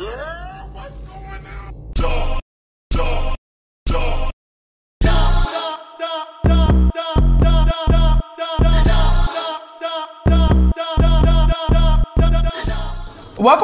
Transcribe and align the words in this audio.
Welcome 0.00 0.16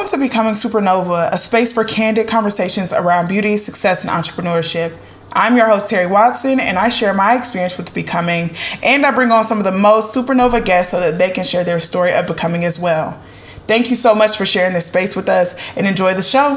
to 0.08 0.18
Becoming 0.18 0.56
Supernova, 0.56 1.32
a 1.32 1.38
space 1.38 1.72
for 1.72 1.84
candid 1.84 2.28
conversations 2.28 2.92
around 2.92 3.28
beauty, 3.28 3.56
success, 3.56 4.04
and 4.04 4.10
entrepreneurship. 4.10 4.94
I'm 5.32 5.56
your 5.56 5.68
host, 5.68 5.88
Terry 5.88 6.06
Watson, 6.06 6.60
and 6.60 6.78
I 6.78 6.90
share 6.90 7.14
my 7.14 7.34
experience 7.34 7.78
with 7.78 7.94
becoming, 7.94 8.54
and 8.82 9.06
I 9.06 9.10
bring 9.10 9.32
on 9.32 9.44
some 9.44 9.56
of 9.56 9.64
the 9.64 9.72
most 9.72 10.14
supernova 10.14 10.62
guests 10.62 10.90
so 10.90 11.00
that 11.00 11.16
they 11.16 11.30
can 11.30 11.44
share 11.44 11.64
their 11.64 11.80
story 11.80 12.12
of 12.12 12.26
becoming 12.26 12.66
as 12.66 12.78
well. 12.78 13.22
Thank 13.66 13.90
you 13.90 13.96
so 13.96 14.14
much 14.14 14.36
for 14.36 14.46
sharing 14.46 14.74
this 14.74 14.86
space 14.86 15.16
with 15.16 15.28
us 15.28 15.56
and 15.76 15.86
enjoy 15.86 16.14
the 16.14 16.22
show. 16.22 16.56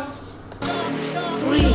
Three, 1.40 1.74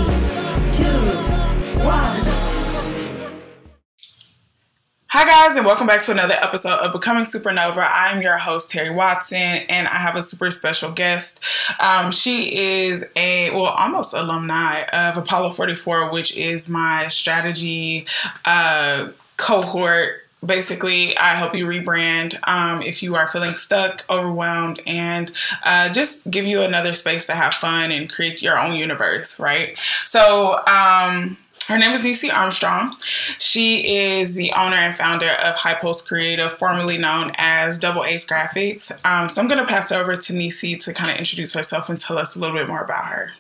Hi, 5.17 5.25
guys, 5.29 5.57
and 5.57 5.65
welcome 5.65 5.87
back 5.87 6.03
to 6.03 6.13
another 6.13 6.35
episode 6.35 6.79
of 6.79 6.93
Becoming 6.93 7.23
Supernova. 7.23 7.89
I'm 7.89 8.21
your 8.21 8.37
host, 8.37 8.71
Terry 8.71 8.91
Watson, 8.91 9.39
and 9.39 9.87
I 9.87 9.97
have 9.97 10.17
a 10.17 10.23
super 10.23 10.51
special 10.51 10.91
guest. 10.91 11.41
Um, 11.79 12.11
she 12.11 12.83
is 12.85 13.09
a, 13.15 13.51
well, 13.51 13.67
almost 13.67 14.13
alumni 14.13 14.83
of 14.93 15.17
Apollo 15.17 15.53
44, 15.53 16.11
which 16.11 16.37
is 16.37 16.69
my 16.69 17.09
strategy 17.09 18.07
uh, 18.45 19.11
cohort 19.37 20.24
basically 20.45 21.17
i 21.19 21.29
help 21.35 21.55
you 21.55 21.67
rebrand 21.67 22.37
um, 22.49 22.83
if 22.83 23.03
you 23.03 23.17
are 23.17 23.29
feeling 23.29 23.53
stuck 23.53 24.05
overwhelmed 24.11 24.81
and 24.87 25.33
uh, 25.65 25.89
just 25.89 26.31
give 26.31 26.45
you 26.45 26.61
another 26.61 26.95
space 26.95 27.27
to 27.27 27.33
have 27.33 27.55
fun 27.55 27.91
and 27.91 28.11
create 28.11 28.43
your 28.43 28.59
own 28.59 28.75
universe 28.75 29.39
right 29.41 29.79
so 30.05 30.59
um, 30.67 31.37
her 31.69 31.79
name 31.79 31.93
is 31.93 32.03
Niecey 32.03 32.31
Armstrong. 32.31 32.95
She 33.39 33.97
is 33.97 34.35
the 34.35 34.53
owner 34.53 34.77
and 34.77 34.95
founder 34.95 35.31
of 35.31 35.55
Hi 35.57 35.73
Pulse 35.73 36.07
Creative, 36.07 36.53
formerly 36.53 36.99
known 36.99 37.33
as 37.39 37.79
Double 37.79 38.05
Ace 38.05 38.29
Graphics. 38.29 38.93
Um, 39.07 39.31
so 39.31 39.41
I'm 39.41 39.49
going 39.49 39.61
to 39.61 39.67
pass 39.67 39.91
over 39.91 40.15
to 40.15 40.33
Niecey 40.35 40.79
to 40.85 40.93
kind 40.93 41.11
of 41.11 41.17
introduce 41.17 41.55
herself 41.55 41.89
and 41.89 41.99
tell 41.99 42.19
us 42.19 42.37
a 42.37 42.39
little 42.39 42.55
bit 42.55 42.69
more 42.69 42.83
about 42.83 43.07
her. 43.07 43.33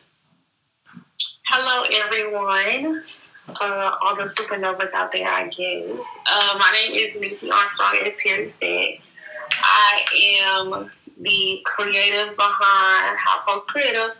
Hello, 1.48 1.83
everyone. 1.93 3.03
Uh, 3.48 3.97
all 4.03 4.17
the 4.17 4.25
supernovas 4.25 4.92
out 4.92 5.12
there, 5.12 5.28
I 5.28 5.48
guess. 5.48 5.91
Uh, 6.27 6.59
my 6.59 6.70
name 6.73 6.95
is 6.95 7.14
Niecey 7.17 7.50
Armstrong, 7.50 7.98
as 8.05 8.14
Terry 8.23 8.53
said. 8.59 8.98
I 9.62 10.05
am 10.42 10.91
the 11.20 11.61
creative 11.65 12.37
behind 12.37 13.19
Hi 13.19 13.42
Pulse 13.45 13.67
Creative 13.67 14.17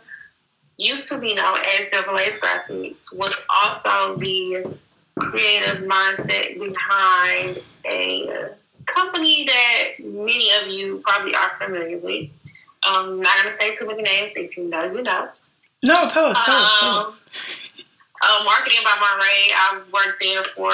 used 0.77 1.07
to 1.07 1.19
be 1.19 1.33
known 1.33 1.57
as 1.59 1.87
Double 1.91 2.17
A 2.17 2.31
Graphics, 2.31 3.13
was 3.13 3.35
also 3.49 4.17
the 4.17 4.77
creative 5.17 5.83
mindset 5.83 6.59
behind 6.59 7.59
a 7.85 8.49
company 8.85 9.45
that 9.45 10.05
many 10.05 10.51
of 10.61 10.67
you 10.67 11.01
probably 11.05 11.33
are 11.35 11.51
familiar 11.57 11.97
with. 11.97 12.29
Um, 12.87 13.21
not 13.21 13.35
going 13.37 13.49
to 13.49 13.53
say 13.53 13.75
too 13.75 13.87
many 13.87 14.03
names. 14.03 14.33
If 14.35 14.57
you 14.57 14.65
know, 14.65 14.83
you 14.83 15.01
know. 15.01 15.29
No, 15.83 16.07
tell 16.07 16.25
us, 16.25 16.39
tell 16.45 16.55
us, 16.55 16.79
tell 16.79 16.97
us. 16.97 17.19
Uh, 18.27 18.43
marketing 18.43 18.79
by 18.83 18.97
Monterey. 18.99 19.51
I 19.53 19.81
worked 19.93 20.19
there 20.19 20.43
for 20.43 20.73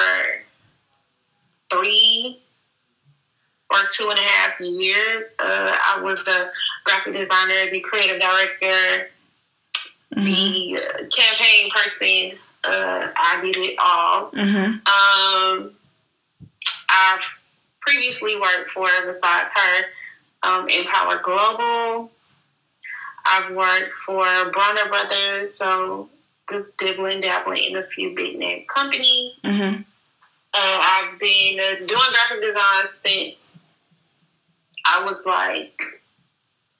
three 1.70 2.40
or 3.70 3.78
two 3.92 4.08
and 4.08 4.18
a 4.18 4.22
half 4.22 4.58
years. 4.58 5.26
Uh, 5.38 5.76
I 5.86 6.00
was 6.00 6.24
the 6.24 6.50
graphic 6.84 7.12
designer, 7.12 7.70
the 7.70 7.80
creative 7.80 8.20
director, 8.20 9.10
mm-hmm. 10.14 10.24
the 10.24 11.10
campaign 11.14 11.70
person. 11.70 12.38
Uh, 12.64 13.08
I 13.14 13.40
did 13.42 13.56
it 13.58 13.76
all. 13.78 14.30
Mm-hmm. 14.30 15.60
Um, 15.66 15.74
I've 16.88 17.20
previously 17.80 18.36
worked 18.36 18.70
for, 18.70 18.88
besides 19.04 19.50
her, 19.54 19.84
um, 20.42 20.68
Empower 20.70 21.20
Global. 21.22 22.10
I've 23.26 23.54
worked 23.54 23.92
for 24.06 24.24
Bronner 24.52 24.88
Brothers, 24.88 25.54
so 25.56 26.08
just 26.50 26.76
dibbling, 26.78 27.20
dabbling 27.20 27.64
in 27.64 27.76
a 27.76 27.82
few 27.82 28.14
big 28.14 28.38
name 28.38 28.64
companies. 28.72 29.32
Mm-hmm. 29.44 29.82
Uh, 30.54 30.80
I've 30.82 31.18
been 31.18 31.58
uh, 31.58 31.76
doing 31.78 31.88
graphic 31.88 32.42
design 32.42 32.86
since 33.02 33.36
I 34.86 35.04
was 35.04 35.24
like, 35.24 35.80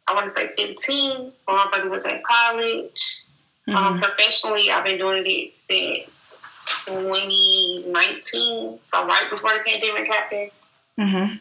I 0.06 0.14
want 0.14 0.26
to 0.26 0.32
say 0.34 0.50
15 0.56 1.20
when 1.20 1.32
my 1.48 1.68
brother 1.70 1.88
was 1.88 2.04
in 2.04 2.20
college. 2.28 3.24
Um, 3.68 3.74
mm-hmm. 3.74 3.76
Um, 3.76 4.00
professionally, 4.00 4.70
I've 4.70 4.84
been 4.84 4.98
doing 4.98 5.22
it 5.24 5.52
since 5.52 6.10
2019, 6.86 8.78
so 8.90 9.06
right 9.06 9.30
before 9.30 9.52
the 9.52 9.60
pandemic 9.64 10.06
happened. 10.06 10.50
Mm-hmm. 10.98 11.36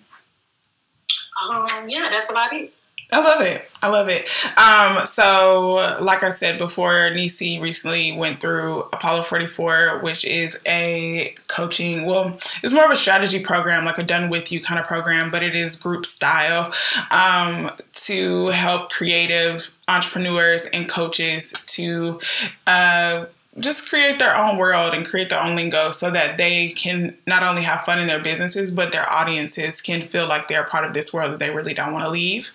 Um, 1.51 1.89
yeah, 1.89 2.09
that's 2.11 2.29
about 2.29 2.53
it. 2.53 2.71
I 3.13 3.19
love 3.19 3.41
it. 3.41 3.69
I 3.83 3.89
love 3.89 4.07
it. 4.07 4.29
Um, 4.57 5.05
so, 5.05 5.97
like 5.99 6.23
I 6.23 6.29
said 6.29 6.57
before, 6.57 6.93
Niecey 7.11 7.61
recently 7.61 8.13
went 8.13 8.39
through 8.39 8.83
Apollo 8.93 9.23
44, 9.23 9.99
which 9.99 10.23
is 10.23 10.57
a 10.65 11.35
coaching, 11.49 12.05
well, 12.05 12.37
it's 12.63 12.71
more 12.71 12.85
of 12.85 12.91
a 12.91 12.95
strategy 12.95 13.43
program, 13.43 13.83
like 13.83 13.97
a 13.97 14.03
done 14.03 14.29
with 14.29 14.49
you 14.53 14.61
kind 14.61 14.79
of 14.79 14.87
program, 14.87 15.29
but 15.29 15.43
it 15.43 15.57
is 15.57 15.75
group 15.75 16.05
style 16.05 16.73
um, 17.09 17.71
to 17.93 18.47
help 18.47 18.91
creative 18.91 19.71
entrepreneurs 19.89 20.65
and 20.67 20.87
coaches 20.87 21.53
to. 21.67 22.21
Uh, 22.65 23.25
just 23.59 23.89
create 23.89 24.17
their 24.17 24.35
own 24.35 24.57
world 24.57 24.93
and 24.93 25.05
create 25.05 25.29
their 25.29 25.41
own 25.41 25.55
lingo 25.55 25.91
so 25.91 26.09
that 26.09 26.37
they 26.37 26.69
can 26.69 27.17
not 27.27 27.43
only 27.43 27.63
have 27.63 27.81
fun 27.81 27.99
in 27.99 28.07
their 28.07 28.21
businesses, 28.21 28.73
but 28.73 28.91
their 28.91 29.11
audiences 29.11 29.81
can 29.81 30.01
feel 30.01 30.27
like 30.27 30.47
they're 30.47 30.63
part 30.63 30.85
of 30.85 30.93
this 30.93 31.13
world 31.13 31.33
that 31.33 31.39
they 31.39 31.49
really 31.49 31.73
don't 31.73 31.91
want 31.91 32.05
to 32.05 32.09
leave. 32.09 32.51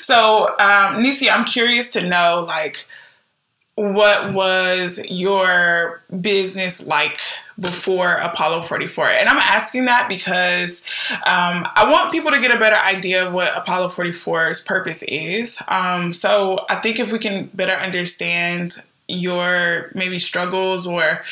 So, 0.00 0.48
um, 0.58 1.02
Niecey, 1.02 1.30
I'm 1.30 1.44
curious 1.44 1.90
to 1.90 2.08
know, 2.08 2.44
like, 2.46 2.86
what 3.74 4.32
was 4.32 5.04
your 5.08 6.02
business 6.20 6.86
like 6.86 7.20
before 7.58 8.14
Apollo 8.14 8.62
44? 8.62 9.08
And 9.08 9.28
I'm 9.28 9.38
asking 9.38 9.86
that 9.86 10.08
because 10.08 10.86
um, 11.10 11.66
I 11.76 11.88
want 11.90 12.12
people 12.12 12.30
to 12.30 12.40
get 12.40 12.54
a 12.54 12.58
better 12.58 12.76
idea 12.76 13.26
of 13.26 13.32
what 13.32 13.56
Apollo 13.56 13.88
44's 13.88 14.64
purpose 14.64 15.02
is. 15.02 15.62
Um, 15.68 16.12
so 16.12 16.64
I 16.68 16.76
think 16.76 16.98
if 16.98 17.12
we 17.12 17.18
can 17.18 17.46
better 17.54 17.72
understand 17.72 18.76
your 19.10 19.90
maybe 19.94 20.18
struggles 20.18 20.86
or 20.86 21.24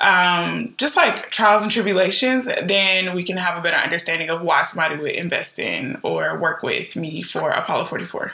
um, 0.00 0.74
just 0.78 0.96
like 0.96 1.30
trials 1.30 1.62
and 1.62 1.70
tribulations, 1.70 2.46
then 2.46 3.14
we 3.14 3.22
can 3.22 3.36
have 3.36 3.58
a 3.58 3.60
better 3.60 3.76
understanding 3.76 4.30
of 4.30 4.40
why 4.40 4.62
somebody 4.62 4.96
would 5.00 5.10
invest 5.10 5.58
in 5.58 5.98
or 6.02 6.38
work 6.38 6.62
with 6.62 6.96
me 6.96 7.22
for 7.22 7.50
Apollo 7.50 7.84
44. 7.86 8.32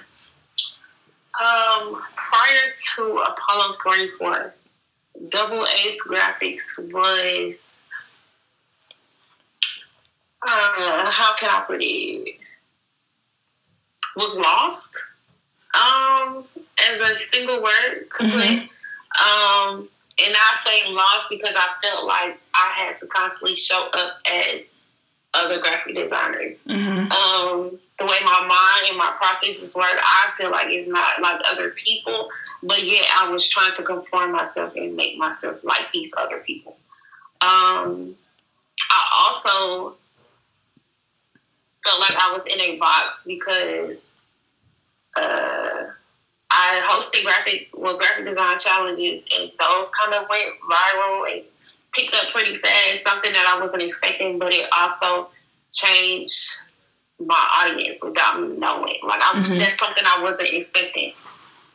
Um, 1.40 2.02
prior 2.14 2.72
to 2.94 3.18
Apollo 3.18 3.76
44, 3.82 4.54
Double 5.28 5.66
Ace 5.66 6.00
Graphics 6.06 6.92
was, 6.92 7.56
uh, 10.42 11.10
how 11.10 11.34
can 11.34 11.50
I 11.50 11.64
put 11.66 11.82
it? 11.82 12.38
Was 14.16 14.38
lost. 14.38 14.92
Um, 15.74 16.44
as 16.90 17.00
a 17.10 17.14
single 17.14 17.62
word 17.62 18.06
to 18.16 18.22
mm-hmm. 18.22 18.66
Um, 19.20 19.88
and 20.24 20.34
I 20.34 20.56
stayed 20.60 20.92
lost 20.92 21.28
because 21.28 21.54
I 21.56 21.68
felt 21.82 22.06
like 22.06 22.38
I 22.54 22.72
had 22.76 22.98
to 23.00 23.06
constantly 23.06 23.56
show 23.56 23.88
up 23.92 24.18
as 24.30 24.62
other 25.34 25.60
graphic 25.60 25.94
designers. 25.94 26.56
Mm-hmm. 26.66 27.12
Um, 27.12 27.78
the 27.98 28.04
way 28.04 28.18
my 28.24 28.40
mind 28.40 28.88
and 28.88 28.98
my 28.98 29.14
processes 29.16 29.74
work, 29.74 29.86
I 29.86 30.30
feel 30.36 30.50
like 30.50 30.68
it's 30.68 30.88
not 30.88 31.20
like 31.20 31.40
other 31.50 31.70
people, 31.70 32.28
but 32.62 32.82
yet 32.82 33.04
I 33.16 33.30
was 33.30 33.48
trying 33.48 33.72
to 33.74 33.82
conform 33.82 34.32
myself 34.32 34.74
and 34.76 34.96
make 34.96 35.16
myself 35.18 35.62
like 35.62 35.90
these 35.92 36.14
other 36.16 36.38
people. 36.38 36.76
Um, 37.40 38.14
I 38.90 39.28
also 39.28 39.96
felt 41.84 42.00
like 42.00 42.16
I 42.18 42.32
was 42.34 42.46
in 42.46 42.60
a 42.60 42.76
box 42.76 43.18
because 43.26 43.98
uh, 45.16 45.85
I 46.50 46.82
hosted 46.88 47.24
graphic 47.24 47.68
well 47.74 47.98
graphic 47.98 48.26
design 48.26 48.56
challenges, 48.58 49.24
and 49.36 49.50
those 49.58 49.90
kind 50.00 50.14
of 50.14 50.28
went 50.28 50.54
viral 50.70 51.32
and 51.32 51.42
picked 51.94 52.14
up 52.14 52.32
pretty 52.32 52.56
fast. 52.56 53.02
Something 53.02 53.32
that 53.32 53.54
I 53.56 53.60
wasn't 53.62 53.82
expecting, 53.82 54.38
but 54.38 54.52
it 54.52 54.68
also 54.76 55.28
changed 55.72 56.56
my 57.18 57.64
audience 57.64 58.00
without 58.02 58.40
me 58.40 58.56
knowing. 58.56 58.98
Like 59.02 59.20
I, 59.22 59.32
mm-hmm. 59.36 59.58
that's 59.58 59.78
something 59.78 60.04
I 60.06 60.22
wasn't 60.22 60.48
expecting. 60.52 61.12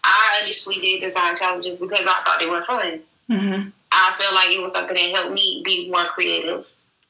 I 0.04 0.42
initially 0.44 0.76
did 0.76 1.02
design 1.02 1.36
challenges 1.36 1.80
because 1.80 2.06
I 2.08 2.24
thought 2.24 2.38
they 2.40 2.46
were 2.46 2.64
fun. 2.64 3.02
Mm-hmm. 3.30 3.70
I 3.92 4.16
feel 4.18 4.34
like 4.34 4.50
it 4.52 4.62
was 4.62 4.72
something 4.72 4.96
that 4.96 5.16
helped 5.16 5.34
me 5.34 5.62
be 5.66 5.90
more 5.90 6.06
creative. 6.06 6.66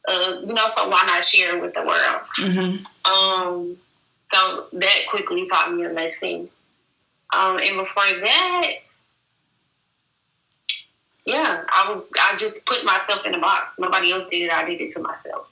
Uh, 0.08 0.38
you 0.42 0.54
know, 0.54 0.68
so 0.74 0.90
why 0.90 1.04
not 1.06 1.24
share 1.24 1.56
it 1.56 1.62
with 1.62 1.74
the 1.74 1.86
world? 1.86 2.22
Mm-hmm. 2.40 3.12
Um, 3.12 3.78
so 4.32 4.66
that 4.74 4.98
quickly 5.10 5.46
taught 5.46 5.74
me 5.74 5.84
a 5.84 5.90
lesson 5.90 6.50
um, 7.34 7.60
and 7.60 7.78
before 7.78 8.04
that, 8.22 8.72
yeah, 11.26 11.64
I 11.70 11.92
was 11.92 12.10
I 12.20 12.36
just 12.38 12.66
put 12.66 12.84
myself 12.84 13.26
in 13.26 13.34
a 13.34 13.40
box. 13.40 13.78
Nobody 13.78 14.12
else 14.12 14.30
did 14.30 14.44
it. 14.44 14.52
I 14.52 14.66
did 14.66 14.82
it 14.82 14.92
to 14.94 15.02
myself. 15.02 15.48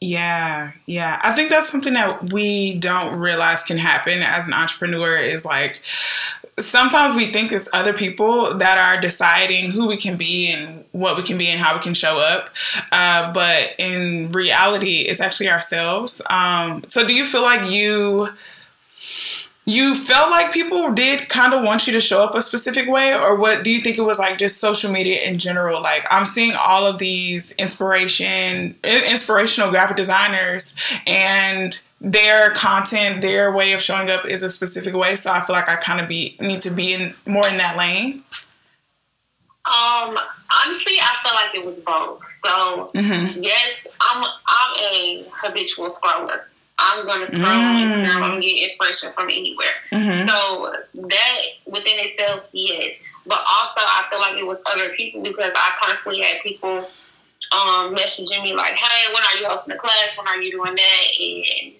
Yeah, 0.00 0.72
yeah. 0.86 1.20
I 1.22 1.32
think 1.32 1.50
that's 1.50 1.68
something 1.68 1.92
that 1.92 2.32
we 2.32 2.78
don't 2.78 3.18
realize 3.18 3.64
can 3.64 3.76
happen 3.76 4.22
as 4.22 4.48
an 4.48 4.54
entrepreneur 4.54 5.16
is 5.16 5.44
like 5.44 5.82
sometimes 6.58 7.14
we 7.14 7.32
think 7.32 7.52
it's 7.52 7.68
other 7.74 7.92
people 7.92 8.56
that 8.58 8.78
are 8.78 9.00
deciding 9.00 9.70
who 9.70 9.88
we 9.88 9.96
can 9.96 10.16
be 10.16 10.50
and 10.50 10.84
what 10.92 11.16
we 11.16 11.22
can 11.22 11.36
be 11.36 11.48
and 11.48 11.60
how 11.60 11.76
we 11.76 11.82
can 11.82 11.94
show 11.94 12.18
up. 12.18 12.50
Uh, 12.92 13.32
but 13.32 13.74
in 13.78 14.30
reality, 14.32 15.00
it's 15.00 15.20
actually 15.20 15.50
ourselves. 15.50 16.22
Um, 16.30 16.84
so 16.88 17.06
do 17.06 17.12
you 17.12 17.26
feel 17.26 17.42
like 17.42 17.70
you 17.70 18.30
you 19.66 19.94
felt 19.94 20.30
like 20.30 20.52
people 20.52 20.92
did 20.92 21.28
kind 21.28 21.52
of 21.52 21.62
want 21.62 21.86
you 21.86 21.92
to 21.92 22.00
show 22.00 22.24
up 22.24 22.34
a 22.34 22.42
specific 22.42 22.88
way 22.88 23.14
or 23.14 23.36
what 23.36 23.62
do 23.62 23.70
you 23.70 23.80
think 23.80 23.98
it 23.98 24.02
was 24.02 24.18
like 24.18 24.38
just 24.38 24.58
social 24.60 24.90
media 24.90 25.22
in 25.22 25.38
general? 25.38 25.82
Like 25.82 26.04
i'm 26.10 26.26
seeing 26.26 26.54
all 26.54 26.86
of 26.86 26.98
these 26.98 27.52
inspiration 27.52 28.76
inspirational 28.82 29.70
graphic 29.70 29.96
designers 29.96 30.76
and 31.06 31.80
their 32.00 32.50
content 32.50 33.20
their 33.20 33.52
way 33.52 33.72
of 33.72 33.82
showing 33.82 34.08
up 34.08 34.24
is 34.24 34.42
a 34.42 34.48
specific 34.48 34.94
way 34.94 35.14
so 35.14 35.30
i 35.30 35.40
feel 35.40 35.54
like 35.54 35.68
i 35.68 35.76
kind 35.76 36.00
of 36.00 36.08
be 36.08 36.36
need 36.40 36.62
to 36.62 36.70
be 36.70 36.94
in 36.94 37.14
more 37.26 37.46
in 37.46 37.58
that 37.58 37.76
lane. 37.76 38.24
Um 39.66 40.18
honestly 40.66 40.94
i 41.00 41.14
feel 41.22 41.34
like 41.34 41.54
it 41.54 41.64
was 41.64 41.76
both. 41.84 42.22
So 42.44 42.90
mm-hmm. 42.94 43.42
yes 43.42 43.86
i'm 44.00 44.24
i'm 44.24 44.76
a 44.78 45.24
habitual 45.30 45.90
scroller 45.90 46.40
I'm 46.80 47.04
going 47.04 47.20
to 47.20 47.26
scroll 47.26 47.44
mm. 47.44 48.16
on 48.16 48.22
I'm 48.22 48.40
get 48.40 48.70
inspiration 48.70 49.10
from 49.12 49.28
anywhere. 49.28 49.74
Mm-hmm. 49.92 50.28
So 50.28 50.74
that 51.08 51.40
within 51.66 51.98
itself, 51.98 52.44
yes. 52.52 52.96
But 53.26 53.38
also, 53.38 53.80
I 53.80 54.06
feel 54.08 54.18
like 54.18 54.38
it 54.38 54.46
was 54.46 54.62
other 54.72 54.88
people 54.90 55.22
because 55.22 55.52
I 55.54 55.72
constantly 55.80 56.22
had 56.22 56.40
people 56.42 56.88
um, 57.52 57.94
messaging 57.94 58.42
me 58.42 58.54
like, 58.54 58.74
"Hey, 58.74 59.12
when 59.12 59.22
are 59.22 59.36
you 59.36 59.46
hosting 59.46 59.74
a 59.74 59.78
class? 59.78 60.08
When 60.16 60.26
are 60.26 60.40
you 60.40 60.52
doing 60.52 60.74
that?" 60.74 61.04
And 61.20 61.74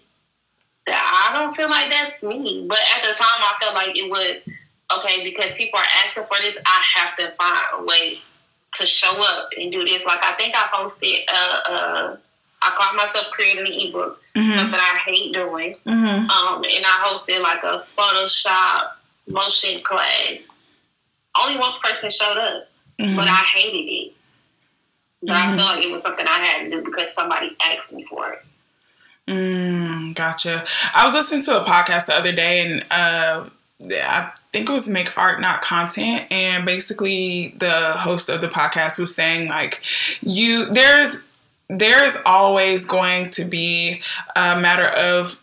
I 0.88 1.31
don't 1.32 1.56
feel 1.56 1.70
like 1.70 1.88
that's 1.88 2.23
me. 2.23 2.67
But 2.69 2.79
at 2.96 3.03
the 3.03 3.14
time, 3.14 3.41
I 3.41 3.55
felt 3.61 3.75
like 3.75 3.96
it 3.96 4.11
was 4.11 4.38
okay 4.99 5.25
because 5.25 5.53
people 5.53 5.79
are 5.79 5.87
asking 6.05 6.25
for 6.25 6.41
this. 6.41 6.56
I 6.64 6.82
have 6.96 7.17
to 7.17 7.32
find 7.37 7.58
a 7.75 7.85
way 7.85 8.19
to 8.75 8.87
show 8.87 9.23
up 9.23 9.49
and 9.56 9.73
do 9.73 9.85
this. 9.85 10.05
Like 10.05 10.23
I 10.23 10.32
think 10.35 10.55
I 10.55 10.69
posted. 10.73 11.20
Uh, 11.32 11.61
uh, 11.69 12.17
I 12.62 12.70
caught 12.76 12.94
myself 12.94 13.26
creating 13.32 13.66
an 13.66 13.72
ebook, 13.72 14.22
mm-hmm. 14.34 14.58
something 14.58 14.80
I 14.80 15.00
hate 15.06 15.32
doing. 15.32 15.76
Mm-hmm. 15.86 16.30
Um, 16.30 16.64
and 16.64 16.84
I 16.84 17.08
hosted 17.08 17.42
like 17.42 17.62
a 17.62 17.84
Photoshop 17.96 18.90
motion 19.28 19.80
class. 19.82 20.52
Only 21.40 21.58
one 21.58 21.72
person 21.82 22.10
showed 22.10 22.36
up, 22.36 22.68
mm-hmm. 22.98 23.16
but 23.16 23.28
I 23.28 23.44
hated 23.54 23.90
it. 23.90 24.12
But 25.22 25.36
I 25.36 25.46
mm-hmm. 25.46 25.58
felt 25.58 25.76
like 25.76 25.84
it 25.84 25.92
was 25.92 26.02
something 26.02 26.26
I 26.26 26.44
had 26.44 26.64
to 26.64 26.70
do 26.70 26.82
because 26.82 27.14
somebody 27.14 27.56
asked 27.62 27.92
me 27.92 28.04
for 28.04 28.32
it. 28.32 28.44
Mm, 29.28 30.14
gotcha. 30.14 30.64
I 30.94 31.04
was 31.04 31.14
listening 31.14 31.42
to 31.42 31.62
a 31.62 31.64
podcast 31.64 32.06
the 32.06 32.16
other 32.16 32.32
day, 32.32 32.60
and 32.60 32.82
uh, 32.90 33.48
I 33.82 34.32
think 34.52 34.68
it 34.68 34.72
was 34.72 34.88
Make 34.88 35.16
Art 35.16 35.40
Not 35.40 35.62
Content, 35.62 36.26
and 36.32 36.64
basically 36.64 37.54
the 37.58 37.92
host 37.92 38.28
of 38.28 38.40
the 38.40 38.48
podcast 38.48 38.98
was 38.98 39.14
saying 39.14 39.48
like, 39.48 39.82
you 40.20 40.66
there's 40.66 41.22
there 41.70 42.02
is 42.02 42.20
always 42.26 42.87
going 42.87 43.31
to 43.31 43.44
be 43.44 44.02
a 44.34 44.58
matter 44.58 44.87
of 44.87 45.40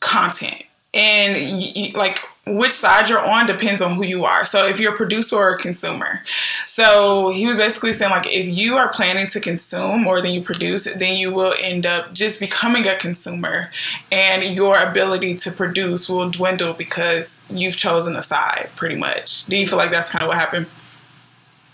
content 0.00 0.64
and 0.94 1.94
like 1.94 2.18
which 2.44 2.72
side 2.72 3.08
you're 3.08 3.24
on 3.24 3.46
depends 3.46 3.80
on 3.80 3.94
who 3.94 4.02
you 4.02 4.24
are. 4.24 4.44
So 4.44 4.66
if 4.66 4.80
you're 4.80 4.92
a 4.92 4.96
producer 4.96 5.36
or 5.36 5.54
a 5.54 5.58
consumer. 5.58 6.22
So 6.66 7.30
he 7.30 7.46
was 7.46 7.56
basically 7.56 7.92
saying 7.92 8.10
like 8.10 8.26
if 8.26 8.46
you 8.46 8.74
are 8.76 8.88
planning 8.88 9.28
to 9.28 9.40
consume 9.40 10.02
more 10.02 10.20
than 10.20 10.32
you 10.32 10.42
produce, 10.42 10.92
then 10.94 11.16
you 11.16 11.30
will 11.32 11.54
end 11.60 11.86
up 11.86 12.12
just 12.12 12.40
becoming 12.40 12.86
a 12.86 12.96
consumer 12.96 13.70
and 14.10 14.56
your 14.56 14.76
ability 14.82 15.36
to 15.36 15.52
produce 15.52 16.08
will 16.08 16.30
dwindle 16.30 16.72
because 16.72 17.46
you've 17.48 17.76
chosen 17.76 18.16
a 18.16 18.22
side 18.22 18.70
pretty 18.74 18.96
much. 18.96 19.46
Do 19.46 19.56
you 19.56 19.66
feel 19.66 19.78
like 19.78 19.92
that's 19.92 20.10
kind 20.10 20.22
of 20.22 20.28
what 20.28 20.36
happened? 20.36 20.66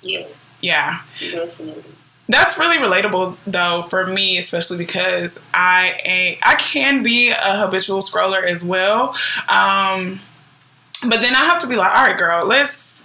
Yes. 0.03 0.47
Yeah. 0.61 1.01
Definitely. 1.19 1.83
That's 2.29 2.59
really 2.59 2.77
relatable 2.77 3.37
though 3.47 3.87
for 3.89 4.07
me, 4.07 4.37
especially 4.39 4.79
because 4.79 5.43
I 5.55 6.39
I 6.43 6.55
can 6.57 7.03
be 7.03 7.31
a 7.31 7.57
habitual 7.57 8.01
scroller 8.01 8.45
as 8.45 8.63
well. 8.63 9.17
Um, 9.49 10.21
but 11.09 11.21
then 11.21 11.35
I 11.35 11.45
have 11.47 11.61
to 11.61 11.69
be 11.69 11.77
like, 11.77 11.91
all 11.91 12.07
right, 12.07 12.19
girl, 12.19 12.47
let's 12.47 13.03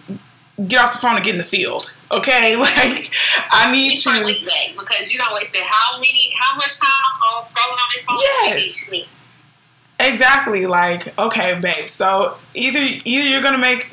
get 0.68 0.80
off 0.80 0.92
the 0.92 0.98
phone 0.98 1.16
and 1.16 1.24
get 1.24 1.36
in 1.36 1.38
the 1.38 1.46
field. 1.46 1.96
Okay, 2.12 2.56
like 2.58 3.14
I 3.52 3.72
need 3.72 4.00
to 4.00 4.12
because 4.78 5.12
you 5.12 5.18
don't 5.18 5.34
waste 5.34 5.56
how 5.56 5.98
many 5.98 6.34
how 6.38 6.56
much 6.58 6.80
time 6.80 6.90
on 7.36 7.44
scrolling 7.44 7.72
on 7.72 7.90
this 7.96 8.06
phone. 8.06 8.18
Yes. 8.20 9.10
Exactly. 10.00 10.66
Like, 10.66 11.18
okay, 11.18 11.58
babe. 11.60 11.88
So 11.88 12.36
either 12.54 12.82
either 13.06 13.30
you're 13.30 13.42
gonna 13.42 13.58
make 13.58 13.92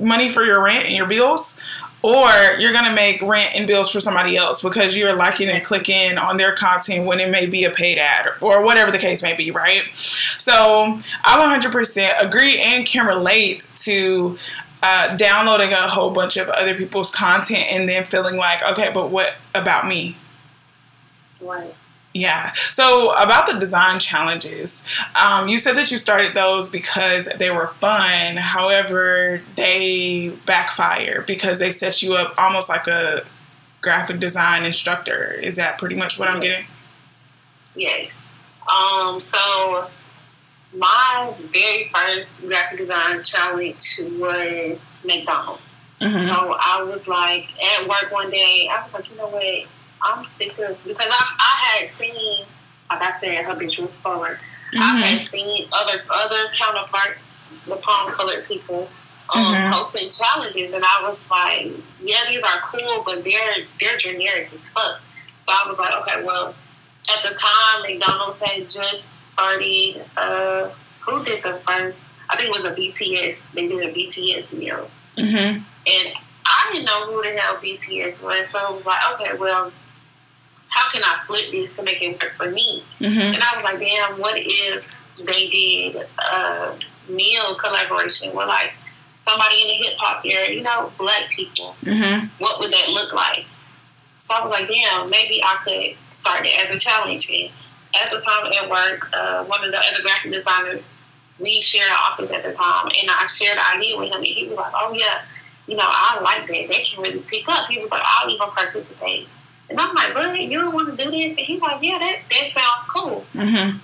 money 0.00 0.28
for 0.28 0.42
your 0.42 0.62
rent 0.62 0.86
and 0.86 0.94
your 0.94 1.06
bills, 1.06 1.60
or 2.04 2.30
you're 2.58 2.74
gonna 2.74 2.92
make 2.92 3.22
rent 3.22 3.54
and 3.54 3.66
bills 3.66 3.90
for 3.90 3.98
somebody 3.98 4.36
else 4.36 4.62
because 4.62 4.94
you're 4.94 5.16
liking 5.16 5.48
and 5.48 5.64
clicking 5.64 6.18
on 6.18 6.36
their 6.36 6.54
content 6.54 7.06
when 7.06 7.18
it 7.18 7.30
may 7.30 7.46
be 7.46 7.64
a 7.64 7.70
paid 7.70 7.96
ad 7.96 8.26
or 8.42 8.62
whatever 8.62 8.90
the 8.90 8.98
case 8.98 9.22
may 9.22 9.34
be, 9.34 9.50
right? 9.50 9.84
So 9.94 10.98
I 11.24 11.58
100% 11.58 12.20
agree 12.20 12.60
and 12.60 12.84
can 12.84 13.06
relate 13.06 13.70
to 13.76 14.38
uh, 14.82 15.16
downloading 15.16 15.72
a 15.72 15.88
whole 15.88 16.10
bunch 16.10 16.36
of 16.36 16.50
other 16.50 16.74
people's 16.74 17.10
content 17.10 17.64
and 17.70 17.88
then 17.88 18.04
feeling 18.04 18.36
like, 18.36 18.62
okay, 18.72 18.90
but 18.92 19.08
what 19.08 19.36
about 19.54 19.86
me? 19.86 20.14
Right. 21.40 21.74
Yeah. 22.14 22.52
So 22.70 23.10
about 23.10 23.50
the 23.52 23.58
design 23.58 23.98
challenges, 23.98 24.86
um, 25.20 25.48
you 25.48 25.58
said 25.58 25.76
that 25.76 25.90
you 25.90 25.98
started 25.98 26.32
those 26.32 26.68
because 26.68 27.28
they 27.38 27.50
were 27.50 27.66
fun. 27.66 28.36
However, 28.36 29.40
they 29.56 30.28
backfire 30.46 31.22
because 31.26 31.58
they 31.58 31.72
set 31.72 32.02
you 32.02 32.14
up 32.14 32.34
almost 32.38 32.68
like 32.68 32.86
a 32.86 33.24
graphic 33.80 34.20
design 34.20 34.64
instructor. 34.64 35.32
Is 35.32 35.56
that 35.56 35.76
pretty 35.76 35.96
much 35.96 36.16
what 36.16 36.28
I'm 36.28 36.40
getting? 36.40 36.66
Yes. 37.74 38.20
Um, 38.72 39.20
so 39.20 39.88
my 40.72 41.34
very 41.52 41.90
first 41.92 42.28
graphic 42.46 42.78
design 42.78 43.24
challenge 43.24 44.00
was 44.18 44.78
McDonald's. 45.04 45.62
Mm-hmm. 46.00 46.32
So 46.32 46.56
I 46.60 46.82
was 46.82 47.08
like 47.08 47.48
at 47.62 47.88
work 47.88 48.12
one 48.12 48.30
day. 48.30 48.68
I 48.70 48.84
was 48.84 48.92
like, 48.94 49.10
you 49.10 49.16
know 49.16 49.28
what? 49.28 49.66
I'm 50.04 50.24
sick 50.26 50.58
of 50.58 50.82
because 50.84 51.08
I, 51.10 51.36
I 51.40 51.78
had 51.78 51.88
seen, 51.88 52.44
like 52.90 53.02
I 53.02 53.10
said, 53.10 53.44
habitual 53.44 53.88
forward. 53.88 54.38
Mm-hmm. 54.72 54.82
I 54.82 55.06
had 55.06 55.26
seen 55.26 55.66
other 55.72 56.02
other 56.10 56.48
counterparts, 56.58 57.18
the 57.66 57.76
palm 57.76 58.12
colored 58.12 58.44
people, 58.46 58.88
um, 59.34 59.42
mm-hmm. 59.42 59.72
posting 59.72 60.10
challenges, 60.10 60.72
and 60.72 60.84
I 60.84 61.08
was 61.08 61.18
like, 61.30 61.72
yeah, 62.02 62.24
these 62.28 62.42
are 62.42 62.60
cool, 62.62 63.02
but 63.04 63.24
they're 63.24 63.64
they're 63.80 63.96
generic 63.96 64.50
as 64.52 64.60
fuck. 64.60 65.00
So 65.44 65.52
I 65.52 65.68
was 65.68 65.78
like, 65.78 65.92
okay, 66.02 66.24
well, 66.24 66.54
at 67.08 67.28
the 67.28 67.34
time, 67.34 67.82
McDonald's 67.82 68.40
had 68.40 68.68
just 68.68 69.04
started. 69.32 70.04
Uh, 70.16 70.70
who 71.00 71.24
did 71.24 71.42
the 71.42 71.54
first? 71.54 71.98
I 72.30 72.36
think 72.36 72.54
it 72.54 72.62
was 72.62 72.64
a 72.64 72.74
BTS. 72.74 73.38
They 73.52 73.68
did 73.68 73.88
a 73.88 73.92
BTS 73.92 74.52
meal, 74.52 74.90
mm-hmm. 75.16 75.58
and 75.86 76.14
I 76.46 76.70
didn't 76.72 76.86
know 76.86 77.06
who 77.06 77.22
the 77.22 77.38
hell 77.38 77.56
BTS 77.56 78.22
was. 78.22 78.50
So 78.50 78.58
I 78.58 78.70
was 78.70 78.84
like, 78.84 79.00
okay, 79.12 79.36
well, 79.38 79.72
how 80.74 80.90
can 80.90 81.02
I 81.04 81.20
flip 81.26 81.50
this 81.52 81.76
to 81.76 81.82
make 81.82 82.02
it 82.02 82.20
work 82.20 82.32
for 82.32 82.50
me? 82.50 82.82
Mm-hmm. 82.98 83.20
And 83.20 83.42
I 83.42 83.54
was 83.54 83.64
like, 83.64 83.78
damn, 83.78 84.18
what 84.18 84.34
if 84.36 84.90
they 85.24 85.48
did 85.48 86.04
a 86.18 86.74
meal 87.08 87.54
collaboration 87.54 88.34
with 88.34 88.48
like 88.48 88.74
somebody 89.24 89.62
in 89.62 89.68
the 89.68 89.74
hip 89.74 89.96
hop 89.98 90.24
area, 90.24 90.52
you 90.52 90.62
know, 90.62 90.90
black 90.98 91.30
people? 91.30 91.76
Mm-hmm. 91.82 92.26
What 92.38 92.58
would 92.58 92.72
that 92.72 92.88
look 92.88 93.12
like? 93.12 93.46
So 94.18 94.34
I 94.34 94.40
was 94.42 94.50
like, 94.50 94.66
damn, 94.66 95.08
maybe 95.10 95.42
I 95.44 95.56
could 95.62 96.14
start 96.14 96.44
it 96.44 96.58
as 96.58 96.70
a 96.70 96.78
challenge. 96.78 97.30
And 97.30 97.50
at 97.94 98.10
the 98.10 98.20
time 98.20 98.52
at 98.52 98.68
work, 98.68 99.10
uh, 99.12 99.44
one 99.44 99.64
of 99.64 99.70
the 99.70 99.78
other 99.78 100.02
graphic 100.02 100.32
designers, 100.32 100.82
we 101.38 101.60
shared 101.60 101.88
an 101.88 101.96
office 102.10 102.30
at 102.32 102.42
the 102.42 102.52
time, 102.52 102.86
and 102.86 103.10
I 103.10 103.26
shared 103.26 103.58
the 103.58 103.76
idea 103.76 103.98
with 103.98 104.08
him, 104.08 104.18
and 104.18 104.26
he 104.26 104.46
was 104.48 104.56
like, 104.56 104.72
oh 104.74 104.92
yeah, 104.94 105.22
you 105.66 105.76
know, 105.76 105.86
I 105.86 106.20
like 106.20 106.46
that. 106.46 106.68
They 106.68 106.82
can 106.82 107.02
really 107.02 107.20
pick 107.20 107.48
up. 107.48 107.68
He 107.68 107.78
was 107.80 107.90
like, 107.90 108.02
I'll 108.04 108.30
even 108.30 108.48
participate. 108.48 109.28
And 109.70 109.80
I'm 109.80 109.94
like, 109.94 110.14
really? 110.14 110.44
You 110.44 110.60
don't 110.60 110.74
want 110.74 110.96
to 110.96 111.04
do 111.04 111.10
this? 111.10 111.30
And 111.30 111.38
he's 111.38 111.60
like, 111.60 111.82
yeah, 111.82 111.98
that, 111.98 112.18
that 112.30 112.50
sounds 112.50 112.88
cool. 112.88 113.24
Mm-hmm. 113.34 113.78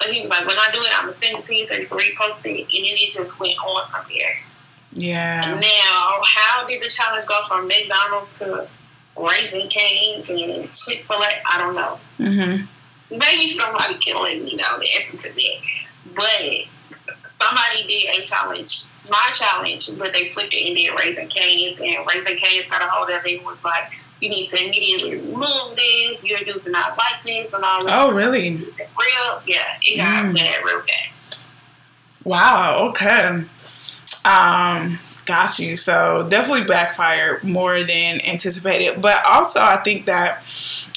So 0.00 0.12
he 0.12 0.20
was 0.20 0.30
like, 0.30 0.46
when 0.46 0.56
I 0.58 0.70
do 0.72 0.82
it, 0.82 0.92
I'm 0.92 1.02
going 1.02 1.12
to 1.12 1.12
send 1.12 1.38
it 1.38 1.44
to 1.44 1.56
you 1.56 1.66
so 1.66 1.74
you 1.74 1.86
can 1.86 1.98
repost 1.98 2.44
it. 2.44 2.60
And 2.60 2.84
then 2.84 2.96
it 2.96 3.12
just 3.12 3.40
went 3.40 3.58
on 3.58 3.88
from 3.90 4.04
there. 4.08 4.36
Yeah. 4.92 5.58
Now, 5.60 6.20
how 6.24 6.66
did 6.66 6.82
the 6.82 6.88
challenge 6.88 7.26
go 7.26 7.42
from 7.48 7.66
McDonald's 7.66 8.38
to 8.38 8.68
Raising 9.16 9.68
Cane's 9.68 10.28
and 10.28 10.72
Chick 10.72 11.04
fil 11.04 11.16
A? 11.16 11.28
I 11.52 11.58
don't 11.58 11.74
know. 11.74 11.98
Mm-hmm. 12.18 12.64
Maybe 13.10 13.48
somebody 13.48 13.98
can 13.98 14.22
let 14.22 14.42
me 14.42 14.54
know 14.56 14.78
the 14.78 14.88
answer 14.98 15.16
to 15.28 15.34
that. 15.34 15.60
But 16.14 16.66
somebody 17.40 17.86
did 17.86 18.22
a 18.22 18.26
challenge, 18.26 18.84
my 19.10 19.30
challenge, 19.34 19.90
but 19.98 20.12
they 20.12 20.30
flipped 20.30 20.54
it 20.54 20.66
and 20.66 20.76
did 20.76 20.90
Raising 20.98 21.28
Cane's, 21.28 21.78
and 21.80 22.06
Raising 22.06 22.36
Cane's 22.36 22.68
got 22.68 22.82
a 22.82 22.88
hold 22.88 23.10
of 23.10 23.24
it 23.24 23.38
and 23.38 23.46
was 23.46 23.62
like, 23.64 23.92
you 24.20 24.28
need 24.28 24.48
to 24.48 24.56
immediately 24.56 25.18
remove 25.18 25.76
this. 25.76 26.22
Your 26.24 26.40
dudes 26.40 26.64
do 26.64 26.70
not 26.70 26.96
like 26.96 27.22
this 27.24 27.52
and 27.52 27.64
all. 27.64 27.84
That. 27.84 27.98
Oh, 27.98 28.10
really? 28.10 28.56
Real? 28.56 29.42
Yeah, 29.46 29.78
it 29.82 29.96
got 29.96 30.24
mm. 30.24 30.34
bad, 30.34 30.64
real 30.64 30.80
bad. 30.80 31.38
Wow. 32.24 32.88
Okay. 32.88 33.44
Um, 34.24 34.98
got 35.26 35.58
you. 35.58 35.76
So 35.76 36.26
definitely 36.28 36.64
backfired 36.64 37.44
more 37.44 37.82
than 37.82 38.20
anticipated. 38.22 39.00
But 39.00 39.24
also, 39.24 39.60
I 39.60 39.76
think 39.82 40.06
that 40.06 40.42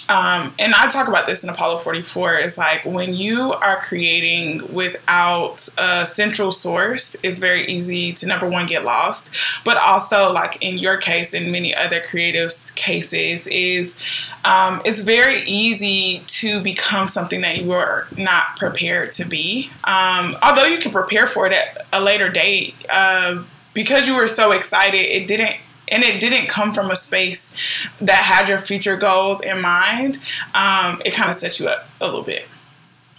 um, 0.10 0.56
and 0.58 0.74
I 0.74 0.90
talk 0.90 1.08
about 1.08 1.28
this 1.28 1.44
in 1.44 1.52
Apollo 1.52 1.80
44. 1.80 2.40
It's 2.40 2.58
like 2.58 2.84
when 2.84 3.14
you 3.14 3.54
are 3.54 3.80
creating 3.80 4.74
without 4.74 5.70
a 5.78 6.04
central 6.04 6.52
source, 6.52 7.16
it's 7.24 7.40
very 7.40 7.68
easy 7.68 8.12
to 8.14 8.26
number 8.26 8.50
one 8.50 8.66
get 8.66 8.84
lost. 8.84 9.32
But 9.64 9.78
also, 9.78 10.32
like 10.32 10.58
in 10.62 10.80
your 10.80 10.98
case, 10.98 11.36
and 11.36 11.52
many 11.52 11.76
other 11.76 12.02
creatives' 12.02 12.74
cases, 12.76 13.46
is 13.48 14.02
um, 14.44 14.82
it's 14.84 15.02
very 15.02 15.44
easy 15.44 16.24
to 16.26 16.60
become 16.60 17.08
something 17.08 17.42
that 17.42 17.62
you 17.62 17.72
are 17.74 18.08
not 18.18 18.58
prepared 18.58 19.12
to 19.14 19.26
be. 19.26 19.70
Um, 19.84 20.36
although 20.42 20.66
you 20.66 20.80
can 20.80 20.92
prepare 20.92 21.28
for 21.28 21.46
it 21.46 21.54
at 21.54 21.86
a 21.94 22.02
later 22.02 22.30
date, 22.30 22.74
uh, 22.92 23.44
because 23.76 24.08
you 24.08 24.16
were 24.16 24.28
so 24.28 24.54
excited, 24.54 24.98
it 24.98 25.28
didn't 25.28 25.58
and 25.92 26.04
it 26.04 26.20
didn't 26.20 26.48
come 26.48 26.74
from 26.74 26.92
a 26.92 26.96
space 26.96 27.56
that 28.00 28.18
had 28.18 28.50
your 28.50 28.58
future 28.58 28.98
goals 28.98 29.42
in 29.42 29.62
mind, 29.62 30.20
um, 30.54 31.02
it 31.06 31.14
kind 31.14 31.30
of 31.30 31.36
set 31.36 31.60
you 31.60 31.68
up 31.68 31.88
a 32.02 32.06
little 32.06 32.24
bit. 32.24 32.46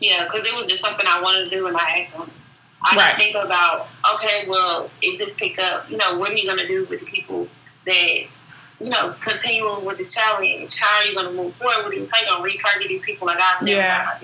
Yeah, 0.01 0.25
because 0.25 0.47
it 0.47 0.55
was 0.55 0.69
just 0.69 0.81
something 0.81 1.07
I 1.07 1.21
wanted 1.21 1.45
to 1.45 1.51
do, 1.51 1.67
and 1.67 1.77
I 1.77 2.01
asked 2.01 2.17
them. 2.17 2.31
I 2.83 2.97
right. 2.97 3.17
think 3.17 3.37
about, 3.37 3.89
okay, 4.15 4.49
well, 4.49 4.91
if 5.03 5.19
this 5.19 5.35
pick 5.35 5.59
up, 5.59 5.91
you 5.91 5.99
know, 5.99 6.19
what 6.19 6.31
are 6.31 6.35
you 6.35 6.47
going 6.47 6.59
to 6.59 6.67
do 6.67 6.87
with 6.87 7.01
the 7.01 7.07
people 7.07 7.47
that, 7.85 8.25
you 8.81 8.89
know, 8.89 9.15
continuing 9.21 9.85
with 9.85 9.99
the 9.99 10.07
challenge? 10.07 10.79
How 10.79 11.01
are 11.01 11.05
you 11.05 11.15
going 11.15 11.27
to 11.27 11.33
move 11.33 11.55
forward 11.57 11.85
with 11.85 11.99
it? 11.99 12.09
How 12.11 12.19
are 12.19 12.49
you 12.49 12.59
going 12.59 12.59
to 12.59 12.59
retarget 12.59 12.89
these 12.89 13.03
people 13.03 13.27
like 13.27 13.39
I've 13.39 13.69
yeah. 13.69 14.19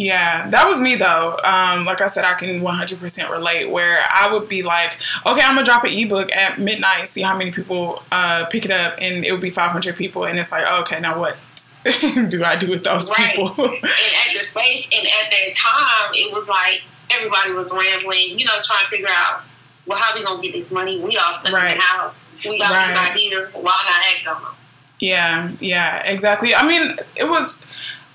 Yeah, 0.00 0.48
that 0.48 0.66
was 0.66 0.80
me 0.80 0.96
though. 0.96 1.38
Um, 1.44 1.84
like 1.84 2.00
I 2.00 2.06
said, 2.06 2.24
I 2.24 2.32
can 2.32 2.62
100% 2.62 3.30
relate. 3.30 3.70
Where 3.70 4.02
I 4.10 4.32
would 4.32 4.48
be 4.48 4.62
like, 4.62 4.96
okay, 5.26 5.42
I'm 5.42 5.56
gonna 5.56 5.62
drop 5.62 5.84
an 5.84 5.92
ebook 5.92 6.32
at 6.32 6.58
midnight, 6.58 7.06
see 7.06 7.20
how 7.20 7.36
many 7.36 7.52
people 7.52 8.02
uh, 8.10 8.46
pick 8.46 8.64
it 8.64 8.70
up, 8.70 8.94
and 8.98 9.26
it 9.26 9.30
would 9.30 9.42
be 9.42 9.50
500 9.50 9.94
people, 9.96 10.24
and 10.24 10.38
it's 10.38 10.52
like, 10.52 10.64
oh, 10.66 10.80
okay, 10.80 11.00
now 11.00 11.18
what 11.18 11.36
do 11.84 12.42
I 12.42 12.56
do 12.56 12.70
with 12.70 12.82
those 12.82 13.10
right. 13.10 13.36
people? 13.36 13.50
and 13.58 13.74
at 13.74 14.32
the 14.32 14.46
space, 14.46 14.88
and 14.90 15.06
at 15.06 15.30
that 15.30 15.54
time, 15.54 16.14
it 16.14 16.32
was 16.32 16.48
like 16.48 16.82
everybody 17.10 17.52
was 17.52 17.70
rambling, 17.70 18.38
you 18.38 18.46
know, 18.46 18.54
trying 18.64 18.84
to 18.84 18.90
figure 18.90 19.08
out, 19.10 19.42
well, 19.84 19.98
how 20.00 20.18
we 20.18 20.24
gonna 20.24 20.40
get 20.40 20.54
this 20.54 20.70
money? 20.70 20.98
We 20.98 21.18
all 21.18 21.34
stuck 21.34 21.52
right. 21.52 21.72
in 21.72 21.76
the 21.76 21.84
house. 21.84 22.14
We 22.48 22.58
got 22.58 22.70
right. 22.70 23.14
these 23.14 23.32
ideas. 23.32 23.52
Why 23.52 23.62
not 23.62 24.16
act 24.16 24.26
on 24.26 24.42
them? 24.44 24.52
Yeah, 24.98 25.52
yeah, 25.60 26.02
exactly. 26.06 26.54
I 26.54 26.66
mean, 26.66 26.96
it 27.16 27.28
was 27.28 27.66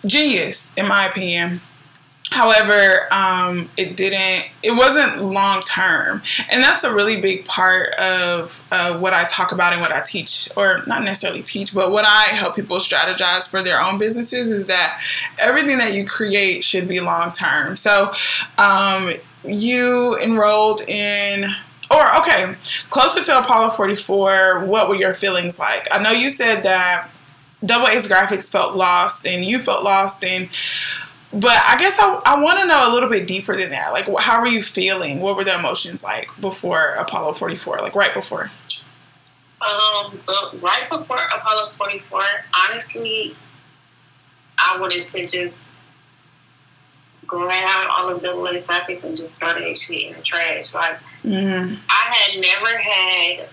genius 0.07 0.71
in 0.77 0.87
my 0.87 1.07
opinion 1.07 1.61
However, 2.35 3.07
um, 3.13 3.69
it 3.77 3.95
didn't, 3.95 4.47
it 4.61 4.71
wasn't 4.71 5.21
long 5.21 5.61
term. 5.61 6.21
And 6.51 6.61
that's 6.61 6.83
a 6.83 6.93
really 6.93 7.21
big 7.21 7.45
part 7.45 7.93
of 7.93 8.61
what 8.99 9.13
I 9.13 9.23
talk 9.23 9.53
about 9.53 9.71
and 9.71 9.81
what 9.81 9.93
I 9.93 10.01
teach, 10.01 10.49
or 10.57 10.83
not 10.85 11.01
necessarily 11.01 11.43
teach, 11.43 11.73
but 11.73 11.91
what 11.91 12.03
I 12.03 12.23
help 12.35 12.57
people 12.57 12.75
strategize 12.79 13.49
for 13.49 13.63
their 13.63 13.81
own 13.81 13.97
businesses 13.97 14.51
is 14.51 14.67
that 14.67 15.01
everything 15.39 15.77
that 15.77 15.93
you 15.93 16.05
create 16.05 16.65
should 16.65 16.89
be 16.89 16.99
long 16.99 17.31
term. 17.31 17.77
So, 17.77 18.13
um, 18.57 19.13
you 19.45 20.17
enrolled 20.17 20.81
in 20.81 21.45
or 21.89 22.17
okay, 22.17 22.55
closer 22.89 23.23
to 23.23 23.39
Apollo 23.39 23.71
44, 23.71 24.65
what 24.65 24.89
were 24.89 24.95
your 24.95 25.13
feelings 25.13 25.57
like? 25.57 25.87
I 25.89 26.01
know 26.01 26.11
you 26.11 26.29
said 26.29 26.63
that 26.63 27.09
Double 27.63 27.87
A's 27.87 28.09
Graphics 28.09 28.51
felt 28.51 28.75
lost 28.75 29.25
and 29.25 29.45
you 29.45 29.59
felt 29.59 29.85
lost 29.85 30.25
and 30.25 30.49
but 31.35 31.61
I 31.67 31.75
guess 31.77 31.99
I, 31.99 32.21
I 32.25 32.41
want 32.41 32.59
to 32.59 32.65
know 32.65 32.89
a 32.89 32.91
little 32.93 33.09
bit 33.09 33.27
deeper 33.27 33.57
than 33.57 33.71
that. 33.71 33.91
Like, 33.91 34.07
how 34.19 34.39
were 34.39 34.47
you 34.47 34.63
feeling? 34.63 35.19
What 35.19 35.35
were 35.35 35.43
the 35.43 35.53
emotions 35.53 36.03
like 36.03 36.29
before 36.39 36.93
Apollo 36.93 37.33
44? 37.33 37.79
Like, 37.79 37.93
right 37.93 38.13
before? 38.13 38.51
Um, 39.61 40.17
but 40.25 40.61
right 40.61 40.87
before 40.89 41.19
Apollo 41.35 41.71
44, 41.71 42.23
honestly, 42.69 43.35
I 44.57 44.77
wanted 44.79 45.07
to 45.07 45.27
just 45.27 45.57
grab 47.27 47.89
all 47.91 48.09
of 48.09 48.21
the 48.21 48.33
little 48.33 48.61
graphics 48.61 49.03
and 49.03 49.17
just 49.17 49.33
throw 49.33 49.53
that 49.53 49.77
shit 49.77 50.07
in 50.07 50.13
the 50.13 50.21
trash. 50.21 50.73
Like, 50.73 50.99
mm-hmm. 51.23 51.75
I 51.89 52.13
had 52.13 52.39
never 52.39 52.77
had 52.77 53.49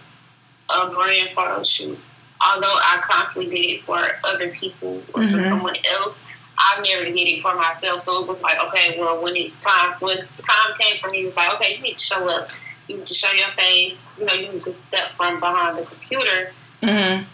a 0.71 0.91
brand 0.91 1.31
photo 1.31 1.65
shoot, 1.65 1.99
although 2.47 2.77
I 2.77 3.01
constantly 3.03 3.51
did 3.51 3.71
it 3.71 3.83
for 3.83 4.05
other 4.25 4.51
people 4.51 5.03
or 5.15 5.23
mm-hmm. 5.23 5.35
for 5.35 5.49
someone 5.49 5.77
else. 5.91 6.17
I 6.65 6.81
never 6.81 7.05
did 7.05 7.17
it 7.17 7.43
for 7.43 7.55
myself. 7.55 8.03
So 8.03 8.23
it 8.23 8.29
was 8.29 8.41
like, 8.41 8.59
okay, 8.67 8.97
well, 8.99 9.23
when 9.23 9.35
it's 9.37 9.61
time, 9.63 9.95
when 10.01 10.19
time 10.19 10.79
came 10.79 10.99
for 11.01 11.11
me, 11.11 11.23
it 11.23 11.27
was 11.27 11.37
like, 11.37 11.55
okay, 11.55 11.77
you 11.77 11.83
need 11.83 11.99
to 11.99 12.05
show 12.05 12.29
up. 12.29 12.51
You 12.89 12.99
need 12.99 13.09
to 13.09 13.15
show 13.15 13.33
your 13.33 13.49
face. 13.51 13.99
You 14.19 14.27
know, 14.27 14.35
you 14.35 14.53
need 14.53 14.65
to 14.65 14.75
step 14.89 15.11
from 15.13 15.41
behind 15.41 15.79
the 15.79 15.85
computer. 15.85 16.53
Mm-hmm. 16.83 17.25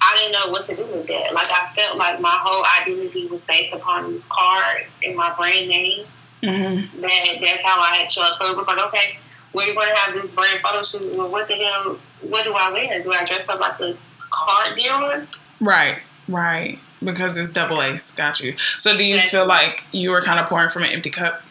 I 0.00 0.16
didn't 0.16 0.32
know 0.32 0.52
what 0.52 0.66
to 0.66 0.76
do 0.76 0.84
with 0.86 1.06
that. 1.08 1.34
Like, 1.34 1.48
I 1.50 1.72
felt 1.74 1.98
like 1.98 2.20
my 2.20 2.38
whole 2.40 2.64
identity 2.80 3.26
was 3.26 3.40
based 3.42 3.74
upon 3.74 4.12
these 4.12 4.22
cards 4.28 4.86
and 5.04 5.16
my 5.16 5.34
brand 5.34 5.68
name. 5.68 6.06
Mm-hmm. 6.42 7.00
That 7.00 7.38
that's 7.40 7.64
how 7.64 7.80
I 7.80 7.96
had 7.96 8.10
show 8.10 8.22
up. 8.22 8.38
So 8.38 8.52
it 8.52 8.56
was 8.56 8.66
like, 8.66 8.78
okay, 8.78 9.18
we're 9.52 9.74
going 9.74 9.88
to 9.88 9.94
have 9.96 10.14
this 10.14 10.30
brand 10.30 10.60
photo 10.60 10.82
shoot. 10.84 11.16
Well, 11.16 11.28
what 11.28 11.48
the 11.48 11.54
hell? 11.56 11.98
What 12.22 12.44
do 12.44 12.54
I 12.54 12.70
wear? 12.70 13.02
Do 13.02 13.12
I 13.12 13.24
dress 13.24 13.48
up 13.48 13.58
like 13.58 13.80
a 13.80 13.96
card 14.30 14.76
dealer? 14.76 15.26
Right, 15.60 15.98
right 16.28 16.78
because 17.02 17.36
it's 17.38 17.52
double 17.52 17.82
ace. 17.82 18.12
Got 18.14 18.40
you. 18.40 18.56
So 18.78 18.96
do 18.96 19.04
you 19.04 19.18
feel 19.18 19.46
like 19.46 19.84
you 19.92 20.10
were 20.10 20.22
kind 20.22 20.40
of 20.40 20.46
pouring 20.46 20.70
from 20.70 20.84
an 20.84 20.90
empty 20.90 21.10
cup? 21.10 21.42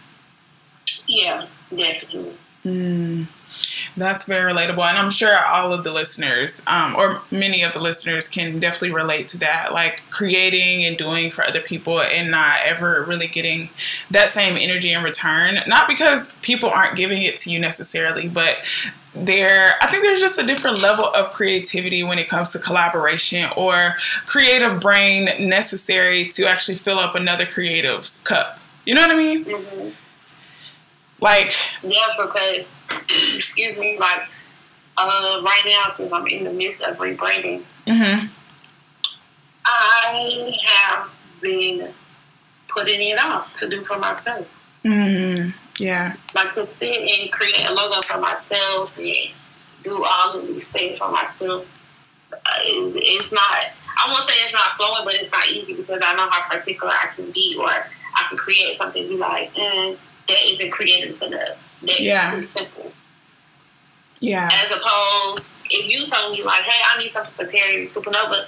Yeah, 1.07 1.45
definitely. 1.69 2.33
Mm, 2.65 3.27
that's 3.95 4.27
very 4.27 4.51
relatable, 4.51 4.83
and 4.83 4.97
I'm 4.97 5.11
sure 5.11 5.37
all 5.37 5.73
of 5.73 5.83
the 5.83 5.91
listeners, 5.91 6.61
um, 6.67 6.95
or 6.95 7.21
many 7.31 7.63
of 7.63 7.73
the 7.73 7.81
listeners, 7.81 8.27
can 8.27 8.59
definitely 8.59 8.91
relate 8.91 9.27
to 9.29 9.39
that. 9.39 9.71
Like 9.71 10.03
creating 10.09 10.85
and 10.85 10.97
doing 10.97 11.31
for 11.31 11.45
other 11.45 11.61
people, 11.61 12.01
and 12.01 12.29
not 12.31 12.59
ever 12.65 13.03
really 13.03 13.27
getting 13.27 13.69
that 14.11 14.29
same 14.29 14.57
energy 14.57 14.91
in 14.91 15.03
return. 15.03 15.59
Not 15.67 15.87
because 15.87 16.35
people 16.41 16.69
aren't 16.69 16.97
giving 16.97 17.23
it 17.23 17.37
to 17.37 17.51
you 17.51 17.59
necessarily, 17.59 18.27
but 18.27 18.57
there 19.25 19.75
i 19.81 19.87
think 19.87 20.03
there's 20.03 20.19
just 20.19 20.39
a 20.39 20.45
different 20.45 20.81
level 20.81 21.05
of 21.05 21.31
creativity 21.33 22.03
when 22.03 22.19
it 22.19 22.27
comes 22.27 22.51
to 22.51 22.59
collaboration 22.59 23.49
or 23.55 23.95
creative 24.25 24.79
brain 24.79 25.29
necessary 25.39 26.27
to 26.27 26.45
actually 26.45 26.75
fill 26.75 26.99
up 26.99 27.15
another 27.15 27.45
creative's 27.45 28.21
cup 28.23 28.59
you 28.85 28.93
know 28.93 29.01
what 29.01 29.11
i 29.11 29.17
mean 29.17 29.45
mm-hmm. 29.45 29.89
like 31.21 31.53
yeah 31.83 32.07
because 32.21 32.67
excuse 33.35 33.77
me 33.77 33.97
like 33.99 34.27
uh, 34.97 35.41
right 35.43 35.63
now 35.65 35.91
since 35.95 36.11
i'm 36.11 36.27
in 36.27 36.43
the 36.43 36.51
midst 36.51 36.81
of 36.83 36.97
rebranding 36.97 37.61
mm-hmm. 37.85 38.27
i 39.65 40.57
have 40.65 41.09
been 41.41 41.89
putting 42.67 43.01
it 43.01 43.19
off 43.19 43.55
to 43.55 43.67
do 43.69 43.83
for 43.83 43.97
myself 43.97 44.47
mm-hmm. 44.83 45.49
Yeah. 45.77 46.15
Like 46.33 46.53
to 46.55 46.65
sit 46.65 47.01
and 47.01 47.31
create 47.31 47.65
a 47.65 47.71
logo 47.71 48.01
for 48.01 48.19
myself 48.19 48.97
and 48.97 49.29
do 49.83 50.03
all 50.03 50.39
of 50.39 50.47
these 50.47 50.65
things 50.65 50.97
for 50.97 51.09
myself. 51.11 51.65
Uh, 52.31 52.37
it's 52.63 53.31
not. 53.31 53.65
I 53.99 54.11
won't 54.11 54.23
say 54.23 54.33
it's 54.43 54.53
not 54.53 54.75
flowing, 54.75 55.05
but 55.05 55.15
it's 55.15 55.31
not 55.31 55.47
easy 55.47 55.73
because 55.73 56.01
I 56.03 56.13
know 56.15 56.29
how 56.29 56.49
particular 56.49 56.91
I 56.91 57.07
can 57.15 57.31
be, 57.31 57.55
or 57.59 57.67
I 57.69 58.25
can 58.29 58.37
create 58.37 58.77
something 58.77 59.07
be 59.07 59.17
like, 59.17 59.53
mm, 59.53 59.97
that 60.27 60.53
isn't 60.53 60.71
creative 60.71 61.21
enough. 61.21 61.79
That 61.83 61.99
yeah. 61.99 62.31
too 62.31 62.43
simple. 62.43 62.91
Yeah. 64.19 64.49
As 64.51 64.71
opposed, 64.71 65.55
if 65.69 65.89
you 65.89 66.05
told 66.05 66.31
me 66.31 66.43
like, 66.43 66.63
hey, 66.63 66.81
I 66.93 66.97
need 66.97 67.11
something 67.11 67.33
for 67.33 67.45
Terry 67.45 67.87
Supernova, 67.87 68.45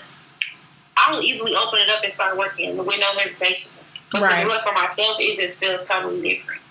I 0.98 1.14
will 1.14 1.22
easily 1.22 1.56
open 1.56 1.80
it 1.80 1.90
up 1.90 2.02
and 2.04 2.12
start 2.12 2.38
working 2.38 2.78
with 2.78 2.88
no 3.00 3.20
hesitation. 3.20 3.72
But 4.12 4.24
right. 4.24 4.44
to 4.44 4.50
do 4.50 4.56
it 4.56 4.62
for 4.62 4.74
myself, 4.74 5.18
it 5.20 5.38
just 5.38 5.60
feels 5.60 5.88
totally 5.88 6.22
different. 6.22 6.62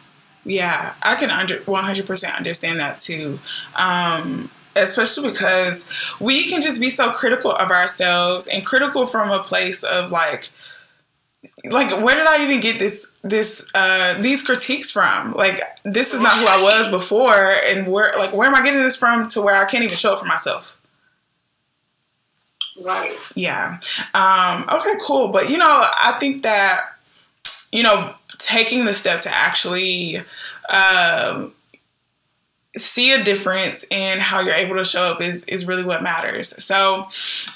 Yeah, 0.44 0.94
I 1.02 1.16
can 1.16 1.30
under 1.30 1.58
100% 1.58 2.36
understand 2.36 2.80
that 2.80 2.98
too. 2.98 3.38
Um, 3.76 4.50
especially 4.76 5.30
because 5.30 5.88
we 6.20 6.48
can 6.48 6.60
just 6.60 6.80
be 6.80 6.90
so 6.90 7.10
critical 7.12 7.52
of 7.52 7.70
ourselves 7.70 8.46
and 8.46 8.64
critical 8.64 9.06
from 9.06 9.30
a 9.30 9.42
place 9.42 9.82
of 9.82 10.10
like 10.10 10.50
like 11.64 11.90
where 12.02 12.14
did 12.14 12.26
I 12.26 12.44
even 12.44 12.60
get 12.60 12.78
this 12.78 13.16
this 13.22 13.68
uh 13.74 14.14
these 14.20 14.44
critiques 14.44 14.90
from? 14.90 15.32
Like 15.32 15.62
this 15.84 16.14
is 16.14 16.20
not 16.20 16.38
who 16.38 16.46
I 16.46 16.62
was 16.62 16.90
before 16.90 17.34
and 17.34 17.86
where 17.88 18.12
like 18.16 18.34
where 18.34 18.48
am 18.48 18.54
I 18.54 18.62
getting 18.62 18.82
this 18.82 18.96
from 18.96 19.28
to 19.30 19.42
where 19.42 19.56
I 19.56 19.64
can't 19.64 19.84
even 19.84 19.96
show 19.96 20.14
it 20.14 20.20
for 20.20 20.26
myself? 20.26 20.76
Right. 22.80 23.16
Yeah. 23.34 23.78
Um 24.14 24.68
okay, 24.70 24.94
cool. 25.02 25.28
But 25.28 25.50
you 25.50 25.58
know, 25.58 25.66
I 25.68 26.16
think 26.18 26.42
that 26.42 26.97
you 27.72 27.82
know 27.82 28.14
taking 28.38 28.84
the 28.84 28.94
step 28.94 29.20
to 29.20 29.34
actually 29.34 30.22
um, 30.68 31.52
see 32.74 33.12
a 33.12 33.22
difference 33.22 33.86
in 33.90 34.20
how 34.20 34.40
you're 34.40 34.54
able 34.54 34.76
to 34.76 34.84
show 34.84 35.02
up 35.02 35.20
is, 35.20 35.44
is 35.44 35.66
really 35.66 35.84
what 35.84 36.02
matters. 36.02 36.48
So, 36.62 37.08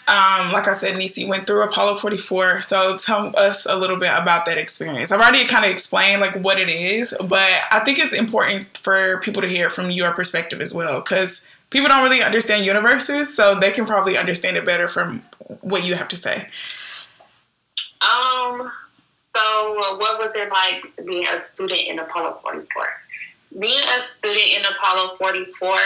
um, 0.08 0.52
like 0.52 0.68
I 0.68 0.72
said, 0.72 0.96
Niecey 0.96 1.26
went 1.28 1.46
through 1.46 1.62
Apollo 1.62 1.98
44. 1.98 2.62
So 2.62 2.96
tell 2.96 3.34
us 3.36 3.66
a 3.66 3.76
little 3.76 3.96
bit 3.96 4.10
about 4.14 4.46
that 4.46 4.58
experience. 4.58 5.12
I've 5.12 5.20
already 5.20 5.46
kind 5.46 5.64
of 5.64 5.70
explained 5.70 6.20
like 6.20 6.34
what 6.36 6.58
it 6.58 6.68
is, 6.68 7.16
but 7.20 7.50
I 7.70 7.80
think 7.80 7.98
it's 7.98 8.12
important 8.12 8.76
for 8.78 9.18
people 9.18 9.42
to 9.42 9.48
hear 9.48 9.70
from 9.70 9.90
your 9.90 10.12
perspective 10.12 10.60
as 10.60 10.74
well 10.74 11.00
because 11.00 11.46
people 11.70 11.88
don't 11.88 12.02
really 12.02 12.22
understand 12.22 12.64
universes, 12.64 13.34
so 13.34 13.58
they 13.58 13.70
can 13.70 13.86
probably 13.86 14.16
understand 14.16 14.56
it 14.56 14.64
better 14.64 14.88
from 14.88 15.22
what 15.60 15.84
you 15.84 15.94
have 15.94 16.08
to 16.08 16.16
say. 16.16 16.48
Um. 18.02 18.72
So, 19.34 19.96
what 19.98 20.18
was 20.18 20.32
it 20.34 20.50
like 20.50 21.06
being 21.06 21.26
a 21.26 21.42
student 21.42 21.88
in 21.88 21.98
Apollo 21.98 22.40
44? 22.42 22.86
being 23.58 23.80
a 23.96 24.00
student 24.00 24.48
in 24.48 24.64
Apollo 24.64 25.16
44, 25.18 25.78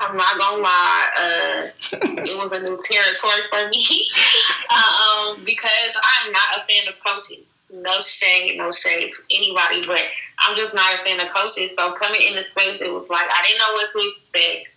I'm 0.00 0.16
not 0.16 0.38
gonna 0.38 0.62
lie, 0.62 1.08
uh, 1.18 1.68
it 1.92 2.38
was 2.38 2.52
a 2.52 2.60
new 2.60 2.78
territory 2.82 3.42
for 3.50 3.68
me 3.68 4.08
um, 4.72 5.44
because 5.44 5.92
I'm 5.94 6.32
not 6.32 6.58
a 6.58 6.66
fan 6.66 6.88
of 6.88 6.94
coaches. 7.04 7.52
No 7.72 8.00
shade, 8.00 8.58
no 8.58 8.70
shade 8.70 9.12
to 9.12 9.22
anybody, 9.30 9.86
but 9.86 10.00
I'm 10.40 10.56
just 10.56 10.74
not 10.74 11.00
a 11.00 11.04
fan 11.04 11.20
of 11.20 11.32
coaches. 11.32 11.70
So 11.76 11.92
coming 11.92 12.20
in 12.20 12.34
the 12.36 12.44
space, 12.44 12.80
it 12.80 12.92
was 12.92 13.08
like 13.08 13.26
I 13.30 13.42
didn't 13.46 13.58
know 13.58 13.72
what 13.72 13.88
to 13.92 14.12
expect. 14.14 14.68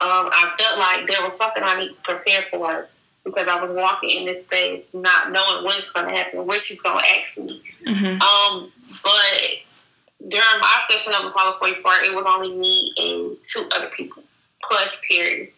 Um, 0.00 0.30
I 0.32 0.52
felt 0.58 0.78
like 0.78 1.06
there 1.06 1.22
was 1.22 1.36
something 1.36 1.62
I 1.62 1.78
need 1.78 1.94
to 1.94 2.00
prepare 2.02 2.44
for 2.50 2.88
because 3.24 3.46
I 3.48 3.62
was 3.62 3.70
walking 3.74 4.10
in 4.10 4.24
this 4.24 4.42
space 4.42 4.82
not 4.92 5.30
knowing 5.30 5.64
what's 5.64 5.90
going 5.90 6.06
to 6.06 6.12
happen, 6.12 6.46
what 6.46 6.60
she's 6.60 6.80
going 6.80 7.02
to 7.02 7.10
ask 7.10 7.38
me. 7.38 7.62
Mm-hmm. 7.86 8.20
Um, 8.20 8.72
but 9.02 10.28
during 10.28 10.60
my 10.60 10.80
session 10.90 11.14
of 11.14 11.26
Apollo 11.26 11.56
44, 11.58 11.92
it 12.04 12.14
was 12.14 12.24
only 12.26 12.56
me 12.56 12.92
and 12.96 13.36
two 13.46 13.68
other 13.74 13.90
people, 13.96 14.22
plus 14.62 15.00
Terry. 15.08 15.52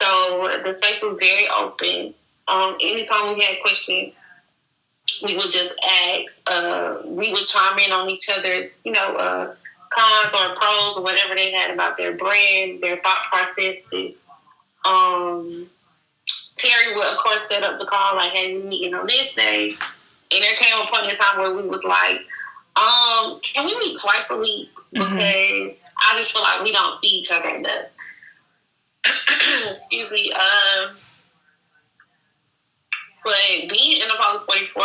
So 0.00 0.60
the 0.64 0.72
space 0.72 1.02
was 1.02 1.16
very 1.18 1.48
open. 1.48 2.14
Um, 2.46 2.76
anytime 2.80 3.34
we 3.34 3.44
had 3.44 3.60
questions, 3.62 4.14
we 5.22 5.36
would 5.36 5.50
just 5.50 5.74
ask. 5.84 6.32
Uh, 6.46 6.98
we 7.04 7.32
would 7.32 7.44
chime 7.44 7.78
in 7.78 7.92
on 7.92 8.08
each 8.08 8.28
other's, 8.30 8.72
you 8.84 8.92
know, 8.92 9.16
uh, 9.16 9.54
cons 9.90 10.34
or 10.34 10.54
pros 10.56 10.96
or 10.96 11.02
whatever 11.02 11.34
they 11.34 11.52
had 11.52 11.70
about 11.70 11.96
their 11.96 12.12
brand, 12.12 12.80
their 12.82 12.98
thought 12.98 13.24
processes. 13.30 14.14
Um, 14.84 15.68
Terry 16.58 16.94
would, 16.94 17.04
of 17.04 17.18
course, 17.18 17.48
set 17.48 17.62
up 17.62 17.78
the 17.78 17.86
call 17.86 18.16
like, 18.16 18.32
"Hey, 18.32 18.54
we 18.54 18.62
meeting 18.62 18.94
on 18.94 19.06
this 19.06 19.34
day," 19.34 19.70
and 20.30 20.44
there 20.44 20.54
came 20.56 20.78
a 20.78 20.90
point 20.90 21.10
in 21.10 21.16
time 21.16 21.38
where 21.38 21.54
we 21.54 21.62
was 21.62 21.84
like 21.84 22.20
um, 22.78 23.40
can 23.40 23.64
we 23.64 23.76
meet 23.78 23.98
twice 24.00 24.30
a 24.30 24.38
week? 24.38 24.70
Mm-hmm. 24.94 25.16
Because 25.16 25.80
mm-hmm. 25.80 26.14
I 26.14 26.18
just 26.18 26.32
feel 26.32 26.42
like 26.42 26.62
we 26.62 26.72
don't 26.72 26.94
see 26.94 27.08
each 27.08 27.30
other 27.32 27.48
enough. 27.48 27.86
Excuse 29.68 30.10
me. 30.10 30.32
Um, 30.32 30.96
but 33.24 33.34
being 33.70 34.00
in 34.00 34.10
Apollo 34.10 34.40
44, 34.40 34.84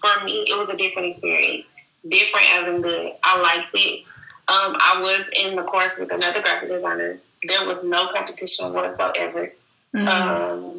for 0.00 0.24
me, 0.24 0.46
it 0.48 0.56
was 0.56 0.68
a 0.68 0.76
different 0.76 1.08
experience. 1.08 1.70
Different 2.08 2.46
as 2.52 2.68
in 2.68 2.82
good. 2.82 3.12
I 3.22 3.40
liked 3.40 3.74
it. 3.74 4.04
Um, 4.46 4.76
I 4.78 5.00
was 5.00 5.28
in 5.38 5.56
the 5.56 5.62
course 5.62 5.98
with 5.98 6.12
another 6.12 6.42
graphic 6.42 6.68
designer. 6.68 7.18
There 7.46 7.66
was 7.66 7.82
no 7.84 8.08
competition 8.08 8.72
whatsoever. 8.72 9.52
Mm-hmm. 9.94 10.08
Um, 10.08 10.73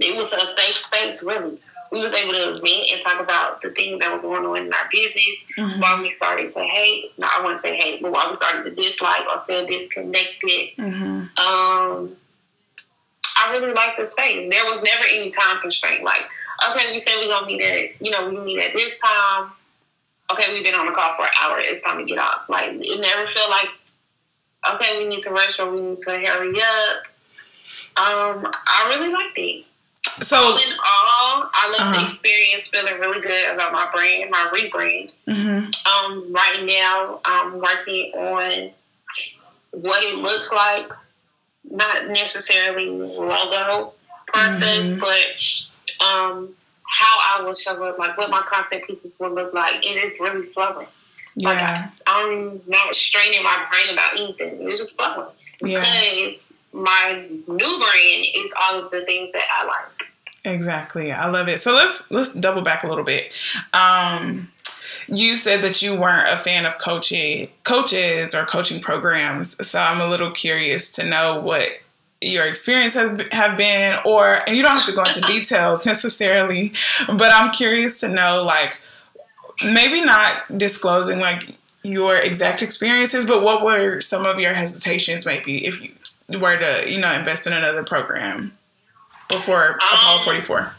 it 0.00 0.16
was 0.16 0.32
a 0.32 0.46
safe 0.56 0.76
space, 0.76 1.22
really 1.22 1.58
we 1.90 2.00
was 2.00 2.14
able 2.14 2.32
to 2.32 2.60
vent 2.60 2.90
and 2.92 3.02
talk 3.02 3.20
about 3.20 3.60
the 3.60 3.70
things 3.70 3.98
that 4.00 4.12
were 4.12 4.20
going 4.20 4.44
on 4.44 4.66
in 4.66 4.72
our 4.72 4.88
business 4.92 5.44
mm-hmm. 5.56 5.80
while 5.80 6.00
we 6.00 6.10
started 6.10 6.50
to 6.50 6.60
hate. 6.60 7.12
No, 7.18 7.28
I 7.34 7.42
wouldn't 7.42 7.60
say 7.60 7.76
hate, 7.76 8.02
but 8.02 8.12
while 8.12 8.28
we 8.28 8.36
started 8.36 8.64
to 8.64 8.82
dislike 8.82 9.22
or 9.32 9.42
feel 9.44 9.66
disconnected. 9.66 10.76
Mm-hmm. 10.76 11.38
Um, 11.38 12.16
I 13.36 13.52
really 13.52 13.72
liked 13.72 13.98
the 13.98 14.06
space. 14.06 14.50
There 14.50 14.64
was 14.64 14.82
never 14.82 15.06
any 15.08 15.30
time 15.30 15.60
constraint. 15.60 16.04
Like, 16.04 16.22
okay, 16.70 16.92
we 16.92 16.98
said 16.98 17.14
we're 17.18 17.28
gonna 17.28 17.46
meet 17.46 17.62
at, 17.62 18.02
you 18.02 18.10
know, 18.10 18.28
we 18.28 18.38
meet 18.38 18.64
at 18.64 18.72
this 18.72 18.94
time. 18.98 19.52
Okay, 20.30 20.52
we've 20.52 20.64
been 20.64 20.74
on 20.74 20.86
the 20.86 20.92
call 20.92 21.14
for 21.16 21.22
an 21.22 21.30
hour. 21.42 21.58
It's 21.58 21.82
time 21.82 21.98
to 21.98 22.04
get 22.04 22.18
off. 22.18 22.48
Like, 22.48 22.70
it 22.72 23.00
never 23.00 23.30
felt 23.30 23.48
like, 23.48 23.68
okay, 24.74 24.98
we 24.98 25.08
need 25.08 25.22
to 25.22 25.30
rush 25.30 25.58
or 25.58 25.70
we 25.70 25.80
need 25.80 26.02
to 26.02 26.10
hurry 26.10 26.60
up. 26.60 27.06
Um, 27.96 28.52
I 28.66 28.86
really 28.90 29.10
liked 29.10 29.38
it. 29.38 29.64
So 30.22 30.36
all 30.36 30.56
in 30.56 30.72
all, 30.72 31.50
I 31.52 31.68
love 31.70 31.80
uh-huh. 31.80 32.04
the 32.06 32.10
experience. 32.10 32.68
Feeling 32.68 32.98
really 32.98 33.20
good 33.20 33.54
about 33.54 33.72
my 33.72 33.88
brand, 33.92 34.30
my 34.30 34.50
rebrand. 34.52 35.12
Mm-hmm. 35.26 36.12
Um, 36.12 36.32
right 36.32 36.64
now, 36.64 37.20
I'm 37.24 37.58
working 37.58 38.12
on 38.14 38.70
what 39.70 40.02
it 40.02 40.16
looks 40.16 40.52
like. 40.52 40.92
Not 41.70 42.08
necessarily 42.08 42.88
logo 42.88 43.92
process, 44.26 44.94
mm-hmm. 44.94 45.00
but 45.00 46.04
um, 46.04 46.48
how 46.88 47.38
I 47.38 47.42
will 47.42 47.54
show 47.54 47.82
up, 47.84 47.98
like 47.98 48.16
what 48.16 48.30
my 48.30 48.42
concept 48.46 48.86
pieces 48.86 49.18
will 49.20 49.34
look 49.34 49.52
like. 49.52 49.74
And 49.74 49.96
It 49.96 50.04
is 50.04 50.18
really 50.20 50.46
flowing. 50.46 50.86
Yeah. 51.36 51.48
Like 51.48 51.58
I, 51.58 51.90
I'm 52.06 52.60
not 52.66 52.94
straining 52.94 53.42
my 53.42 53.66
brain 53.70 53.94
about 53.94 54.14
anything. 54.14 54.68
It's 54.68 54.78
just 54.78 54.96
flowing. 54.96 55.28
Yeah. 55.60 55.80
Because 55.80 56.47
my 56.72 57.26
new 57.46 57.56
brand 57.56 58.26
is 58.34 58.52
all 58.62 58.84
of 58.84 58.90
the 58.90 59.04
things 59.04 59.30
that 59.32 59.44
I 59.50 59.66
like. 59.66 60.08
Exactly. 60.44 61.12
I 61.12 61.28
love 61.28 61.48
it. 61.48 61.60
So 61.60 61.74
let's 61.74 62.10
let's 62.10 62.34
double 62.34 62.62
back 62.62 62.84
a 62.84 62.88
little 62.88 63.04
bit. 63.04 63.32
Um, 63.72 64.50
you 65.08 65.36
said 65.36 65.62
that 65.62 65.82
you 65.82 65.94
weren't 65.94 66.28
a 66.28 66.38
fan 66.38 66.66
of 66.66 66.78
coaching 66.78 67.48
coaches 67.64 68.34
or 68.34 68.44
coaching 68.44 68.80
programs. 68.80 69.66
So 69.66 69.80
I'm 69.80 70.00
a 70.00 70.08
little 70.08 70.30
curious 70.30 70.92
to 70.92 71.06
know 71.06 71.40
what 71.40 71.68
your 72.20 72.46
experience 72.46 72.94
has 72.94 73.26
have 73.32 73.56
been 73.56 73.98
or 74.04 74.40
and 74.46 74.56
you 74.56 74.62
don't 74.62 74.72
have 74.72 74.86
to 74.86 74.94
go 74.94 75.04
into 75.04 75.20
details 75.26 75.86
necessarily, 75.86 76.72
but 77.06 77.32
I'm 77.32 77.52
curious 77.52 78.00
to 78.00 78.08
know 78.08 78.42
like 78.42 78.80
maybe 79.62 80.04
not 80.04 80.58
disclosing 80.58 81.20
like 81.20 81.54
your 81.82 82.16
exact 82.16 82.62
experiences, 82.62 83.24
but 83.24 83.42
what 83.42 83.64
were 83.64 84.00
some 84.00 84.26
of 84.26 84.38
your 84.38 84.52
hesitations 84.52 85.24
maybe 85.24 85.66
if 85.66 85.82
you 85.82 85.92
were 86.28 86.58
to, 86.58 86.90
you 86.90 86.98
know, 86.98 87.12
invest 87.12 87.46
in 87.46 87.52
another 87.52 87.84
program? 87.84 88.58
before 89.28 89.78
Apollo 89.80 90.18
um, 90.18 90.24
44? 90.24 90.72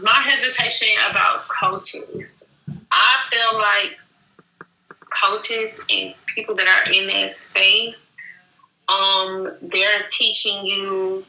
My 0.00 0.10
hesitation 0.10 0.88
about 1.10 1.48
coaches. 1.48 2.44
I 2.92 3.18
feel 3.30 3.58
like 3.58 3.98
coaches 5.10 5.78
and 5.90 6.14
people 6.26 6.54
that 6.54 6.66
are 6.68 6.92
in 6.92 7.06
that 7.08 7.32
space, 7.32 7.96
um, 8.88 9.52
they're 9.62 10.02
teaching 10.08 10.64
you 10.64 11.24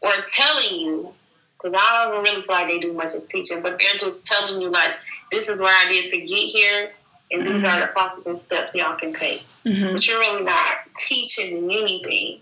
or 0.00 0.12
telling 0.32 0.80
you, 0.80 1.12
because 1.56 1.78
I 1.78 2.10
don't 2.10 2.22
really 2.22 2.42
feel 2.42 2.54
like 2.54 2.68
they 2.68 2.78
do 2.78 2.92
much 2.92 3.14
of 3.14 3.28
teaching, 3.28 3.62
but 3.62 3.78
they're 3.78 3.98
just 3.98 4.24
telling 4.26 4.60
you 4.60 4.68
like, 4.68 4.92
this 5.30 5.48
is 5.48 5.60
what 5.60 5.72
I 5.72 5.90
did 5.90 6.10
to 6.10 6.18
get 6.18 6.50
here, 6.50 6.92
and 7.32 7.42
these 7.46 7.52
mm-hmm. 7.52 7.64
are 7.64 7.80
the 7.80 7.86
possible 7.88 8.36
steps 8.36 8.74
y'all 8.74 8.96
can 8.96 9.12
take. 9.12 9.44
Mm-hmm. 9.64 9.94
But 9.94 10.06
you're 10.06 10.18
really 10.18 10.44
not 10.44 10.83
teaching 10.96 11.64
anything. 11.70 12.40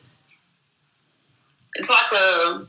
It's 1.75 1.91
like 1.91 2.13
a 2.13 2.67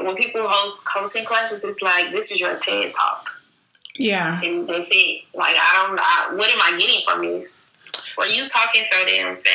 when 0.00 0.16
people 0.16 0.46
host 0.48 0.86
coaching 0.86 1.24
classes, 1.24 1.64
it's 1.64 1.82
like 1.82 2.12
this 2.12 2.30
is 2.30 2.38
your 2.38 2.56
TED 2.56 2.92
talk. 2.94 3.30
Yeah, 3.96 4.40
and 4.42 4.68
they 4.68 4.80
say 4.82 5.24
like 5.34 5.56
I 5.58 5.86
don't. 5.86 5.98
I, 6.00 6.34
what 6.36 6.50
am 6.50 6.58
I 6.62 6.78
getting 6.78 7.02
from 7.06 7.22
this? 7.22 7.48
Were 8.16 8.26
you 8.26 8.46
talking 8.46 8.84
so 8.86 9.04
damn 9.04 9.36
fast? 9.36 9.46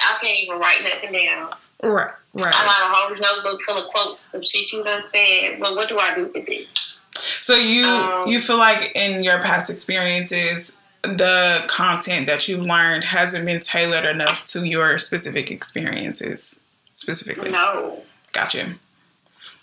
I 0.00 0.16
can't 0.20 0.38
even 0.42 0.58
write 0.58 0.82
nothing 0.84 1.12
down. 1.12 1.50
Right, 1.82 2.10
right. 2.34 2.54
I 2.54 2.66
got 2.66 2.90
a 2.90 2.94
whole 2.94 3.16
notebook 3.16 3.62
full 3.62 3.78
of 3.78 3.90
quotes 3.90 4.32
of 4.32 4.44
shit 4.44 4.72
you 4.72 4.84
done 4.84 5.02
said. 5.12 5.60
But 5.60 5.74
what 5.74 5.88
do 5.88 5.98
I 5.98 6.14
do 6.14 6.30
with 6.34 6.46
this? 6.46 7.00
So 7.40 7.54
you 7.54 7.84
um, 7.84 8.28
you 8.28 8.40
feel 8.40 8.58
like 8.58 8.92
in 8.94 9.22
your 9.22 9.40
past 9.40 9.70
experiences, 9.70 10.77
the 11.02 11.64
content 11.68 12.26
that 12.26 12.48
you've 12.48 12.62
learned 12.62 13.04
hasn't 13.04 13.46
been 13.46 13.60
tailored 13.60 14.04
enough 14.04 14.46
to 14.46 14.66
your 14.66 14.98
specific 14.98 15.50
experiences 15.50 16.64
specifically. 16.94 17.50
No. 17.50 18.02
Gotcha. 18.32 18.74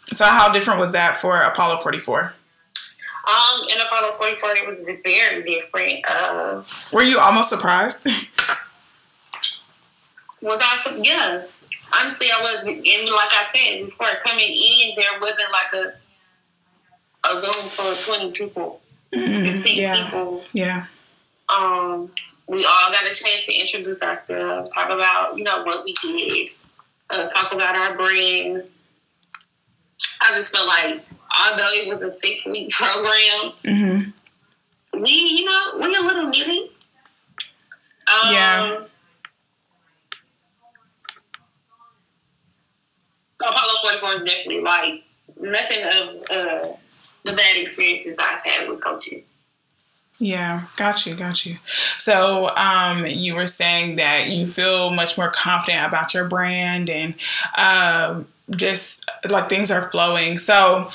So 0.08 0.26
how 0.26 0.52
different 0.52 0.80
was 0.80 0.92
that 0.94 1.18
for 1.18 1.42
Apollo 1.42 1.82
44? 1.82 2.34
Um, 3.28 3.66
in 3.70 3.82
Apollo 3.82 4.14
44, 4.14 4.50
it 4.52 4.68
was 4.68 4.88
very 5.04 5.44
different. 5.44 6.06
Uh, 6.08 6.64
Were 6.94 7.02
you 7.02 7.20
almost 7.20 7.50
surprised? 7.50 8.06
was 10.42 10.62
I? 10.62 11.00
Yeah. 11.02 11.44
Honestly, 11.94 12.28
I 12.32 12.40
was. 12.42 12.64
And 12.66 12.78
like 13.10 13.32
I 13.32 13.48
said 13.52 13.86
before, 13.86 14.08
coming 14.24 14.52
in, 14.52 14.94
there 14.96 15.20
wasn't 15.20 15.52
like 15.52 15.74
a 15.74 15.94
a 17.28 17.40
Zoom 17.40 17.70
full 17.72 17.92
of 17.92 18.00
20 18.00 18.32
people, 18.32 18.82
mm-hmm. 19.14 19.56
15 19.56 19.78
yeah. 19.78 20.06
people. 20.06 20.44
Yeah. 20.54 20.86
Um, 21.50 22.12
we 22.48 22.66
all 22.66 22.92
got 22.92 23.06
a 23.06 23.14
chance 23.14 23.46
to 23.46 23.54
introduce 23.54 24.02
ourselves, 24.02 24.74
talk 24.74 24.90
about, 24.90 25.38
you 25.38 25.44
know, 25.44 25.64
what 25.64 25.84
we 25.84 25.94
did, 26.02 26.50
uh, 27.10 27.28
talk 27.30 27.54
about 27.54 27.76
our 27.76 27.96
brands. 27.96 28.68
I 30.22 30.38
just 30.38 30.54
felt 30.54 30.68
like, 30.68 31.04
although 31.40 31.70
it 31.72 31.88
was 31.88 32.04
a 32.04 32.10
six 32.10 32.46
week 32.46 32.72
program, 32.72 33.54
mm-hmm. 33.64 35.02
we, 35.02 35.12
you 35.12 35.46
know, 35.46 35.80
we 35.80 35.96
a 35.96 36.02
little 36.02 36.32
nitty. 36.32 36.70
Um, 38.08 38.34
yeah. 38.34 38.80
Apollo 43.42 43.74
44 43.82 44.14
is 44.14 44.30
definitely 44.30 44.62
like 44.62 45.04
nothing 45.40 45.84
of 45.84 46.22
uh, 46.30 46.68
the 47.24 47.34
bad 47.34 47.58
experiences 47.58 48.16
I've 48.20 48.44
had 48.44 48.70
with 48.70 48.82
coaches. 48.82 49.24
Yeah, 50.18 50.64
got 50.78 51.06
you, 51.06 51.16
got 51.16 51.46
you. 51.46 51.58
So, 51.98 52.50
um, 52.56 53.06
you 53.06 53.36
were 53.36 53.48
saying 53.48 53.98
that 53.98 54.30
you 54.30 54.48
feel 54.48 54.92
much 54.92 55.18
more 55.18 55.30
confident 55.30 55.86
about 55.86 56.14
your 56.14 56.26
brand 56.26 56.90
and 56.90 57.16
uh, 57.58 58.24
just 58.52 59.10
like 59.30 59.50
things 59.50 59.72
are 59.72 59.90
flowing. 59.92 60.38
So, 60.38 60.90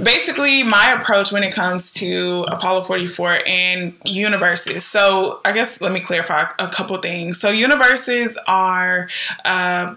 basically, 0.00 0.62
my 0.62 0.92
approach 0.92 1.32
when 1.32 1.42
it 1.42 1.52
comes 1.52 1.92
to 1.94 2.44
Apollo 2.48 2.84
44 2.84 3.40
and 3.44 3.94
universes. 4.04 4.86
So, 4.86 5.40
I 5.44 5.50
guess 5.50 5.80
let 5.80 5.90
me 5.90 6.00
clarify 6.00 6.44
a 6.60 6.68
couple 6.68 6.96
things. 6.98 7.40
So, 7.40 7.50
universes 7.50 8.38
are 8.46 9.08
uh, 9.44 9.96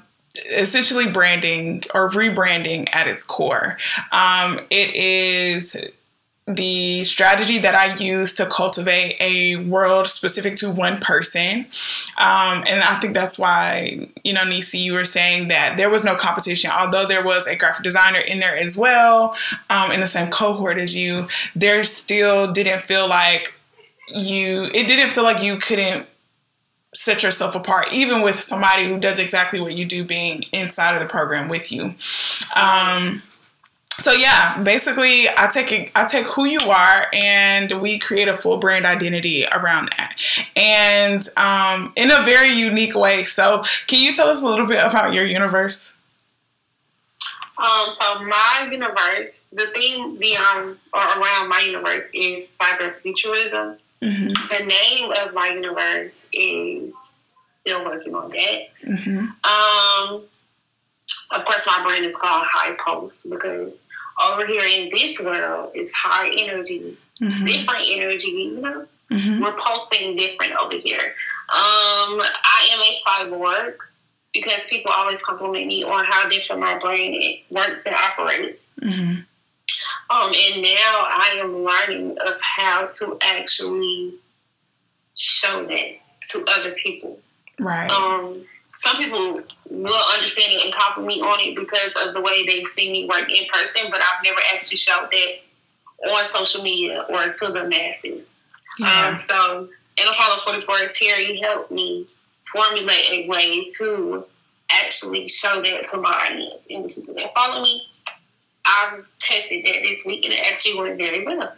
essentially 0.52 1.08
branding 1.10 1.84
or 1.94 2.10
rebranding 2.10 2.90
at 2.92 3.08
its 3.08 3.24
core. 3.24 3.78
Um, 4.12 4.60
it 4.72 4.96
is 4.96 5.78
the 6.46 7.04
strategy 7.06 7.58
that 7.60 7.74
I 7.74 7.96
use 7.96 8.36
to 8.36 8.46
cultivate 8.46 9.16
a 9.22 9.56
world 9.58 10.08
specific 10.08 10.58
to 10.58 10.70
one 10.70 11.00
person. 11.00 11.66
Um, 12.18 12.64
and 12.68 12.84
I 12.84 12.98
think 13.00 13.14
that's 13.14 13.40
why, 13.40 14.10
you 14.24 14.34
know, 14.34 14.44
Niecey, 14.44 14.82
you 14.82 14.94
were 14.94 15.06
saying 15.06 15.48
that 15.48 15.78
there 15.78 15.90
was 15.90 16.04
no 16.04 16.16
competition, 16.16 16.70
although 16.72 17.06
there 17.06 17.24
was 17.24 17.48
a 17.48 17.56
graphic 17.56 17.84
designer 17.84 18.20
in 18.20 18.40
there 18.40 18.58
as 18.58 18.78
well, 18.78 19.36
um, 19.70 19.92
in 19.92 20.02
the 20.02 20.08
same 20.08 20.30
cohort 20.30 20.78
as 20.78 20.96
you, 20.96 21.28
there 21.56 21.84
still 21.86 22.52
didn't 22.52 22.82
feel 22.82 23.08
like 23.08 23.54
you, 24.10 24.66
it 24.74 24.86
didn't 24.88 25.12
feel 25.12 25.24
like 25.24 25.42
you 25.42 25.58
couldn't 25.58 26.08
set 26.94 27.24
yourself 27.24 27.56
apart, 27.56 27.94
even 27.94 28.22
with 28.22 28.40
somebody 28.40 28.88
who 28.88 29.00
does 29.00 29.18
exactly 29.18 29.62
what 29.62 29.74
you 29.74 29.86
do 29.86 30.04
being 30.04 30.44
inside 30.52 30.94
of 30.94 31.02
the 31.02 31.08
program 31.08 31.48
with 31.48 31.72
you. 31.72 31.96
Um, 32.56 33.24
so 34.00 34.12
yeah, 34.12 34.62
basically 34.64 35.28
I 35.30 35.50
take 35.54 35.72
it, 35.72 35.92
I 35.96 36.06
take 36.06 36.26
who 36.28 36.46
you 36.46 36.60
are 36.62 37.08
and 37.14 37.82
we 37.82 38.00
create 38.00 38.28
a 38.28 38.36
full 38.36 38.58
brand 38.58 38.86
identity 38.86 39.46
around 39.46 39.90
that. 39.90 40.16
And 40.56 41.24
um, 41.38 41.94
in 41.96 42.12
a 42.12 42.24
very 42.24 42.52
unique 42.52 42.96
way. 42.96 43.24
So 43.24 43.64
can 43.88 44.02
you 44.04 44.14
tell 44.14 44.30
us 44.30 44.42
a 44.42 44.48
little 44.48 44.66
bit 44.66 44.84
about 44.84 45.14
your 45.14 45.26
universe? 45.26 46.00
Um, 47.58 47.92
so 47.92 48.24
my 48.24 48.68
universe, 48.72 49.40
the 49.52 49.68
theme 49.76 50.18
beyond 50.18 50.78
or 50.92 51.02
around 51.02 51.50
my 51.50 51.60
universe 51.60 52.10
is 52.14 52.50
cyberfuturism. 52.60 53.78
Mm-hmm. 54.02 54.28
The 54.28 54.66
name 54.66 55.12
of 55.12 55.34
my 55.34 55.50
universe 55.50 56.12
is 56.34 56.92
still 57.62 57.86
working 57.86 58.16
on 58.16 58.30
that. 58.30 58.74
Mm-hmm. 58.74 59.18
Um, 59.20 60.24
of 61.32 61.46
course, 61.46 61.62
my 61.66 61.84
brand 61.84 62.06
is 62.06 62.16
called 62.16 62.46
Hi 62.48 62.74
Pulse 62.74 63.24
because 63.24 63.74
over 64.22 64.46
here 64.46 64.68
in 64.68 64.90
this 64.90 65.20
world, 65.20 65.72
it's 65.74 65.94
high 65.94 66.30
energy, 66.30 66.98
mm-hmm. 67.22 67.46
different 67.46 67.86
energy, 67.88 68.30
you 68.30 68.62
know? 68.62 68.86
Mm-hmm. 69.12 69.44
We're 69.44 69.54
pulsing 69.54 70.16
different 70.16 70.54
over 70.54 70.76
here. 70.78 71.00
Um, 71.50 72.22
I 72.22 72.70
am 72.72 72.80
a 72.82 73.32
cyborg 73.32 73.76
because 74.34 74.62
people 74.70 74.92
always 74.96 75.22
compliment 75.22 75.68
me 75.68 75.84
on 75.84 76.06
how 76.06 76.28
different 76.28 76.62
my 76.62 76.80
brain 76.80 77.40
works 77.50 77.86
and 77.86 77.96
operates. 77.96 78.70
Mm-hmm. 78.82 79.22
Um, 80.10 80.34
and 80.34 80.62
now 80.62 81.06
I 81.08 81.38
am 81.40 81.64
learning 81.64 82.18
of 82.26 82.40
how 82.42 82.88
to 82.88 83.18
actually 83.22 84.14
show 85.16 85.66
that 85.66 85.98
to 86.32 86.46
other 86.48 86.72
people. 86.72 87.20
Right. 87.60 87.90
Um, 87.90 88.46
some 88.76 88.98
people 88.98 89.42
will 89.70 90.04
understand 90.14 90.54
it 90.54 90.66
and 90.66 90.74
compliment 90.74 91.08
me 91.08 91.22
on 91.22 91.40
it 91.40 91.56
because 91.56 91.92
of 92.02 92.14
the 92.14 92.22
way 92.22 92.46
they've 92.46 92.68
seen 92.68 92.92
me 92.92 93.06
work 93.06 93.30
in 93.30 93.46
person, 93.52 93.90
but 93.92 94.02
I've 94.02 94.24
never 94.24 94.40
actually 94.54 94.78
showed 94.78 95.10
that 95.12 96.12
on 96.12 96.28
social 96.30 96.64
media 96.64 97.06
or 97.10 97.26
to 97.26 97.54
the 97.54 97.68
masses. 97.68 98.26
Yeah. 98.80 99.08
Um, 99.08 99.16
so 99.16 99.70
in 99.98 100.08
Apollo 100.08 100.42
44, 100.44 100.88
Terry 100.90 101.40
helped 101.40 101.72
me 101.72 102.08
formulate 102.52 103.06
a 103.12 103.28
way 103.28 103.72
to 103.74 104.26
actually 104.72 105.28
show 105.28 105.62
that 105.62 105.86
to 105.86 105.98
my 105.98 106.12
audience 106.12 106.66
and 106.70 106.86
the 106.86 106.90
people 106.90 107.14
that 107.16 107.34
follow 107.36 107.62
me. 107.62 107.84
I've 108.66 109.10
tested 109.20 109.66
that 109.66 109.82
this 109.82 110.06
week 110.06 110.24
and 110.24 110.34
it 110.34 110.40
actually 110.40 110.80
went 110.80 110.98
very 110.98 111.26
well. 111.26 111.54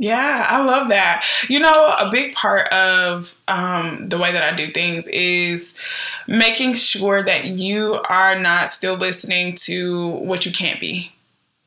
Yeah, 0.00 0.46
I 0.48 0.64
love 0.64 0.88
that. 0.88 1.26
You 1.50 1.60
know, 1.60 1.94
a 1.98 2.08
big 2.10 2.32
part 2.32 2.72
of 2.72 3.36
um, 3.46 4.08
the 4.08 4.16
way 4.16 4.32
that 4.32 4.42
I 4.42 4.56
do 4.56 4.72
things 4.72 5.06
is 5.08 5.76
making 6.26 6.72
sure 6.72 7.22
that 7.22 7.44
you 7.44 8.00
are 8.08 8.38
not 8.38 8.70
still 8.70 8.94
listening 8.96 9.56
to 9.66 10.08
what 10.08 10.46
you 10.46 10.52
can't 10.52 10.80
be. 10.80 11.12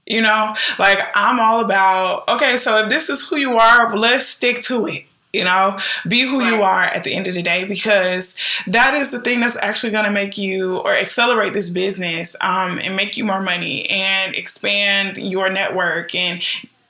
You 0.08 0.22
know, 0.22 0.56
like 0.80 0.98
I'm 1.14 1.40
all 1.40 1.64
about, 1.64 2.28
okay, 2.28 2.58
so 2.58 2.84
if 2.84 2.90
this 2.90 3.08
is 3.08 3.30
who 3.30 3.36
you 3.36 3.58
are, 3.58 3.96
let's 3.96 4.26
stick 4.26 4.64
to 4.64 4.88
it. 4.88 5.06
You 5.32 5.44
know, 5.44 5.80
be 6.08 6.22
who 6.22 6.44
you 6.44 6.64
are 6.64 6.84
at 6.84 7.04
the 7.04 7.14
end 7.14 7.28
of 7.28 7.36
the 7.36 7.44
day 7.44 7.66
because 7.66 8.36
that 8.66 8.96
is 8.96 9.12
the 9.12 9.20
thing 9.20 9.42
that's 9.42 9.58
actually 9.58 9.92
going 9.92 10.06
to 10.06 10.12
make 10.12 10.40
you 10.40 10.78
or 10.78 10.96
accelerate 10.96 11.54
this 11.54 11.70
business 11.70 12.36
um, 12.42 12.80
and 12.80 12.96
make 12.96 13.16
you 13.16 13.26
more 13.26 13.42
money 13.42 13.88
and 13.90 14.36
expand 14.36 15.20
your 15.20 15.50
network 15.52 16.14
and 16.16 16.44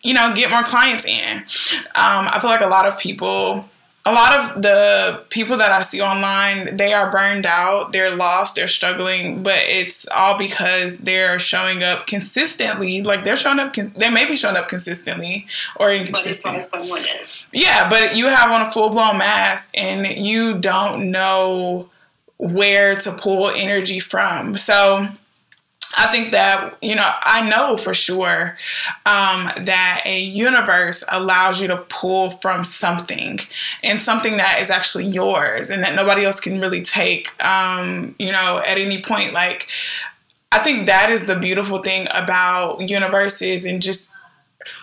you 0.04 0.14
know, 0.14 0.34
get 0.36 0.50
more 0.50 0.64
clients 0.64 1.06
in. 1.06 1.38
Um, 1.38 2.28
I 2.28 2.40
feel 2.42 2.50
like 2.50 2.62
a 2.62 2.68
lot 2.68 2.86
of 2.86 3.00
people, 3.00 3.66
a 4.06 4.12
lot 4.12 4.38
of 4.38 4.62
the 4.62 5.24
people 5.30 5.58
that 5.58 5.72
I 5.72 5.82
see 5.82 6.02
online, 6.02 6.76
they 6.76 6.94
are 6.94 7.10
burned 7.10 7.46
out, 7.46 7.94
they're 7.94 8.14
lost, 8.14 8.56
they're 8.56 8.68
struggling, 8.68 9.44
but 9.44 9.60
it's 9.60 10.06
all 10.10 10.38
because 10.38 10.98
they're 11.00 11.40
showing 11.40 11.84
up 11.84 12.06
consistently. 12.06 13.02
Like 13.02 13.24
they're 13.24 13.38
showing 13.38 13.60
up, 13.60 13.74
they 13.74 14.10
may 14.10 14.28
be 14.28 14.36
showing 14.36 14.58
up 14.58 14.68
consistently 14.68 15.48
or 15.78 15.94
inconsistently. 15.94 16.60
But 16.60 16.68
someone 16.68 17.06
else. 17.08 17.50
Yeah, 17.54 17.90
but 17.90 18.18
you 18.18 18.28
have 18.28 18.52
on 18.52 18.62
a 18.62 18.72
full 18.72 18.90
blown 18.90 19.18
mask 19.20 19.72
and 19.78 20.06
you 20.06 20.58
don't 20.60 21.12
know 21.12 21.90
where 22.38 22.96
to 22.96 23.12
pull 23.14 23.50
energy 23.50 24.02
from. 24.02 24.58
So 24.58 25.08
I 25.96 26.08
think 26.08 26.32
that, 26.32 26.78
you 26.82 26.96
know, 26.96 27.10
I 27.22 27.48
know 27.48 27.78
for 27.78 27.94
sure 27.94 28.58
um, 29.06 29.52
that 29.62 30.02
a 30.06 30.20
universe 30.20 31.04
allows 31.12 31.62
you 31.62 31.68
to 31.68 31.78
pull 31.90 32.32
from 32.32 32.64
something 32.64 33.40
and 33.84 34.02
something 34.02 34.38
that 34.38 34.60
is 34.60 34.72
actually 34.72 35.06
yours 35.06 35.70
and 35.70 35.84
that 35.84 35.96
nobody 35.96 36.26
else 36.26 36.40
can 36.40 36.60
really 36.60 36.82
take, 36.82 37.44
um, 37.44 38.16
you 38.18 38.32
know, 38.32 38.62
at 38.66 38.78
any 38.78 39.02
point. 39.02 39.34
Like, 39.34 39.68
I 40.52 40.60
think 40.60 40.88
that 40.88 41.10
is 41.10 41.28
the 41.28 41.38
beautiful 41.38 41.80
thing 41.80 42.08
about 42.12 42.90
universes 42.90 43.66
and 43.66 43.82
just 43.82 44.12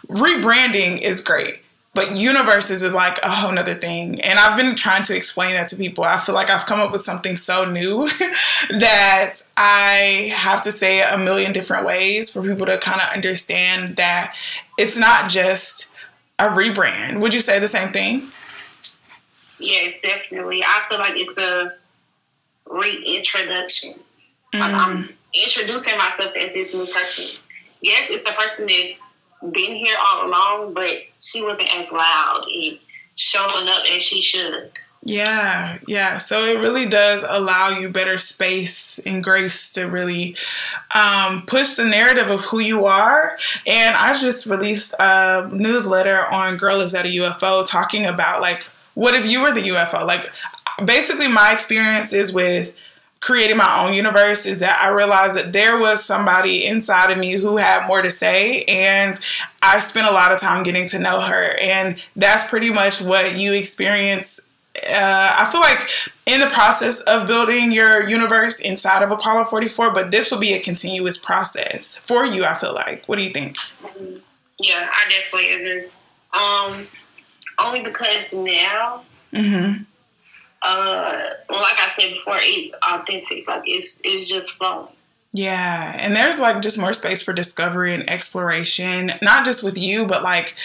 rebranding 0.09 1.01
is 1.01 1.23
great 1.23 1.61
but 1.93 2.17
universes 2.17 2.83
is 2.83 2.95
like 2.95 3.19
a 3.23 3.31
whole 3.31 3.53
nother 3.53 3.75
thing. 3.75 4.21
And 4.21 4.39
I've 4.39 4.57
been 4.57 4.77
trying 4.77 5.03
to 5.05 5.17
explain 5.17 5.53
that 5.55 5.69
to 5.71 5.77
people. 5.77 6.05
I 6.05 6.19
feel 6.19 6.35
like 6.35 6.49
I've 6.49 6.67
come 6.67 6.81
up 6.81 6.93
with 6.93 7.03
something 7.03 7.37
so 7.37 7.65
new 7.65 8.09
that 8.71 9.35
I 9.57 10.33
have 10.35 10.63
to 10.63 10.73
say 10.73 11.01
it 11.01 11.13
a 11.13 11.19
million 11.19 11.53
different 11.53 11.85
ways 11.85 12.31
for 12.31 12.43
people 12.43 12.67
to 12.67 12.79
kind 12.79 13.01
of 13.01 13.09
understand 13.13 13.97
that 13.97 14.35
it's 14.79 14.97
not 14.97 15.29
just 15.31 15.93
a 16.39 16.45
rebrand. 16.45 17.21
Would 17.21 17.35
you 17.35 17.41
say 17.41 17.59
the 17.59 17.69
same 17.69 17.93
thing? 17.93 18.31
Yes, 19.59 20.01
definitely. 20.01 20.63
I 20.65 20.85
feel 20.89 20.99
like 20.99 21.17
it's 21.17 21.37
a 21.37 21.75
reintroduction. 22.71 23.95
Mm. 24.55 24.63
I'm 24.63 25.09
introducing 25.35 25.99
myself 25.99 26.33
as 26.37 26.53
this 26.55 26.73
new 26.73 26.87
person. 26.87 27.37
Yes, 27.83 28.11
it's 28.11 28.25
the 28.25 28.33
person 28.33 28.67
that 28.67 28.93
been 29.41 29.75
here 29.75 29.97
all 30.05 30.27
along, 30.27 30.75
but 30.75 30.99
she 31.21 31.43
wasn't 31.43 31.69
as 31.75 31.91
loud 31.91 32.45
and 32.53 32.79
showing 33.17 33.69
up 33.69 33.85
as 33.91 34.03
she 34.03 34.23
should. 34.23 34.73
Yeah, 35.03 35.79
yeah. 35.89 36.19
So 36.19 36.45
it 36.45 36.59
really 36.59 36.87
does 36.87 37.25
allow 37.27 37.71
you 37.71 37.89
better 37.89 38.19
space 38.19 38.99
and 39.07 39.25
grace 39.25 39.73
to 39.73 39.87
really 39.87 40.37
um, 40.95 41.43
push 41.47 41.77
the 41.77 41.87
narrative 41.87 42.31
of 42.31 42.41
who 42.41 42.59
you 42.59 42.85
are. 42.85 43.39
And 43.67 43.97
I 43.97 44.13
just 44.13 44.45
released 44.45 44.95
a 44.99 45.49
newsletter 45.51 46.27
on 46.27 46.59
Girl 46.59 46.83
Is 46.83 46.93
That 46.93 47.07
a 47.07 47.09
UFO 47.09 47.67
talking 47.67 48.05
about 48.05 48.43
like, 48.43 48.65
what 48.95 49.15
if 49.15 49.25
you 49.25 49.41
were 49.41 49.55
the 49.55 49.69
UFO? 49.69 50.07
Like, 50.07 50.31
basically, 50.85 51.29
my 51.29 51.53
experiences 51.53 52.35
with 52.35 52.77
creating 53.21 53.59
my 53.59 53.85
own 53.85 53.93
universe 53.93 54.47
is 54.47 54.61
that 54.61 54.81
I 54.81 54.89
realized 54.89 55.37
that 55.37 55.53
there 55.53 55.79
was 55.79 56.03
somebody 56.05 56.65
inside 56.65 57.11
of 57.11 57.19
me 57.19 57.33
who 57.33 57.59
had 57.59 57.87
more 57.87 58.01
to 58.01 58.11
say, 58.11 58.65
and 58.65 59.21
I 59.63 59.79
spent 59.79 60.09
a 60.09 60.11
lot 60.11 60.33
of 60.33 60.41
time 60.41 60.63
getting 60.63 60.87
to 60.89 60.99
know 60.99 61.21
her. 61.21 61.57
And 61.61 62.01
that's 62.17 62.49
pretty 62.49 62.71
much 62.71 63.03
what 63.03 63.37
you 63.37 63.53
experience. 63.53 64.51
Uh, 64.77 65.37
I 65.39 65.49
feel 65.51 65.61
like 65.61 65.89
in 66.25 66.41
the 66.41 66.47
process 66.47 67.03
of 67.03 67.27
building 67.27 67.73
your 67.73 68.09
universe 68.09 68.59
inside 68.59 69.03
of 69.03 69.11
Apollo 69.11 69.47
44, 69.47 69.91
but 69.91 70.11
this 70.11 70.31
will 70.31 70.41
be 70.41 70.55
a 70.55 70.61
continuous 70.61 71.19
process 71.19 71.97
for 71.97 72.25
you, 72.25 72.45
I 72.45 72.55
feel 72.55 72.73
like. 72.73 73.07
What 73.07 73.19
do 73.19 73.25
you 73.25 73.31
think? 73.31 73.57
Yeah, 74.59 74.89
I 74.91 75.11
definitely 75.11 75.53
agree. 75.53 75.91
Um, 76.33 76.87
only 77.59 77.83
because 77.83 78.33
now 78.33 79.03
mm-hmm 79.33 79.83
uh, 80.63 81.31
like 81.49 81.81
I 81.81 81.91
said 81.95 82.13
before, 82.13 82.37
it's 82.39 82.75
authentic. 82.83 83.49
Like 83.49 83.63
it's 83.67 84.01
it's 84.05 84.29
just 84.29 84.53
flowing. 84.53 84.89
Yeah, 85.33 85.95
and 85.97 86.15
there's 86.15 86.41
like 86.41 86.61
just 86.61 86.79
more 86.79 86.93
space 86.93 87.23
for 87.23 87.33
discovery 87.33 87.95
and 87.95 88.09
exploration, 88.11 89.13
not 89.23 89.45
just 89.45 89.63
with 89.63 89.79
you, 89.79 90.07
but 90.07 90.23
like 90.23 90.57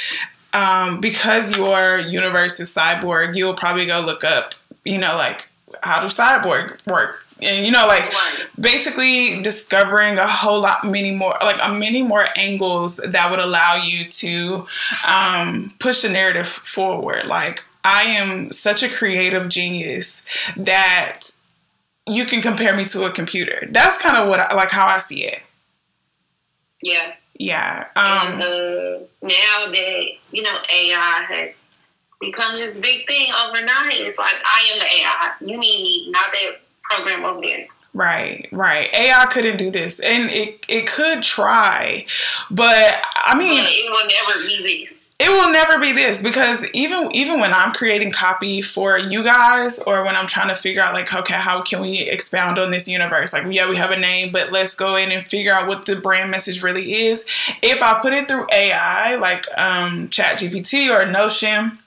um, 0.53 0.99
because 1.01 1.55
your 1.55 1.99
universe 1.99 2.59
is 2.59 2.73
cyborg, 2.73 3.35
you'll 3.35 3.53
probably 3.53 3.85
go 3.85 3.99
look 3.99 4.23
up, 4.23 4.53
you 4.83 4.97
know, 4.97 5.15
like 5.17 5.47
how 5.83 6.01
does 6.01 6.17
cyborg 6.17 6.83
work? 6.87 7.27
And 7.41 7.65
you 7.65 7.71
know, 7.71 7.85
like 7.85 8.11
basically 8.59 9.41
discovering 9.41 10.17
a 10.17 10.25
whole 10.25 10.61
lot 10.61 10.85
many 10.85 11.13
more 11.13 11.35
like 11.41 11.59
a 11.61 11.73
many 11.73 12.01
more 12.01 12.25
angles 12.37 12.97
that 12.97 13.29
would 13.29 13.41
allow 13.41 13.75
you 13.75 14.05
to 14.05 14.65
um, 15.05 15.73
push 15.79 16.01
the 16.01 16.09
narrative 16.09 16.47
forward. 16.47 17.25
Like 17.25 17.63
I 17.85 18.03
am 18.03 18.51
such 18.51 18.81
a 18.81 18.89
creative 18.89 19.47
genius 19.47 20.25
that 20.57 21.21
you 22.07 22.25
can 22.25 22.41
compare 22.41 22.75
me 22.75 22.85
to 22.85 23.05
a 23.05 23.11
computer. 23.11 23.67
That's 23.69 24.01
kind 24.01 24.17
of 24.17 24.27
what 24.27 24.39
I, 24.39 24.55
like 24.55 24.69
how 24.69 24.87
I 24.87 24.97
see 24.97 25.23
it. 25.23 25.41
Yeah. 26.81 27.13
Yeah. 27.35 27.87
and 27.95 28.33
Um, 28.33 28.41
uh, 28.41 29.05
now 29.21 29.71
that 29.71 30.03
you 30.31 30.41
know 30.41 30.57
AI 30.73 31.25
has 31.29 31.53
become 32.19 32.57
this 32.57 32.75
big 32.77 33.05
thing 33.07 33.27
overnight, 33.33 33.93
it's 33.93 34.17
like 34.17 34.33
I 34.43 34.69
am 34.73 34.79
the 34.79 34.85
AI. 34.85 35.31
You 35.41 35.57
need 35.59 35.83
me, 35.83 36.11
not 36.11 36.31
that 36.31 36.61
program 36.89 37.23
over 37.23 37.41
there. 37.41 37.67
Right, 37.93 38.47
right. 38.51 38.93
AI 38.93 39.25
couldn't 39.27 39.57
do 39.57 39.71
this, 39.71 39.99
and 39.99 40.29
it 40.29 40.65
it 40.67 40.87
could 40.87 41.23
try, 41.23 42.05
but 42.49 42.95
I 43.15 43.37
mean, 43.37 43.63
But 43.63 43.71
it 43.71 43.89
will 43.91 44.07
never 44.07 44.47
be 44.47 44.85
this. 44.85 44.94
It 45.17 45.29
will 45.29 45.49
never 45.49 45.79
be 45.79 45.93
this 45.93 46.21
because 46.21 46.67
even 46.73 47.09
even 47.13 47.39
when 47.39 47.53
I'm 47.53 47.71
creating 47.71 48.11
copy 48.11 48.61
for 48.61 48.97
you 48.97 49.23
guys, 49.23 49.79
or 49.79 50.03
when 50.03 50.17
I'm 50.17 50.27
trying 50.27 50.49
to 50.49 50.57
figure 50.57 50.81
out 50.81 50.93
like, 50.93 51.13
okay, 51.13 51.35
how 51.35 51.61
can 51.61 51.81
we 51.81 52.01
expound 52.01 52.59
on 52.59 52.69
this 52.69 52.87
universe? 52.87 53.31
Like, 53.31 53.45
yeah, 53.49 53.69
we 53.69 53.77
have 53.77 53.91
a 53.91 53.97
name, 53.97 54.33
but 54.33 54.51
let's 54.51 54.75
go 54.75 54.97
in 54.97 55.13
and 55.13 55.25
figure 55.25 55.53
out 55.53 55.69
what 55.69 55.85
the 55.85 55.95
brand 55.95 56.31
message 56.31 56.61
really 56.61 56.93
is. 57.05 57.25
If 57.61 57.81
I 57.81 57.99
put 58.01 58.11
it 58.11 58.27
through 58.27 58.47
AI, 58.51 59.15
like 59.15 59.45
um, 59.57 60.09
ChatGPT 60.09 60.89
or 60.89 61.09
Notion. 61.09 61.79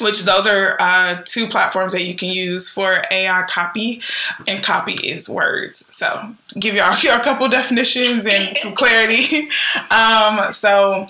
Which 0.00 0.22
those 0.22 0.46
are 0.46 0.76
uh, 0.78 1.22
two 1.24 1.48
platforms 1.48 1.92
that 1.92 2.04
you 2.04 2.14
can 2.14 2.28
use 2.28 2.68
for 2.68 3.02
AI 3.10 3.42
copy, 3.48 4.00
and 4.46 4.62
copy 4.62 4.92
is 4.92 5.28
words. 5.28 5.84
So 5.84 6.36
give 6.56 6.76
y'all 6.76 6.92
a 7.18 7.20
couple 7.20 7.48
definitions 7.48 8.24
and 8.24 8.56
some 8.58 8.74
clarity. 8.76 9.48
Um, 9.90 10.52
so 10.52 11.08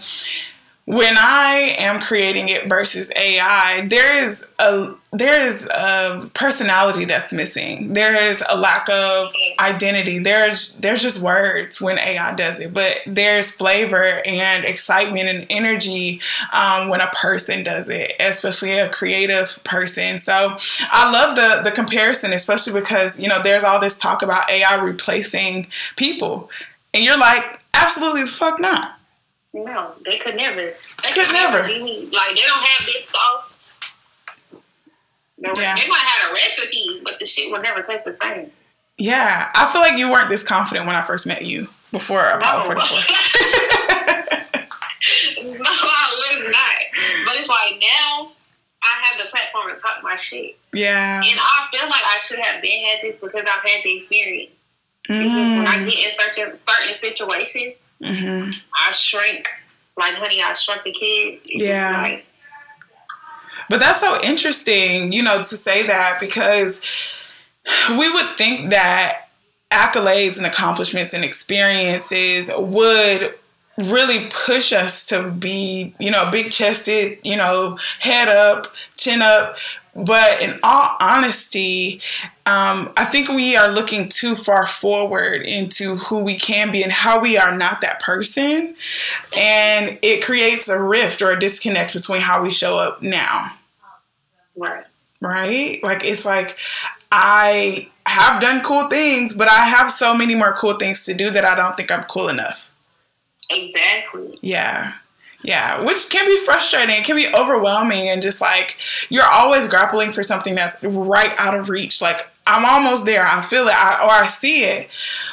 when 0.88 1.18
I 1.18 1.74
am 1.76 2.00
creating 2.00 2.48
it 2.48 2.66
versus 2.66 3.12
AI, 3.14 3.86
there 3.88 4.14
is 4.14 4.48
a 4.58 4.94
there 5.12 5.42
is 5.42 5.66
a 5.66 6.30
personality 6.32 7.04
that's 7.04 7.30
missing. 7.30 7.92
There 7.92 8.30
is 8.30 8.42
a 8.48 8.56
lack 8.56 8.88
of 8.88 9.34
identity. 9.60 10.18
There's 10.18 10.76
there's 10.76 11.02
just 11.02 11.22
words 11.22 11.78
when 11.78 11.98
AI 11.98 12.34
does 12.36 12.60
it, 12.60 12.72
but 12.72 13.00
there's 13.06 13.54
flavor 13.54 14.22
and 14.24 14.64
excitement 14.64 15.28
and 15.28 15.46
energy 15.50 16.22
um, 16.54 16.88
when 16.88 17.02
a 17.02 17.08
person 17.08 17.64
does 17.64 17.90
it, 17.90 18.14
especially 18.18 18.78
a 18.78 18.88
creative 18.88 19.62
person. 19.64 20.18
So 20.18 20.56
I 20.90 21.12
love 21.12 21.36
the 21.36 21.68
the 21.68 21.70
comparison, 21.70 22.32
especially 22.32 22.80
because 22.80 23.20
you 23.20 23.28
know 23.28 23.42
there's 23.42 23.62
all 23.62 23.78
this 23.78 23.98
talk 23.98 24.22
about 24.22 24.48
AI 24.48 24.82
replacing 24.82 25.66
people, 25.96 26.48
and 26.94 27.04
you're 27.04 27.18
like, 27.18 27.60
absolutely 27.74 28.22
the 28.22 28.28
fuck 28.28 28.58
not. 28.58 28.97
No, 29.64 29.94
they 30.04 30.18
could 30.18 30.36
never. 30.36 30.60
They 31.02 31.10
Could 31.12 31.32
never. 31.32 31.62
be. 31.64 32.08
Like 32.12 32.34
they 32.34 32.42
don't 32.42 32.62
have 32.64 32.86
this 32.86 33.08
sauce. 33.08 33.78
They, 35.38 35.48
Yeah. 35.56 35.76
they 35.76 35.86
might 35.88 35.98
have 35.98 36.30
a 36.30 36.34
recipe, 36.34 37.00
but 37.04 37.18
the 37.18 37.24
shit 37.26 37.50
will 37.50 37.60
never 37.60 37.82
taste 37.82 38.04
the 38.04 38.16
same. 38.20 38.50
Yeah, 38.96 39.50
I 39.54 39.70
feel 39.72 39.80
like 39.80 39.96
you 39.96 40.10
weren't 40.10 40.28
this 40.28 40.42
confident 40.46 40.86
when 40.86 40.96
I 40.96 41.02
first 41.02 41.26
met 41.26 41.44
you 41.44 41.68
before 41.92 42.20
Apollo 42.28 42.60
No. 42.74 42.80
44. 42.80 42.98
no, 45.44 45.70
I 45.70 46.14
was 46.18 46.40
not. 46.50 47.24
But 47.24 47.36
it's 47.36 47.48
like 47.48 47.80
now 47.80 48.32
I 48.82 49.02
have 49.04 49.18
the 49.24 49.30
platform 49.30 49.74
to 49.74 49.80
talk 49.80 50.02
my 50.02 50.16
shit. 50.16 50.58
Yeah. 50.72 51.20
And 51.24 51.38
I 51.40 51.66
feel 51.72 51.88
like 51.88 52.02
I 52.04 52.18
should 52.20 52.38
have 52.40 52.60
been 52.60 52.86
had 52.86 52.98
this 53.02 53.16
because 53.20 53.42
I've 53.42 53.62
had 53.70 53.82
the 53.84 53.98
experience. 53.98 54.50
It's 55.10 55.34
just 55.34 55.56
when 55.56 55.66
I 55.66 55.76
Mm, 55.78 55.90
get 55.90 55.98
in 56.12 56.18
certain 56.20 56.58
certain 56.68 57.00
situations, 57.00 57.74
hmm 58.02 58.50
I 58.74 58.92
shrink. 58.92 59.48
Like 59.96 60.14
honey, 60.14 60.40
I 60.42 60.52
shrunk 60.52 60.84
the 60.84 60.92
kids. 60.92 61.46
Yeah. 61.48 62.02
Like, 62.02 62.26
But 63.68 63.80
that's 63.80 64.00
so 64.00 64.20
interesting, 64.22 65.12
you 65.12 65.22
know, 65.22 65.38
to 65.38 65.56
say 65.56 65.86
that 65.86 66.18
because 66.20 66.80
we 67.90 68.12
would 68.12 68.36
think 68.36 68.70
that 68.70 69.28
accolades 69.70 70.38
and 70.38 70.46
accomplishments 70.46 71.12
and 71.12 71.24
experiences 71.24 72.50
would 72.56 73.34
really 73.76 74.28
push 74.30 74.72
us 74.72 75.06
to 75.08 75.30
be, 75.30 75.94
you 75.98 76.10
know, 76.10 76.30
big 76.30 76.50
chested, 76.50 77.18
you 77.24 77.36
know, 77.36 77.78
head 78.00 78.28
up, 78.28 78.66
chin 78.96 79.22
up. 79.22 79.56
But 80.04 80.40
in 80.40 80.60
all 80.62 80.96
honesty, 81.00 82.00
um, 82.46 82.92
I 82.96 83.04
think 83.04 83.28
we 83.28 83.56
are 83.56 83.70
looking 83.70 84.08
too 84.08 84.36
far 84.36 84.66
forward 84.66 85.42
into 85.42 85.96
who 85.96 86.18
we 86.18 86.36
can 86.36 86.70
be 86.70 86.82
and 86.82 86.92
how 86.92 87.20
we 87.20 87.36
are 87.36 87.56
not 87.56 87.80
that 87.80 88.00
person. 88.00 88.76
And 89.36 89.98
it 90.02 90.24
creates 90.24 90.68
a 90.68 90.80
rift 90.80 91.20
or 91.20 91.32
a 91.32 91.40
disconnect 91.40 91.94
between 91.94 92.20
how 92.20 92.42
we 92.42 92.50
show 92.50 92.78
up 92.78 93.02
now 93.02 93.52
right. 94.58 94.86
right? 95.20 95.82
Like 95.82 96.04
it's 96.04 96.26
like 96.26 96.58
I 97.10 97.88
have 98.04 98.40
done 98.40 98.62
cool 98.62 98.88
things, 98.88 99.36
but 99.36 99.48
I 99.48 99.64
have 99.64 99.90
so 99.90 100.14
many 100.14 100.34
more 100.34 100.54
cool 100.54 100.74
things 100.74 101.04
to 101.06 101.14
do 101.14 101.30
that 101.30 101.44
I 101.44 101.54
don't 101.54 101.76
think 101.76 101.90
I'm 101.90 102.04
cool 102.04 102.28
enough. 102.28 102.70
Exactly. 103.50 104.36
Yeah. 104.42 104.94
Yeah, 105.42 105.82
which 105.82 106.10
can 106.10 106.26
be 106.26 106.36
frustrating, 106.38 106.96
it 106.96 107.04
can 107.04 107.14
be 107.14 107.32
overwhelming, 107.32 108.08
and 108.08 108.20
just 108.20 108.40
like 108.40 108.76
you're 109.08 109.24
always 109.24 109.68
grappling 109.68 110.10
for 110.12 110.22
something 110.24 110.54
that's 110.54 110.82
right 110.82 111.32
out 111.38 111.54
of 111.54 111.68
reach. 111.68 112.02
Like 112.02 112.26
I'm 112.46 112.64
almost 112.64 113.04
there, 113.04 113.24
I 113.24 113.42
feel 113.42 113.68
it, 113.68 113.74
I, 113.74 114.04
or 114.04 114.10
I 114.10 114.26
see 114.26 114.64
it, 114.64 114.88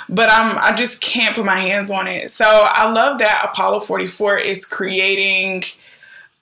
but 0.08 0.30
I'm 0.30 0.58
I 0.60 0.76
just 0.76 1.02
can't 1.02 1.36
put 1.36 1.46
my 1.46 1.58
hands 1.58 1.90
on 1.90 2.08
it. 2.08 2.30
So 2.30 2.46
I 2.46 2.92
love 2.92 3.18
that 3.20 3.50
Apollo 3.52 3.82
44 3.82 4.38
is 4.38 4.66
creating 4.66 5.64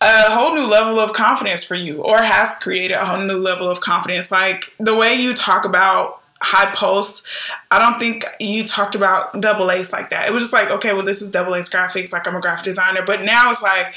a 0.02 0.32
whole 0.32 0.54
new 0.54 0.66
level 0.66 1.00
of 1.00 1.14
confidence 1.14 1.64
for 1.64 1.76
you 1.76 2.02
or 2.02 2.22
has 2.22 2.58
created 2.58 2.96
a 2.96 3.06
whole 3.06 3.26
new 3.26 3.38
level 3.38 3.70
of 3.70 3.80
confidence 3.80 4.32
like 4.34 4.76
the 4.78 4.94
way 4.94 5.14
you 5.14 5.34
talk 5.34 5.64
about 5.64 6.23
Hi 6.46 6.72
Pulse 6.74 7.26
i 7.72 7.80
don't 7.80 8.00
think 8.00 8.26
you 8.40 8.66
talked 8.66 8.96
about 8.96 9.40
double 9.40 9.72
A's 9.72 9.94
like 9.94 10.10
that 10.10 10.28
it 10.28 10.34
was 10.34 10.44
just 10.44 10.54
like 10.54 10.70
okay 10.70 10.94
well 10.94 11.06
this 11.06 11.22
is 11.22 11.32
double 11.32 11.56
A's 11.56 11.70
graphics 11.70 12.12
like 12.12 12.28
i'm 12.28 12.36
a 12.36 12.42
graphic 12.42 12.66
designer 12.66 13.02
but 13.06 13.24
now 13.24 13.50
it's 13.50 13.64
like 13.64 13.94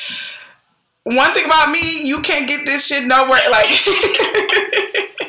one 1.02 1.32
thing 1.32 1.44
about 1.44 1.70
me 1.70 2.02
you 2.02 2.20
can't 2.22 2.48
get 2.48 2.64
this 2.64 2.86
shit 2.86 3.04
nowhere 3.04 3.40
like 3.50 3.68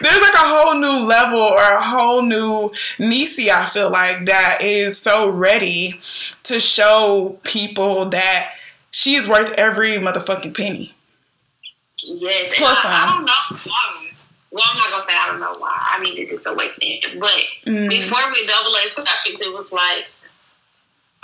there's 0.00 0.22
like 0.22 0.34
a 0.34 0.38
whole 0.38 0.74
new 0.74 1.06
level 1.06 1.40
or 1.40 1.60
a 1.60 1.82
whole 1.82 2.22
new 2.22 2.70
Niecey, 2.98 3.48
I 3.48 3.66
feel 3.66 3.90
like, 3.90 4.26
that 4.26 4.58
is 4.60 4.98
so 4.98 5.28
ready 5.28 6.00
to 6.44 6.58
show 6.58 7.38
people 7.44 8.08
that 8.10 8.52
she 8.90 9.14
is 9.14 9.28
worth 9.28 9.52
every 9.52 9.92
motherfucking 9.98 10.56
penny. 10.56 10.94
Yes. 12.04 12.52
Plus 12.56 12.78
I, 12.84 13.04
I 13.04 13.14
don't 13.14 13.26
know. 13.26 14.11
Well, 14.52 14.62
I'm 14.70 14.76
not 14.76 14.90
gonna 14.90 15.04
say 15.04 15.14
I 15.16 15.26
don't 15.28 15.40
know 15.40 15.54
why. 15.58 15.74
I 15.92 15.98
mean, 16.00 16.18
it's 16.18 16.30
just 16.30 16.46
awakening. 16.46 17.00
But 17.18 17.42
Mm. 17.66 17.88
before 17.88 18.30
we 18.30 18.46
double 18.46 18.74
A 18.76 18.82
graphics, 18.90 19.40
it 19.40 19.52
was 19.52 19.72
like 19.72 20.06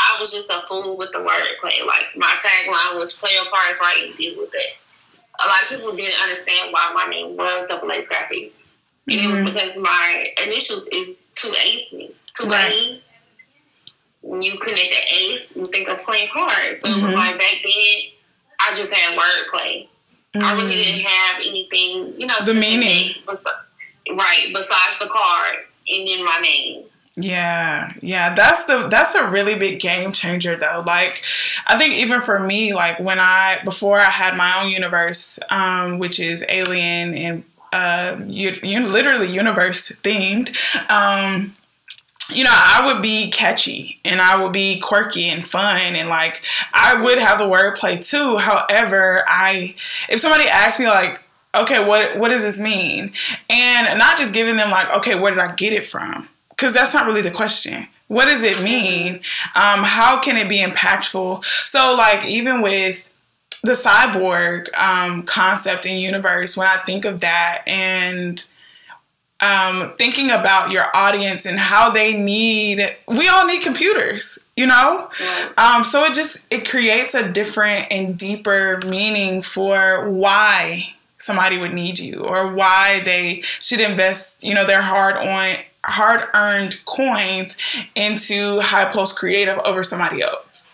I 0.00 0.16
was 0.20 0.32
just 0.32 0.48
a 0.48 0.62
fool 0.66 0.96
with 0.96 1.12
the 1.12 1.18
wordplay. 1.18 1.84
Like 1.86 2.16
my 2.16 2.34
tagline 2.42 2.98
was 2.98 3.12
"Play 3.18 3.34
your 3.34 3.44
part 3.46 3.78
right 3.80 4.04
and 4.04 4.16
deal 4.16 4.38
with 4.38 4.54
it." 4.54 4.76
A 5.44 5.46
lot 5.46 5.62
of 5.62 5.68
people 5.68 5.92
didn't 5.94 6.20
understand 6.22 6.72
why 6.72 6.90
my 6.94 7.06
name 7.06 7.36
was 7.36 7.68
Double 7.68 7.92
A's 7.92 8.08
Graphics, 8.08 8.52
and 9.08 9.20
it 9.20 9.26
was 9.26 9.52
because 9.52 9.76
my 9.76 10.32
initials 10.42 10.86
is 10.90 11.10
two 11.34 11.52
A's, 11.62 11.90
two 11.90 12.48
Right. 12.48 12.72
A's. 12.72 13.12
When 14.22 14.42
you 14.42 14.58
connect 14.58 14.90
the 14.90 15.14
A's, 15.14 15.44
you 15.54 15.66
think 15.66 15.88
of 15.88 16.02
playing 16.04 16.28
cards. 16.30 16.80
So 16.82 16.88
Mhm. 16.88 17.14
like 17.14 17.38
back 17.38 17.56
then, 17.62 18.02
I 18.60 18.74
just 18.74 18.92
had 18.94 19.16
wordplay. 19.18 19.86
I 20.42 20.52
really 20.54 20.74
Mm. 20.76 20.84
didn't 20.84 21.04
have 21.06 21.40
anything, 21.40 22.14
you 22.18 22.26
know, 22.26 22.36
The 22.44 22.54
meaning. 22.54 23.14
besi- 23.26 24.16
right, 24.16 24.46
besides 24.52 24.98
the 24.98 25.06
card 25.06 25.56
and 25.88 26.08
then 26.08 26.24
my 26.24 26.38
name. 26.38 26.84
Yeah, 27.20 27.92
yeah, 28.00 28.32
that's 28.34 28.66
the 28.66 28.86
that's 28.88 29.16
a 29.16 29.26
really 29.28 29.56
big 29.56 29.80
game 29.80 30.12
changer 30.12 30.54
though. 30.54 30.84
Like, 30.86 31.24
I 31.66 31.76
think 31.76 31.94
even 31.94 32.20
for 32.22 32.38
me, 32.38 32.74
like 32.74 33.00
when 33.00 33.18
I 33.18 33.58
before 33.64 33.98
I 33.98 34.04
had 34.04 34.36
my 34.36 34.62
own 34.62 34.70
universe, 34.70 35.40
um, 35.50 35.98
which 35.98 36.20
is 36.20 36.44
alien 36.48 37.14
and 37.14 37.44
uh, 37.72 38.16
you, 38.26 38.58
you 38.62 38.86
literally 38.86 39.28
universe 39.30 39.90
themed. 40.02 40.54
Um, 40.90 41.56
you 42.30 42.44
know, 42.44 42.50
I 42.52 42.90
would 42.92 43.02
be 43.02 43.30
catchy 43.30 44.00
and 44.04 44.20
I 44.20 44.42
would 44.42 44.52
be 44.52 44.80
quirky 44.80 45.24
and 45.24 45.44
fun 45.46 45.96
and 45.96 46.08
like 46.08 46.42
I 46.72 47.02
would 47.02 47.18
have 47.18 47.38
the 47.38 47.44
wordplay 47.44 48.06
too. 48.06 48.36
However, 48.36 49.24
I 49.26 49.74
if 50.08 50.20
somebody 50.20 50.44
asked 50.44 50.80
me 50.80 50.86
like, 50.86 51.22
okay, 51.54 51.84
what 51.84 52.18
what 52.18 52.28
does 52.28 52.42
this 52.42 52.60
mean? 52.60 53.12
And 53.48 53.98
not 53.98 54.18
just 54.18 54.34
giving 54.34 54.56
them 54.56 54.70
like, 54.70 54.88
okay, 54.98 55.14
where 55.14 55.32
did 55.32 55.40
I 55.40 55.54
get 55.54 55.72
it 55.72 55.86
from? 55.86 56.28
because 56.58 56.74
that's 56.74 56.92
not 56.92 57.06
really 57.06 57.22
the 57.22 57.30
question. 57.30 57.86
What 58.08 58.24
does 58.24 58.42
it 58.42 58.62
mean? 58.62 59.20
Um, 59.54 59.84
how 59.84 60.20
can 60.20 60.36
it 60.36 60.48
be 60.48 60.58
impactful? 60.58 61.44
So, 61.44 61.94
like, 61.94 62.26
even 62.26 62.62
with 62.62 63.08
the 63.62 63.72
cyborg 63.72 64.74
um, 64.74 65.22
concept 65.22 65.86
and 65.86 66.00
universe, 66.00 66.56
when 66.56 66.66
I 66.66 66.78
think 66.78 67.04
of 67.04 67.20
that 67.20 67.62
and 67.66 68.42
um, 69.40 69.92
thinking 69.98 70.30
about 70.30 70.70
your 70.70 70.86
audience 70.94 71.46
and 71.46 71.58
how 71.58 71.90
they 71.90 72.12
need, 72.14 72.96
we 73.06 73.28
all 73.28 73.46
need 73.46 73.62
computers, 73.62 74.38
you 74.56 74.66
know? 74.66 75.10
Um, 75.56 75.84
so 75.84 76.04
it 76.04 76.14
just, 76.14 76.46
it 76.52 76.68
creates 76.68 77.14
a 77.14 77.30
different 77.30 77.86
and 77.90 78.18
deeper 78.18 78.80
meaning 78.86 79.42
for 79.42 80.10
why 80.10 80.94
somebody 81.18 81.58
would 81.58 81.74
need 81.74 81.98
you 81.98 82.24
or 82.24 82.52
why 82.52 83.00
they 83.04 83.42
should 83.60 83.80
invest, 83.80 84.42
you 84.42 84.54
know, 84.54 84.66
their 84.66 84.82
hard 84.82 85.16
on 85.16 85.56
hard 85.84 86.28
earned 86.34 86.84
coins 86.84 87.56
into 87.94 88.60
Hi 88.60 88.84
Pulse 88.86 89.16
Creative 89.16 89.58
over 89.58 89.82
somebody 89.82 90.22
else. 90.22 90.70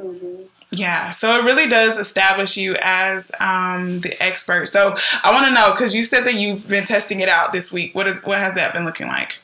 Mm-hmm. 0.00 0.44
Yeah, 0.70 1.10
so 1.12 1.38
it 1.38 1.44
really 1.44 1.66
does 1.66 1.98
establish 1.98 2.58
you 2.58 2.76
as 2.82 3.32
um, 3.40 4.00
the 4.00 4.22
expert. 4.22 4.66
So 4.66 4.96
I 5.22 5.32
want 5.32 5.46
to 5.46 5.52
know 5.52 5.70
because 5.72 5.94
you 5.94 6.02
said 6.02 6.24
that 6.24 6.34
you've 6.34 6.68
been 6.68 6.84
testing 6.84 7.20
it 7.20 7.28
out 7.28 7.52
this 7.52 7.72
week. 7.72 7.94
What 7.94 8.06
is 8.06 8.22
what 8.22 8.38
has 8.38 8.54
that 8.56 8.74
been 8.74 8.84
looking 8.84 9.08
like? 9.08 9.38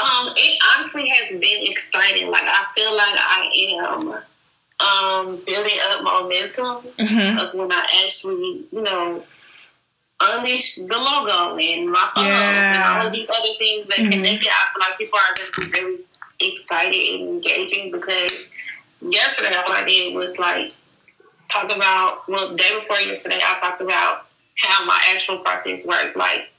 Um, 0.00 0.32
it 0.36 0.58
honestly 0.74 1.08
has 1.08 1.28
been 1.38 1.66
exciting. 1.66 2.30
Like 2.30 2.44
I 2.44 2.64
feel 2.74 2.96
like 2.96 3.14
I 3.18 3.50
am 3.82 4.22
um, 4.80 5.36
building 5.44 5.78
up 5.90 6.02
momentum 6.02 6.76
mm-hmm. 6.98 7.38
of 7.38 7.52
when 7.52 7.70
I 7.70 7.86
actually, 8.04 8.64
you 8.72 8.82
know, 8.82 9.22
unleash 10.20 10.76
the 10.76 10.96
logo 10.96 11.58
and 11.58 11.90
my 11.90 12.10
phone 12.14 12.24
yeah. 12.24 12.74
and 12.74 13.00
all 13.00 13.06
of 13.06 13.12
these 13.12 13.28
other 13.28 13.54
things 13.58 13.88
that 13.88 13.98
mm-hmm. 13.98 14.10
connect 14.10 14.44
it. 14.44 14.50
I 14.50 14.72
feel 14.72 14.80
like 14.80 14.98
people 14.98 15.18
are 15.18 15.34
going 15.36 15.52
to 15.52 15.70
be 15.70 15.80
really 15.80 16.00
excited 16.40 17.20
and 17.20 17.28
engaging 17.28 17.92
because 17.92 18.46
yesterday 19.08 19.54
all 19.54 19.72
I 19.72 19.84
did 19.84 20.14
was 20.14 20.38
like 20.38 20.72
talk 21.50 21.64
about 21.64 22.28
well 22.28 22.50
the 22.50 22.56
day 22.56 22.78
before 22.80 23.00
yesterday 23.00 23.40
I 23.42 23.58
talked 23.58 23.80
about 23.80 24.26
how 24.56 24.84
my 24.84 25.00
actual 25.10 25.38
process 25.38 25.84
works. 25.84 26.16
Like 26.16 26.50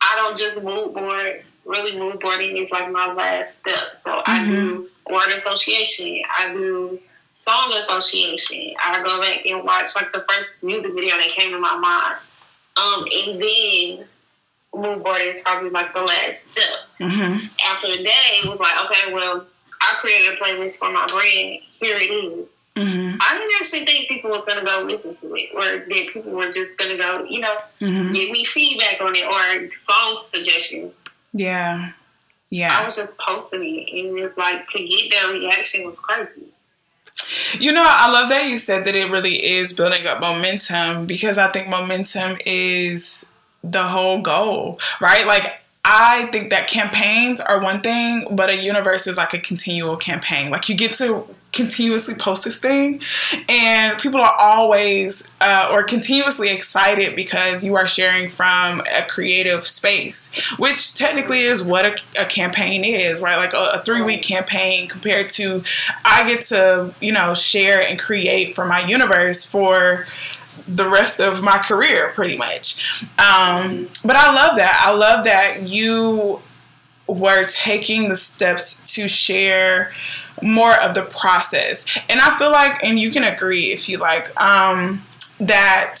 I 0.00 0.16
don't 0.16 0.36
just 0.36 0.62
mood 0.62 0.94
board. 0.94 1.44
Really 1.64 1.98
mood 1.98 2.20
boarding 2.20 2.56
is 2.56 2.70
like 2.70 2.90
my 2.90 3.12
last 3.12 3.60
step. 3.60 4.00
So 4.02 4.10
mm-hmm. 4.10 4.22
I 4.26 4.46
do 4.46 4.88
word 5.08 5.38
association. 5.38 6.22
I 6.38 6.52
do 6.52 6.98
song 7.34 7.72
association. 7.72 8.74
I 8.82 9.02
go 9.02 9.20
back 9.20 9.44
and 9.46 9.64
watch 9.64 9.94
like 9.94 10.12
the 10.12 10.24
first 10.28 10.50
music 10.62 10.94
video 10.94 11.16
that 11.16 11.28
came 11.28 11.52
to 11.52 11.58
my 11.58 11.76
mind. 11.76 12.18
Um, 12.76 13.04
and 13.12 13.42
then 13.42 14.06
mood 14.74 15.04
boarding 15.04 15.34
is 15.34 15.42
probably 15.42 15.70
like 15.70 15.92
the 15.92 16.02
last 16.02 16.50
step. 16.52 16.64
Mm-hmm. 17.00 17.46
After 17.66 17.96
the 17.96 18.02
day, 18.02 18.40
it 18.42 18.48
was 18.48 18.58
like, 18.58 18.84
okay, 18.84 19.12
well, 19.12 19.46
I 19.80 19.94
created 20.00 20.34
a 20.34 20.36
playlist 20.36 20.78
for 20.78 20.90
my 20.90 21.06
brand. 21.06 21.60
Here 21.72 21.96
it 21.96 22.10
is. 22.10 22.48
Mm-hmm. 22.76 23.16
I 23.20 23.38
didn't 23.38 23.54
actually 23.58 23.84
think 23.84 24.08
people 24.08 24.30
were 24.30 24.44
gonna 24.46 24.64
go 24.64 24.82
listen 24.84 25.16
to 25.16 25.34
it, 25.34 25.50
or 25.54 25.64
that 25.64 26.08
people 26.12 26.32
were 26.32 26.52
just 26.52 26.76
gonna 26.78 26.96
go, 26.96 27.24
you 27.24 27.40
know, 27.40 27.56
mm-hmm. 27.80 28.12
give 28.12 28.30
me 28.30 28.44
feedback 28.44 29.00
on 29.00 29.14
it 29.16 29.24
or 29.24 29.70
song 29.84 30.22
suggestions. 30.28 30.92
Yeah, 31.32 31.92
yeah. 32.48 32.78
I 32.78 32.86
was 32.86 32.96
just 32.96 33.18
posting 33.18 33.62
it, 33.62 34.04
and 34.04 34.18
it's 34.18 34.36
like 34.36 34.68
to 34.68 34.86
get 34.86 35.10
their 35.10 35.32
reaction 35.32 35.84
was 35.84 35.98
crazy. 35.98 36.46
You 37.58 37.72
know, 37.72 37.84
I 37.84 38.10
love 38.10 38.30
that 38.30 38.48
you 38.48 38.56
said 38.56 38.84
that 38.84 38.94
it 38.94 39.10
really 39.10 39.44
is 39.44 39.72
building 39.72 40.06
up 40.06 40.20
momentum 40.20 41.06
because 41.06 41.38
I 41.38 41.50
think 41.50 41.68
momentum 41.68 42.38
is 42.46 43.26
the 43.62 43.82
whole 43.82 44.22
goal, 44.22 44.78
right? 45.00 45.26
Like 45.26 45.59
I 45.84 46.26
think 46.26 46.50
that 46.50 46.68
campaigns 46.68 47.40
are 47.40 47.60
one 47.60 47.80
thing, 47.80 48.26
but 48.30 48.50
a 48.50 48.56
universe 48.56 49.06
is 49.06 49.16
like 49.16 49.32
a 49.32 49.38
continual 49.38 49.96
campaign. 49.96 50.50
Like 50.50 50.68
you 50.68 50.76
get 50.76 50.92
to 50.94 51.26
continuously 51.52 52.14
post 52.14 52.44
this 52.44 52.58
thing, 52.58 53.00
and 53.48 53.98
people 53.98 54.20
are 54.20 54.34
always 54.38 55.26
uh, 55.40 55.68
or 55.70 55.82
continuously 55.82 56.50
excited 56.50 57.16
because 57.16 57.64
you 57.64 57.76
are 57.76 57.88
sharing 57.88 58.28
from 58.28 58.80
a 58.80 59.04
creative 59.08 59.66
space, 59.66 60.30
which 60.58 60.94
technically 60.94 61.40
is 61.40 61.62
what 61.62 61.86
a, 61.86 61.96
a 62.18 62.26
campaign 62.26 62.84
is, 62.84 63.22
right? 63.22 63.36
Like 63.36 63.54
a, 63.54 63.70
a 63.74 63.78
three 63.78 64.02
week 64.02 64.22
campaign 64.22 64.86
compared 64.86 65.30
to 65.30 65.64
I 66.04 66.28
get 66.28 66.42
to, 66.46 66.94
you 67.00 67.12
know, 67.12 67.34
share 67.34 67.82
and 67.82 67.98
create 67.98 68.54
for 68.54 68.66
my 68.66 68.86
universe 68.86 69.46
for 69.46 70.06
the 70.68 70.88
rest 70.88 71.20
of 71.20 71.42
my 71.42 71.58
career, 71.58 72.12
pretty 72.14 72.36
much. 72.36 73.02
Um, 73.18 73.88
but 74.04 74.16
I 74.16 74.32
love 74.34 74.56
that. 74.56 74.82
I 74.86 74.92
love 74.92 75.24
that 75.24 75.68
you 75.68 76.40
were 77.06 77.44
taking 77.44 78.08
the 78.08 78.16
steps 78.16 78.94
to 78.94 79.08
share 79.08 79.92
more 80.42 80.80
of 80.80 80.94
the 80.94 81.02
process. 81.02 81.86
And 82.08 82.20
I 82.20 82.38
feel 82.38 82.50
like, 82.50 82.82
and 82.84 82.98
you 82.98 83.10
can 83.10 83.24
agree 83.24 83.72
if 83.72 83.88
you 83.88 83.98
like, 83.98 84.38
um, 84.40 85.02
that 85.38 85.98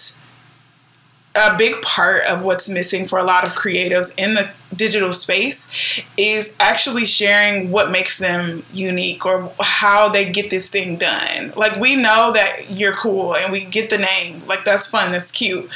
a 1.34 1.56
big 1.56 1.80
part 1.82 2.24
of 2.24 2.42
what's 2.42 2.68
missing 2.68 3.06
for 3.06 3.18
a 3.18 3.22
lot 3.22 3.46
of 3.46 3.54
creatives 3.54 4.12
in 4.18 4.34
the 4.34 4.50
digital 4.74 5.12
space 5.12 5.70
is 6.16 6.56
actually 6.58 7.06
sharing 7.06 7.70
what 7.70 7.90
makes 7.90 8.18
them 8.18 8.64
unique 8.72 9.24
or 9.24 9.52
how 9.60 10.08
they 10.08 10.30
get 10.30 10.50
this 10.50 10.70
thing 10.70 10.96
done. 10.96 11.52
Like 11.56 11.76
we 11.76 11.94
know 11.94 12.32
that 12.32 12.70
you're 12.70 12.94
cool 12.94 13.36
and 13.36 13.52
we 13.52 13.64
get 13.64 13.90
the 13.90 13.98
name. 13.98 14.42
Like 14.46 14.64
that's 14.64 14.88
fun, 14.88 15.12
that's 15.12 15.30
cute. 15.30 15.68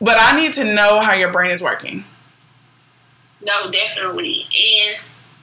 But 0.00 0.16
I 0.20 0.36
need 0.36 0.54
to 0.54 0.74
know 0.74 1.00
how 1.00 1.14
your 1.14 1.32
brain 1.32 1.50
is 1.50 1.62
working. 1.62 2.04
No, 3.42 3.70
definitely. 3.70 4.46
And 4.80 4.96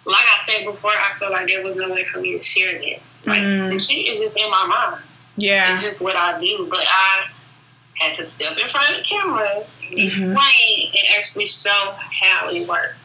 like 0.06 0.26
I 0.26 0.40
said 0.44 0.66
before, 0.66 0.92
I 0.92 1.18
feel 1.20 1.32
like 1.32 1.48
there 1.48 1.64
was 1.64 1.76
no 1.76 1.90
way 1.90 2.06
for 2.06 2.20
me 2.20 2.38
to 2.38 2.44
share 2.44 2.76
it. 2.76 3.02
Like 3.26 3.42
mm. 3.42 3.72
the 3.72 3.80
shit 3.80 3.98
is 3.98 4.22
just 4.22 4.38
in 4.38 4.50
my 4.50 4.66
mind. 4.66 5.04
Yeah. 5.38 5.74
It's 5.74 5.84
just 5.84 6.02
what 6.02 6.16
I 6.16 6.40
do. 6.40 6.68
But 6.70 6.86
I 6.88 7.28
had 8.02 8.18
to 8.18 8.26
step 8.26 8.58
in 8.58 8.70
front 8.70 8.90
of 8.90 8.98
the 8.98 9.04
camera, 9.04 9.64
mm-hmm. 9.82 9.98
explain, 9.98 10.92
and 10.98 11.18
actually 11.18 11.48
show 11.48 11.94
how 12.22 12.50
it 12.50 12.68
works. 12.68 12.96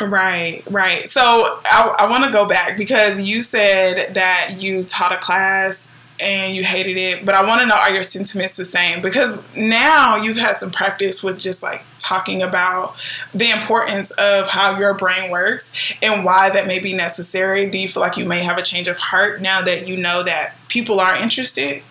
Right, 0.00 0.62
right. 0.70 1.06
So 1.06 1.60
I, 1.64 1.94
I 1.98 2.10
want 2.10 2.24
to 2.24 2.30
go 2.30 2.46
back 2.46 2.78
because 2.78 3.20
you 3.20 3.42
said 3.42 4.14
that 4.14 4.56
you 4.58 4.84
taught 4.84 5.12
a 5.12 5.18
class 5.18 5.92
and 6.18 6.54
you 6.54 6.64
hated 6.64 6.96
it, 6.96 7.24
but 7.24 7.34
I 7.34 7.46
want 7.46 7.60
to 7.60 7.66
know 7.66 7.74
are 7.74 7.90
your 7.90 8.02
sentiments 8.02 8.56
the 8.56 8.64
same? 8.64 9.02
Because 9.02 9.42
now 9.54 10.16
you've 10.16 10.38
had 10.38 10.56
some 10.56 10.70
practice 10.70 11.22
with 11.22 11.38
just 11.38 11.62
like 11.62 11.82
talking 11.98 12.42
about 12.42 12.96
the 13.32 13.50
importance 13.50 14.10
of 14.12 14.48
how 14.48 14.78
your 14.78 14.94
brain 14.94 15.30
works 15.30 15.74
and 16.02 16.24
why 16.24 16.50
that 16.50 16.66
may 16.66 16.78
be 16.78 16.92
necessary. 16.92 17.68
Do 17.68 17.78
you 17.78 17.88
feel 17.88 18.02
like 18.02 18.16
you 18.16 18.24
may 18.24 18.42
have 18.42 18.58
a 18.58 18.62
change 18.62 18.88
of 18.88 18.96
heart 18.96 19.40
now 19.40 19.62
that 19.62 19.86
you 19.86 19.96
know 19.96 20.22
that 20.22 20.54
people 20.68 20.98
are 20.98 21.14
interested? 21.14 21.82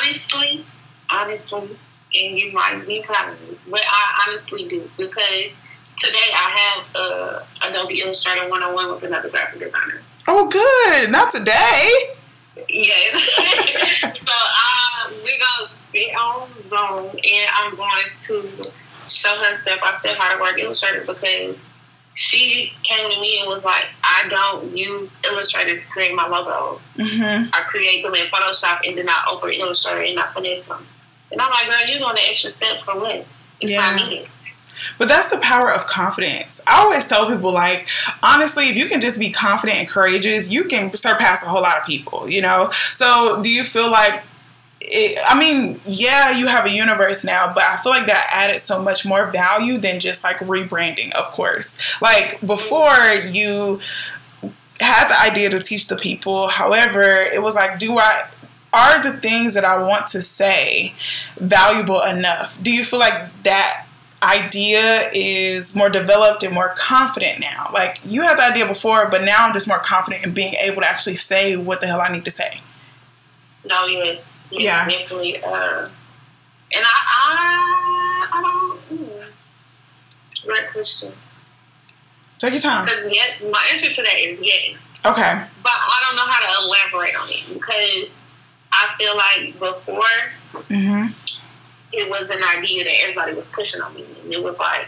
Honestly, 0.00 0.64
honestly, 1.10 1.76
and 2.14 2.38
you 2.38 2.52
might 2.52 2.84
be 2.86 3.02
proud 3.02 3.32
of 3.32 3.48
me, 3.48 3.56
but 3.68 3.82
I 3.86 4.28
honestly 4.28 4.68
do 4.68 4.88
because 4.96 5.52
today 5.98 6.28
I 6.34 6.74
have 6.80 6.96
uh, 6.96 7.40
Adobe 7.62 8.00
Illustrator 8.00 8.48
101 8.48 8.94
with 8.94 9.02
another 9.04 9.28
graphic 9.28 9.60
designer. 9.60 10.02
Oh, 10.28 10.48
good. 10.48 11.10
Not 11.10 11.30
today. 11.30 11.90
Yes. 12.68 13.22
so 14.18 14.32
uh, 14.32 15.10
we're 15.22 15.38
going 15.38 15.66
to 15.66 15.68
sit 15.90 16.14
on 16.16 16.48
Zoom 16.68 17.20
and 17.24 17.50
I'm 17.54 17.76
going 17.76 18.04
to 18.22 18.72
show 19.08 19.36
her 19.36 19.58
step 19.62 19.80
by 19.80 19.92
step 19.98 20.16
how 20.16 20.34
to 20.34 20.40
work 20.40 20.58
Illustrator 20.58 21.04
because 21.06 21.56
she 22.14 22.72
came 22.82 23.10
to 23.10 23.20
me 23.20 23.40
and 23.40 23.48
was 23.48 23.62
like, 23.62 23.84
I 24.02 24.26
don't 24.28 24.76
use 24.76 25.10
Illustrator 25.24 25.78
to 25.78 25.88
create 25.88 26.14
my 26.14 26.26
logos. 26.26 26.80
Mm-hmm. 26.96 27.50
I 27.52 27.60
create 27.68 28.02
them 28.02 28.14
in 28.14 28.26
Photoshop 28.26 28.80
and 28.86 28.96
then 28.96 29.08
I 29.08 29.30
open 29.32 29.50
Illustrator 29.52 30.02
and 30.02 30.18
I 30.18 30.26
finesse 30.28 30.66
them. 30.66 30.86
And 31.32 31.40
I'm 31.40 31.50
like, 31.50 31.70
girl, 31.70 31.88
you're 31.88 31.98
doing 31.98 32.14
the 32.14 32.28
extra 32.30 32.50
step 32.50 32.80
for 32.82 32.98
what? 32.98 33.26
It's 33.60 33.72
yeah. 33.72 33.96
not 33.96 34.08
needed. 34.08 34.28
But 34.98 35.08
that's 35.08 35.30
the 35.30 35.38
power 35.38 35.72
of 35.72 35.86
confidence. 35.86 36.62
I 36.66 36.80
always 36.82 37.08
tell 37.08 37.28
people, 37.28 37.52
like, 37.52 37.88
honestly, 38.22 38.68
if 38.68 38.76
you 38.76 38.86
can 38.86 39.00
just 39.00 39.18
be 39.18 39.30
confident 39.30 39.78
and 39.78 39.88
courageous, 39.88 40.50
you 40.50 40.64
can 40.64 40.94
surpass 40.94 41.44
a 41.44 41.48
whole 41.48 41.62
lot 41.62 41.78
of 41.78 41.84
people, 41.84 42.28
you 42.28 42.42
know? 42.42 42.70
So, 42.92 43.42
do 43.42 43.50
you 43.50 43.64
feel 43.64 43.90
like, 43.90 44.22
it, 44.80 45.18
I 45.26 45.38
mean, 45.38 45.80
yeah, 45.84 46.30
you 46.30 46.46
have 46.46 46.66
a 46.66 46.70
universe 46.70 47.24
now, 47.24 47.52
but 47.52 47.64
I 47.64 47.78
feel 47.78 47.90
like 47.90 48.06
that 48.06 48.28
added 48.30 48.60
so 48.60 48.82
much 48.82 49.06
more 49.06 49.26
value 49.26 49.78
than 49.78 49.98
just 49.98 50.22
like 50.22 50.36
rebranding, 50.38 51.12
of 51.12 51.24
course. 51.32 52.00
Like, 52.00 52.40
before 52.46 52.94
you 53.28 53.80
had 54.78 55.08
the 55.08 55.18
idea 55.18 55.48
to 55.50 55.60
teach 55.60 55.88
the 55.88 55.96
people, 55.96 56.48
however, 56.48 57.02
it 57.02 57.42
was 57.42 57.56
like, 57.56 57.78
do 57.78 57.98
I 57.98 58.28
are 58.72 59.02
the 59.02 59.12
things 59.18 59.54
that 59.54 59.64
I 59.64 59.78
want 59.78 60.08
to 60.08 60.22
say 60.22 60.94
valuable 61.36 62.02
enough? 62.02 62.58
Do 62.62 62.72
you 62.72 62.84
feel 62.84 62.98
like 62.98 63.42
that 63.42 63.86
idea 64.22 65.10
is 65.12 65.76
more 65.76 65.88
developed 65.88 66.42
and 66.42 66.54
more 66.54 66.74
confident 66.76 67.40
now? 67.40 67.70
Like 67.72 68.00
you 68.04 68.22
had 68.22 68.38
the 68.38 68.42
idea 68.42 68.66
before, 68.66 69.08
but 69.08 69.22
now 69.22 69.46
I'm 69.46 69.52
just 69.52 69.68
more 69.68 69.78
confident 69.78 70.24
in 70.26 70.32
being 70.32 70.54
able 70.54 70.82
to 70.82 70.88
actually 70.88 71.16
say 71.16 71.56
what 71.56 71.80
the 71.80 71.86
hell 71.86 72.00
I 72.00 72.08
need 72.12 72.24
to 72.24 72.30
say. 72.30 72.60
No, 73.64 73.86
yes, 73.86 74.22
yeah, 74.50 74.88
definitely. 74.88 75.38
Uh, 75.42 75.88
and 76.74 76.84
I, 76.84 77.02
I, 77.08 78.28
I 78.32 78.42
don't. 78.42 78.80
Mm, 78.90 79.24
great 80.44 80.70
question. 80.72 81.12
Take 82.38 82.52
your 82.52 82.60
time. 82.60 82.84
Because 82.84 83.12
yes, 83.12 83.42
my 83.42 83.68
answer 83.72 83.92
to 83.92 84.02
that 84.02 84.14
is 84.18 84.40
yes. 84.42 84.78
Okay. 85.04 85.42
But 85.62 85.72
I 85.72 86.02
don't 86.06 86.16
know 86.16 86.26
how 86.26 86.40
to 86.40 86.64
elaborate 86.64 87.14
on 87.18 87.28
it 87.30 87.54
because 87.54 88.14
I 88.78 88.94
feel 88.98 89.16
like 89.16 89.58
before 89.58 90.02
Mm-hmm. 90.70 91.08
it 91.92 92.08
was 92.10 92.30
an 92.30 92.42
idea 92.56 92.84
that 92.84 92.94
everybody 93.02 93.34
was 93.34 93.44
pushing 93.46 93.80
on 93.80 93.94
me, 93.94 94.04
and 94.22 94.32
it 94.32 94.42
was 94.42 94.58
like, 94.58 94.86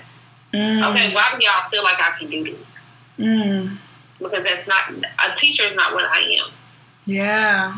Mm. 0.54 0.90
okay, 0.92 1.14
why 1.14 1.28
do 1.38 1.44
y'all 1.44 1.68
feel 1.70 1.84
like 1.84 1.98
I 1.98 2.18
can 2.18 2.30
do 2.30 2.42
this? 2.42 2.84
Mm. 3.18 3.76
Because 4.18 4.44
that's 4.44 4.66
not 4.66 4.90
a 4.90 5.34
teacher 5.36 5.64
is 5.64 5.76
not 5.76 5.92
what 5.92 6.04
I 6.06 6.20
am. 6.42 6.50
Yeah. 7.04 7.76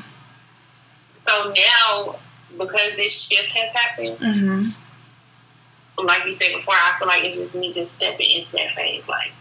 So 1.27 1.53
now, 1.53 2.17
because 2.57 2.95
this 2.97 3.27
shift 3.29 3.49
has 3.49 3.73
happened, 3.75 4.19
Mm-hmm. 4.19 6.07
like 6.07 6.25
you 6.27 6.35
said 6.35 6.53
before, 6.55 6.75
I 6.77 6.95
feel 6.99 7.09
like 7.09 7.25
it's 7.25 7.37
just 7.39 7.55
me 7.57 7.73
just 7.73 7.95
stepping 7.97 8.31
into 8.31 8.53
that 8.53 8.75
phase. 8.77 9.07
Like 9.09 9.33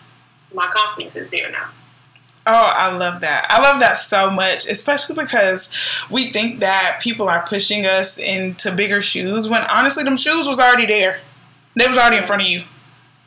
my 0.53 0.65
confidence 0.67 1.15
is 1.15 1.30
there 1.30 1.51
now. 1.51 1.70
Oh, 2.52 2.74
I 2.76 2.97
love 2.97 3.22
that. 3.22 3.45
I 3.52 3.62
love 3.62 3.80
that 3.80 4.00
so 4.00 4.32
much, 4.32 4.68
especially 4.68 5.16
because 5.16 5.72
we 6.10 6.32
think 6.32 6.62
that 6.62 7.00
people 7.00 7.30
are 7.30 7.45
pushing 7.45 7.86
us 7.86 8.18
into 8.18 8.76
bigger 8.76 9.02
shoes 9.02 9.47
when 9.47 9.62
honestly, 9.62 10.04
them 10.04 10.18
shoes 10.18 10.47
was 10.47 10.60
already 10.60 10.88
there. 10.88 11.20
They 11.76 11.88
was 11.88 11.95
already 11.95 12.18
in 12.18 12.26
front 12.26 12.41
of 12.41 12.47
you. 12.47 12.64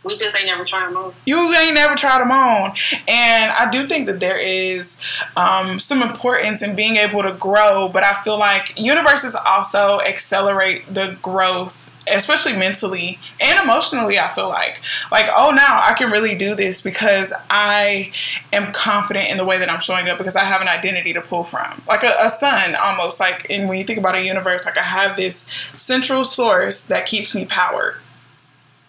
We 0.05 0.19
just 0.19 0.37
ain't 0.37 0.47
never 0.47 0.65
trying 0.65 0.93
to 0.93 0.99
move. 0.99 1.15
You 1.25 1.53
ain't 1.55 1.75
never 1.75 1.95
tried 1.95 2.21
them 2.21 2.33
on. 2.33 2.73
And 3.07 3.53
I 3.53 3.71
do 3.71 3.87
think 3.87 4.07
that 4.09 4.19
there 4.19 4.37
is 4.37 5.01
um, 5.37 5.79
some 5.79 6.03
importance 6.03 6.61
in 6.61 6.75
being 6.75 6.97
able 6.97 7.23
to 7.23 7.33
grow, 7.33 7.89
but 7.89 8.03
I 8.03 8.21
feel 8.23 8.37
like 8.37 8.77
universes 8.77 9.37
also 9.47 10.01
accelerate 10.01 10.93
the 10.93 11.17
growth, 11.23 11.95
especially 12.13 12.57
mentally 12.57 13.21
and 13.41 13.61
emotionally. 13.61 14.19
I 14.19 14.29
feel 14.35 14.49
like, 14.49 14.83
like, 15.13 15.31
oh, 15.33 15.53
now 15.53 15.81
I 15.85 15.95
can 15.95 16.11
really 16.11 16.35
do 16.35 16.57
this 16.57 16.83
because 16.83 17.33
I 17.49 18.13
am 18.53 18.73
confident 18.73 19.31
in 19.31 19.37
the 19.37 19.45
way 19.45 19.59
that 19.59 19.71
I'm 19.71 19.81
showing 19.81 20.09
up 20.09 20.19
because 20.19 20.35
I 20.35 20.45
have 20.45 20.61
an 20.61 20.69
identity 20.69 21.13
to 21.13 21.21
pull 21.21 21.45
from, 21.45 21.81
like 21.87 22.03
a, 22.03 22.17
a 22.21 22.29
sun 22.29 22.75
almost. 22.75 23.21
Like, 23.21 23.47
and 23.51 23.69
when 23.69 23.79
you 23.79 23.85
think 23.85 24.01
about 24.01 24.17
a 24.17 24.25
universe, 24.25 24.67
like 24.67 24.79
I 24.79 24.83
have 24.83 25.15
this 25.15 25.49
central 25.77 26.25
source 26.25 26.87
that 26.87 27.07
keeps 27.07 27.37
me 27.37 27.45
powered. 27.45 27.99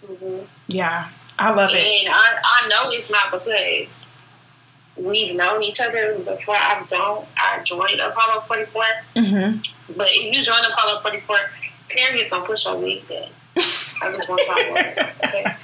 Mm-hmm. 0.04 0.46
Yeah, 0.68 1.10
I 1.38 1.54
love 1.54 1.72
it. 1.74 1.78
And 1.78 2.10
I, 2.10 2.40
I 2.44 2.68
know 2.68 2.90
it's 2.90 3.10
not 3.10 3.32
because 3.32 3.88
we've 4.96 5.36
known 5.36 5.64
each 5.64 5.80
other 5.82 6.18
before 6.20 6.56
I 6.56 6.84
joined, 6.86 7.28
I 7.38 7.62
joined 7.64 8.00
Apollo 8.00 8.42
44. 8.42 8.84
Mm-hmm. 9.16 9.94
But 9.98 10.08
if 10.12 10.34
you 10.34 10.44
join 10.44 10.64
Apollo 10.64 11.02
44, 11.02 11.38
Terry 11.90 12.22
is 12.22 12.30
going 12.30 12.44
to 12.44 12.48
push 12.48 12.66
your 12.66 12.78
wig 12.78 13.08
back. 13.08 13.30
I 14.02 14.12
just 14.12 14.30
want 14.30 14.42
to 14.42 14.48
talk 14.48 15.14
okay? 15.26 15.56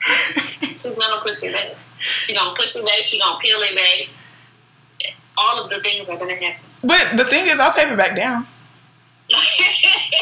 She's 0.00 0.82
going 0.82 0.96
to 0.96 1.20
push 1.22 1.42
it 1.42 1.52
back. 1.52 1.76
She's 1.98 2.36
going 2.36 2.54
to 2.54 2.60
push 2.60 2.76
it 2.76 2.84
back. 2.84 3.04
She's 3.04 3.20
going 3.20 3.36
to 3.36 3.40
peel 3.40 3.58
it 3.60 3.76
back. 3.76 5.14
All 5.38 5.62
of 5.62 5.70
the 5.70 5.80
things 5.80 6.08
are 6.08 6.16
going 6.16 6.36
to 6.36 6.44
happen. 6.44 6.60
But 6.82 7.16
the 7.16 7.24
thing 7.24 7.46
is, 7.46 7.60
I'll 7.60 7.72
tape 7.72 7.90
it 7.90 7.96
back 7.96 8.16
down. 8.16 8.46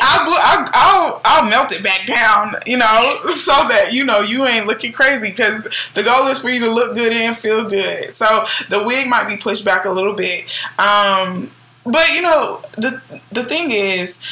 I'll, 0.03 0.71
I'll, 0.73 1.21
I'll, 1.25 1.51
melt 1.51 1.73
it 1.73 1.83
back 1.83 2.07
down, 2.07 2.53
you 2.67 2.79
know, 2.79 3.21
so 3.35 3.53
that, 3.69 3.93
you 3.93 4.05
know, 4.05 4.21
you 4.21 4.47
ain't 4.47 4.67
looking 4.67 4.93
crazy 4.93 5.31
because 5.31 5.67
the 5.95 6.03
goal 6.03 6.27
is 6.29 6.41
for 6.41 6.51
you 6.51 6.61
to 6.61 6.71
look 6.71 6.95
good 6.95 7.13
and 7.13 7.37
feel 7.37 7.69
good. 7.69 8.13
So 8.15 8.47
the 8.69 8.83
wig 8.85 9.09
might 9.09 9.29
be 9.29 9.37
pushed 9.37 9.65
back 9.65 9.85
a 9.85 9.91
little 9.91 10.15
bit. 10.15 10.45
Um, 10.79 11.51
but, 11.85 12.11
you 12.11 12.23
know, 12.23 12.63
the, 12.73 13.01
the 13.33 13.45
thing 13.45 13.71
is, 13.73 14.23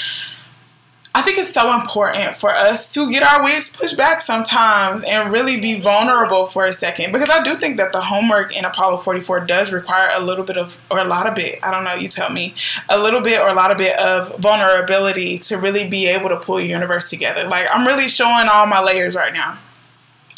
I 1.18 1.22
think 1.22 1.36
it's 1.36 1.52
so 1.52 1.74
important 1.74 2.36
for 2.36 2.54
us 2.54 2.94
to 2.94 3.10
get 3.10 3.24
our 3.24 3.42
wigs 3.42 3.76
pushed 3.76 3.96
back 3.96 4.22
sometimes 4.22 5.02
and 5.02 5.32
really 5.32 5.60
be 5.60 5.80
vulnerable 5.80 6.46
for 6.46 6.64
a 6.64 6.72
second 6.72 7.10
because 7.10 7.28
I 7.28 7.42
do 7.42 7.56
think 7.56 7.76
that 7.78 7.90
the 7.90 8.00
homework 8.00 8.56
in 8.56 8.64
Apollo 8.64 8.98
44 8.98 9.40
does 9.40 9.72
require 9.72 10.10
a 10.14 10.20
little 10.20 10.44
bit 10.44 10.56
of, 10.56 10.78
or 10.88 11.00
a 11.00 11.04
lot 11.04 11.26
of 11.26 11.34
bit, 11.34 11.58
I 11.64 11.72
don't 11.72 11.82
know, 11.82 11.94
you 11.94 12.06
tell 12.06 12.30
me, 12.30 12.54
a 12.88 12.96
little 12.96 13.20
bit 13.20 13.40
or 13.40 13.48
a 13.48 13.54
lot 13.54 13.72
of 13.72 13.78
bit 13.78 13.98
of 13.98 14.38
vulnerability 14.38 15.38
to 15.40 15.56
really 15.56 15.88
be 15.90 16.06
able 16.06 16.28
to 16.28 16.36
pull 16.36 16.60
your 16.60 16.68
universe 16.68 17.10
together. 17.10 17.48
Like, 17.48 17.66
I'm 17.68 17.84
really 17.84 18.06
showing 18.06 18.46
all 18.48 18.66
my 18.68 18.80
layers 18.80 19.16
right 19.16 19.32
now. 19.32 19.58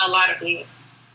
A 0.03 0.09
lot 0.09 0.31
of 0.35 0.41
it. 0.41 0.67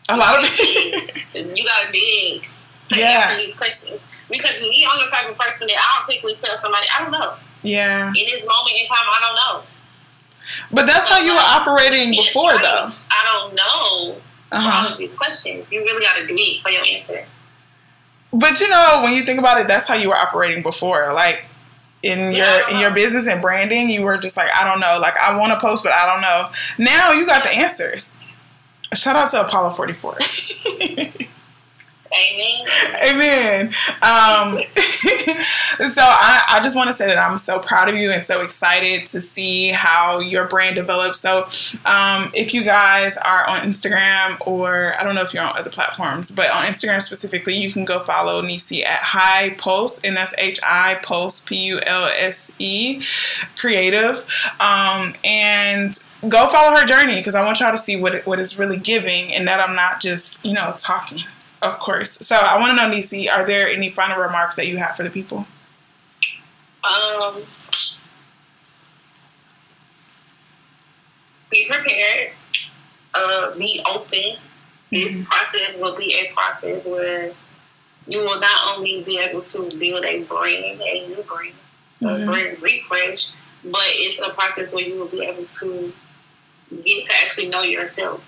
A 0.09 0.15
lot 0.15 0.37
of 0.37 0.45
it. 0.47 1.23
You 1.33 1.65
got 1.65 1.87
to 1.87 1.91
dig 1.91 2.47
Yeah. 2.91 3.35
answer. 3.59 3.93
Because 4.29 4.59
me, 4.61 4.87
I'm 4.89 4.99
the 5.05 5.11
type 5.11 5.29
of 5.29 5.37
person 5.37 5.67
that 5.67 5.77
I'll 5.97 6.05
quickly 6.05 6.35
tell 6.35 6.57
somebody, 6.61 6.87
I 6.97 7.03
don't 7.03 7.11
know. 7.11 7.33
yeah. 7.61 8.07
In 8.07 8.13
this 8.13 8.45
moment 8.45 8.75
in 8.79 8.87
time, 8.87 8.97
I 9.07 9.19
don't 9.21 9.35
know. 9.35 9.63
But 10.71 10.85
that's 10.87 11.07
how 11.09 11.19
you 11.19 11.33
were 11.33 11.39
operating 11.39 12.11
before, 12.11 12.51
I 12.51 12.61
though. 12.61 12.91
I 13.11 13.23
don't 13.31 13.55
know 13.55 14.15
Uh-huh. 14.51 14.85
all 14.87 14.91
of 14.93 14.97
these 14.97 15.13
questions. 15.13 15.65
You 15.71 15.81
really 15.81 16.03
got 16.05 16.17
to 16.17 16.25
dig 16.27 16.61
for 16.61 16.69
your 16.69 16.83
answer. 16.85 17.25
But 18.33 18.59
you 18.59 18.67
know, 18.69 19.01
when 19.03 19.13
you 19.13 19.23
think 19.23 19.39
about 19.39 19.59
it, 19.59 19.67
that's 19.67 19.87
how 19.87 19.95
you 19.95 20.09
were 20.09 20.15
operating 20.17 20.61
before. 20.63 21.13
Like 21.13 21.45
in 22.03 22.31
your 22.33 22.45
Yeah. 22.45 22.69
in 22.69 22.79
your 22.79 22.91
business 22.91 23.27
and 23.27 23.41
branding, 23.41 23.89
you 23.89 24.01
were 24.01 24.17
just 24.17 24.37
like, 24.37 24.49
I 24.55 24.63
don't 24.63 24.79
know. 24.79 24.99
Like 24.99 25.17
I 25.17 25.37
want 25.37 25.53
to 25.53 25.59
post, 25.59 25.83
but 25.83 25.93
I 25.93 26.05
don't 26.11 26.21
know. 26.21 26.49
Now 26.77 27.11
you 27.11 27.25
got 27.25 27.43
the 27.43 27.49
answers. 27.51 28.15
Shout 28.93 29.15
out 29.15 29.29
to 29.31 29.41
Apollo 29.41 29.71
44. 29.73 30.17
Amen. 32.15 32.67
Amen. 33.09 33.65
Um, 34.01 34.61
so 35.89 36.01
I, 36.01 36.43
I 36.49 36.59
just 36.63 36.75
want 36.75 36.89
to 36.89 36.93
say 36.93 37.07
that 37.07 37.17
I'm 37.17 37.37
so 37.37 37.59
proud 37.59 37.89
of 37.89 37.95
you 37.95 38.11
and 38.11 38.21
so 38.23 38.41
excited 38.41 39.07
to 39.07 39.21
see 39.21 39.69
how 39.69 40.19
your 40.19 40.47
brand 40.47 40.75
develops. 40.75 41.19
So 41.19 41.43
um, 41.85 42.31
if 42.33 42.53
you 42.53 42.63
guys 42.63 43.17
are 43.17 43.45
on 43.47 43.61
Instagram 43.61 44.37
or 44.47 44.95
I 44.99 45.03
don't 45.03 45.15
know 45.15 45.23
if 45.23 45.33
you're 45.33 45.43
on 45.43 45.57
other 45.57 45.69
platforms, 45.69 46.33
but 46.33 46.49
on 46.51 46.65
Instagram 46.65 47.01
specifically, 47.01 47.55
you 47.55 47.71
can 47.71 47.85
go 47.85 47.99
follow 47.99 48.41
Niecey 48.41 48.83
at 48.85 48.99
Hi 49.01 49.51
Pulse, 49.51 49.99
and 50.01 50.15
that's 50.15 50.33
H 50.37 50.59
I 50.63 50.99
Pulse 51.03 51.45
P 51.45 51.57
U 51.65 51.79
L 51.85 52.05
S 52.05 52.53
E 52.59 53.03
Creative, 53.57 54.25
um, 54.59 55.13
and 55.23 55.97
go 56.29 56.47
follow 56.47 56.77
her 56.77 56.85
journey 56.85 57.17
because 57.17 57.35
I 57.35 57.43
want 57.43 57.59
y'all 57.59 57.71
to 57.71 57.77
see 57.77 57.95
what 57.99 58.15
it, 58.15 58.25
what 58.25 58.39
it's 58.39 58.57
really 58.57 58.77
giving, 58.77 59.33
and 59.33 59.47
that 59.47 59.59
I'm 59.59 59.75
not 59.75 60.01
just 60.01 60.45
you 60.45 60.53
know 60.53 60.73
talking. 60.77 61.23
Of 61.65 61.79
course. 61.79 62.11
So 62.11 62.35
I 62.35 62.59
want 62.59 62.69
to 62.71 62.75
know, 62.75 62.95
Niecey, 62.95 63.27
are 63.27 63.43
there 63.43 63.67
any 63.67 63.89
final 63.89 64.21
remarks 64.21 64.55
that 64.57 64.67
you 64.67 64.77
have 64.77 64.95
for 64.95 65.01
the 65.01 65.09
people? 65.09 65.47
Um, 66.83 67.41
be 71.49 71.67
prepared. 71.67 72.31
Uh, 73.15 73.57
be 73.57 73.81
open. 73.89 74.35
This 74.91 75.25
process 75.25 75.75
will 75.79 75.95
be 75.97 76.13
a 76.13 76.31
process 76.33 76.85
where 76.85 77.31
you 78.07 78.19
will 78.19 78.39
not 78.39 78.75
only 78.77 79.01
be 79.03 79.17
able 79.17 79.41
to 79.41 79.69
build 79.79 80.05
a 80.05 80.21
brand, 80.23 80.79
a 80.81 81.07
new 81.07 81.23
brand, 81.23 81.55
Mhm. 82.01 82.23
a 82.23 82.25
brand 82.27 82.61
refresh, 82.61 83.29
but 83.63 83.81
it's 83.87 84.21
a 84.21 84.29
process 84.29 84.71
where 84.71 84.83
you 84.85 84.99
will 84.99 85.07
be 85.07 85.25
able 85.25 85.45
to 85.59 85.91
get 86.83 87.05
to 87.07 87.13
actually 87.23 87.47
know 87.47 87.63
yourself. 87.63 88.21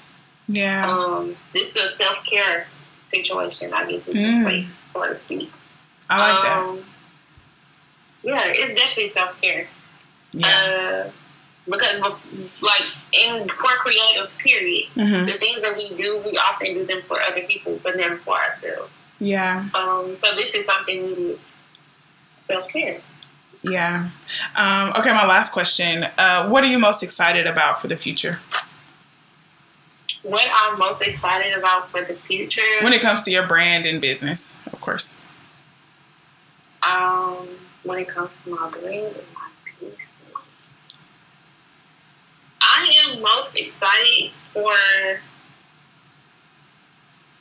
Yeah. 0.48 0.90
Um, 0.92 1.38
this 1.54 1.76
is 1.76 1.94
a 1.94 1.96
self 1.98 2.26
care 2.26 2.68
situation, 3.10 3.74
I 3.74 3.86
guess, 3.90 4.08
you 4.08 4.14
Mm. 4.14 4.44
say, 4.44 4.68
so 4.94 5.08
to 5.08 5.20
speak. 5.20 5.52
I 6.10 6.18
like 6.20 6.42
that. 6.44 6.58
Um, 6.58 6.84
Yeah, 8.24 8.44
it's 8.46 8.76
definitely 8.76 9.10
self 9.12 9.40
care. 9.42 9.68
Yeah. 10.34 10.48
Uh, 11.08 11.12
because, 11.70 12.18
like, 12.62 12.86
in 13.14 13.48
for 13.50 13.70
creatives, 13.84 14.38
period, 14.40 14.88
hmm 14.96 15.26
the 15.26 15.34
things 15.38 15.62
that 15.62 15.76
we 15.78 15.96
do, 15.96 16.18
we 16.26 16.38
often 16.38 16.74
do 16.74 16.86
them 16.86 17.02
for 17.04 17.22
other 17.22 17.42
people, 17.42 17.80
but 17.84 17.96
never 17.96 18.18
for 18.18 18.36
ourselves. 18.38 18.92
Yeah. 19.20 19.66
Um, 19.74 20.18
so 20.22 20.36
this 20.36 20.54
is 20.56 20.66
something 20.66 21.04
we 21.08 21.16
do. 21.16 21.40
Self 22.46 22.70
care. 22.70 23.00
Yeah. 23.62 24.10
Um, 24.56 24.94
okay, 24.98 25.12
my 25.12 25.26
last 25.28 25.52
question. 25.52 26.04
Uh, 26.18 26.48
what 26.50 26.64
are 26.64 26.68
you 26.68 26.80
most 26.80 27.04
excited 27.04 27.46
about 27.48 27.82
for 27.82 27.88
the 27.88 27.98
future 27.98 28.40
What 30.30 30.46
I'm 30.54 30.78
most 30.78 31.02
excited 31.02 31.58
about 31.58 31.90
for 31.90 32.04
the 32.04 32.14
future, 32.14 32.62
when 32.82 32.92
it 32.94 33.02
comes 33.02 33.24
to 33.24 33.32
your 33.32 33.48
brand 33.48 33.86
and 33.86 34.02
business, 34.02 34.58
of 34.74 34.82
course? 34.82 35.20
um, 36.88 37.48
when 37.84 38.00
it 38.00 38.08
comes 38.08 38.32
to 38.44 38.50
my 38.50 38.70
brand 38.70 39.16
and 39.16 39.26
my 39.34 39.50
business, 39.80 40.08
I 42.62 42.94
am 43.06 43.22
most 43.22 43.58
excited 43.58 44.32
for. 44.54 44.74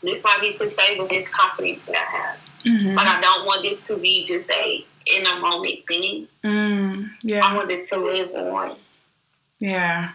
This 0.03 0.25
might 0.25 0.41
be 0.41 0.53
cliche, 0.53 0.97
but 0.97 1.09
this 1.09 1.29
confidence 1.29 1.81
that 1.87 1.97
I 1.97 2.17
have. 2.17 2.39
Mm-hmm. 2.65 2.97
Like 2.97 3.09
I 3.09 3.21
don't 3.21 3.47
want 3.47 3.63
this 3.63 3.81
to 3.85 3.97
be 3.97 4.25
just 4.25 4.49
a 4.51 4.85
in 5.07 5.27
a 5.27 5.41
moment 5.41 5.87
thing. 5.87 6.29
Mm, 6.45 7.11
I 7.43 7.57
want 7.57 7.69
this 7.69 7.87
to 7.89 7.97
live 7.97 8.33
on. 8.35 8.77
Yeah. 9.59 10.11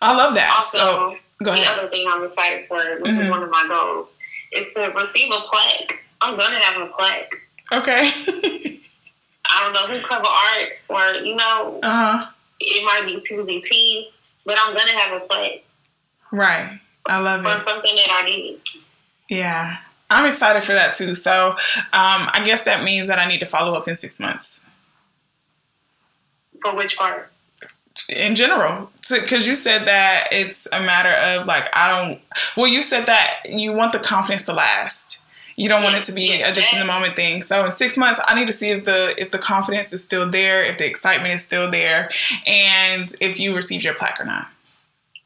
I 0.00 0.14
love 0.14 0.34
that. 0.34 0.52
Also, 0.56 0.78
so 0.78 1.16
go 1.42 1.52
the 1.54 1.66
other 1.66 1.88
thing 1.88 2.06
I'm 2.08 2.24
excited 2.24 2.66
for, 2.68 2.76
which 3.00 3.12
Mhm. 3.14 3.24
is 3.24 3.30
one 3.30 3.42
of 3.42 3.50
my 3.50 3.66
goals, 3.68 4.12
is 4.52 4.72
to 4.74 4.80
receive 5.00 5.30
a 5.32 5.40
plaque. 5.50 6.02
I'm 6.20 6.36
gonna 6.36 6.62
have 6.64 6.80
a 6.82 6.86
plaque. 6.86 7.32
Okay. 7.72 8.10
I 9.52 9.64
don't 9.64 9.72
know 9.72 9.86
who 9.94 10.00
cover 10.06 10.26
art 10.26 10.68
or 10.88 11.14
you 11.24 11.34
know, 11.36 11.80
uh 11.82 11.90
huh. 12.20 12.26
it 12.60 12.84
might 12.84 13.04
be 13.06 13.20
TBT, 13.20 14.10
but 14.44 14.56
I'm 14.60 14.74
gonna 14.74 14.98
have 14.98 15.22
a 15.22 15.26
plaque. 15.26 15.64
Right. 16.30 16.78
I 17.06 17.18
love 17.18 17.40
it. 17.40 17.48
For 17.48 17.64
something 17.64 17.96
that 17.96 18.10
I 18.10 18.24
need. 18.24 18.60
Yeah. 19.28 19.78
I'm 20.12 20.26
excited 20.26 20.64
for 20.64 20.72
that 20.72 20.94
too. 20.96 21.14
So 21.14 21.50
um, 21.50 21.56
I 21.92 22.42
guess 22.44 22.64
that 22.64 22.82
means 22.84 23.08
that 23.08 23.18
I 23.18 23.26
need 23.28 23.38
to 23.40 23.46
follow 23.46 23.74
up 23.74 23.86
in 23.88 23.96
six 23.96 24.20
months. 24.20 24.66
For 26.62 26.74
which 26.74 26.96
part? 26.96 27.30
In 28.08 28.36
general, 28.36 28.90
because 29.08 29.46
you 29.46 29.56
said 29.56 29.86
that 29.86 30.28
it's 30.30 30.68
a 30.72 30.80
matter 30.80 31.12
of 31.12 31.46
like 31.46 31.68
I 31.74 31.90
don't. 31.90 32.20
Well, 32.56 32.68
you 32.68 32.82
said 32.82 33.06
that 33.06 33.42
you 33.46 33.72
want 33.72 33.92
the 33.92 33.98
confidence 33.98 34.46
to 34.46 34.52
last. 34.52 35.22
You 35.56 35.68
don't 35.68 35.82
want 35.82 35.96
it 35.96 36.04
to 36.04 36.12
be 36.12 36.40
a 36.40 36.52
just 36.52 36.72
in 36.72 36.78
the 36.78 36.86
moment 36.86 37.16
thing. 37.16 37.42
So 37.42 37.64
in 37.64 37.70
six 37.70 37.98
months, 37.98 38.20
I 38.26 38.34
need 38.34 38.46
to 38.46 38.52
see 38.52 38.70
if 38.70 38.84
the 38.84 39.14
if 39.20 39.30
the 39.32 39.38
confidence 39.38 39.92
is 39.92 40.02
still 40.02 40.30
there, 40.30 40.64
if 40.64 40.78
the 40.78 40.86
excitement 40.86 41.34
is 41.34 41.44
still 41.44 41.70
there, 41.70 42.10
and 42.46 43.12
if 43.20 43.38
you 43.38 43.54
received 43.54 43.84
your 43.84 43.94
plaque 43.94 44.20
or 44.20 44.24
not. 44.24 44.48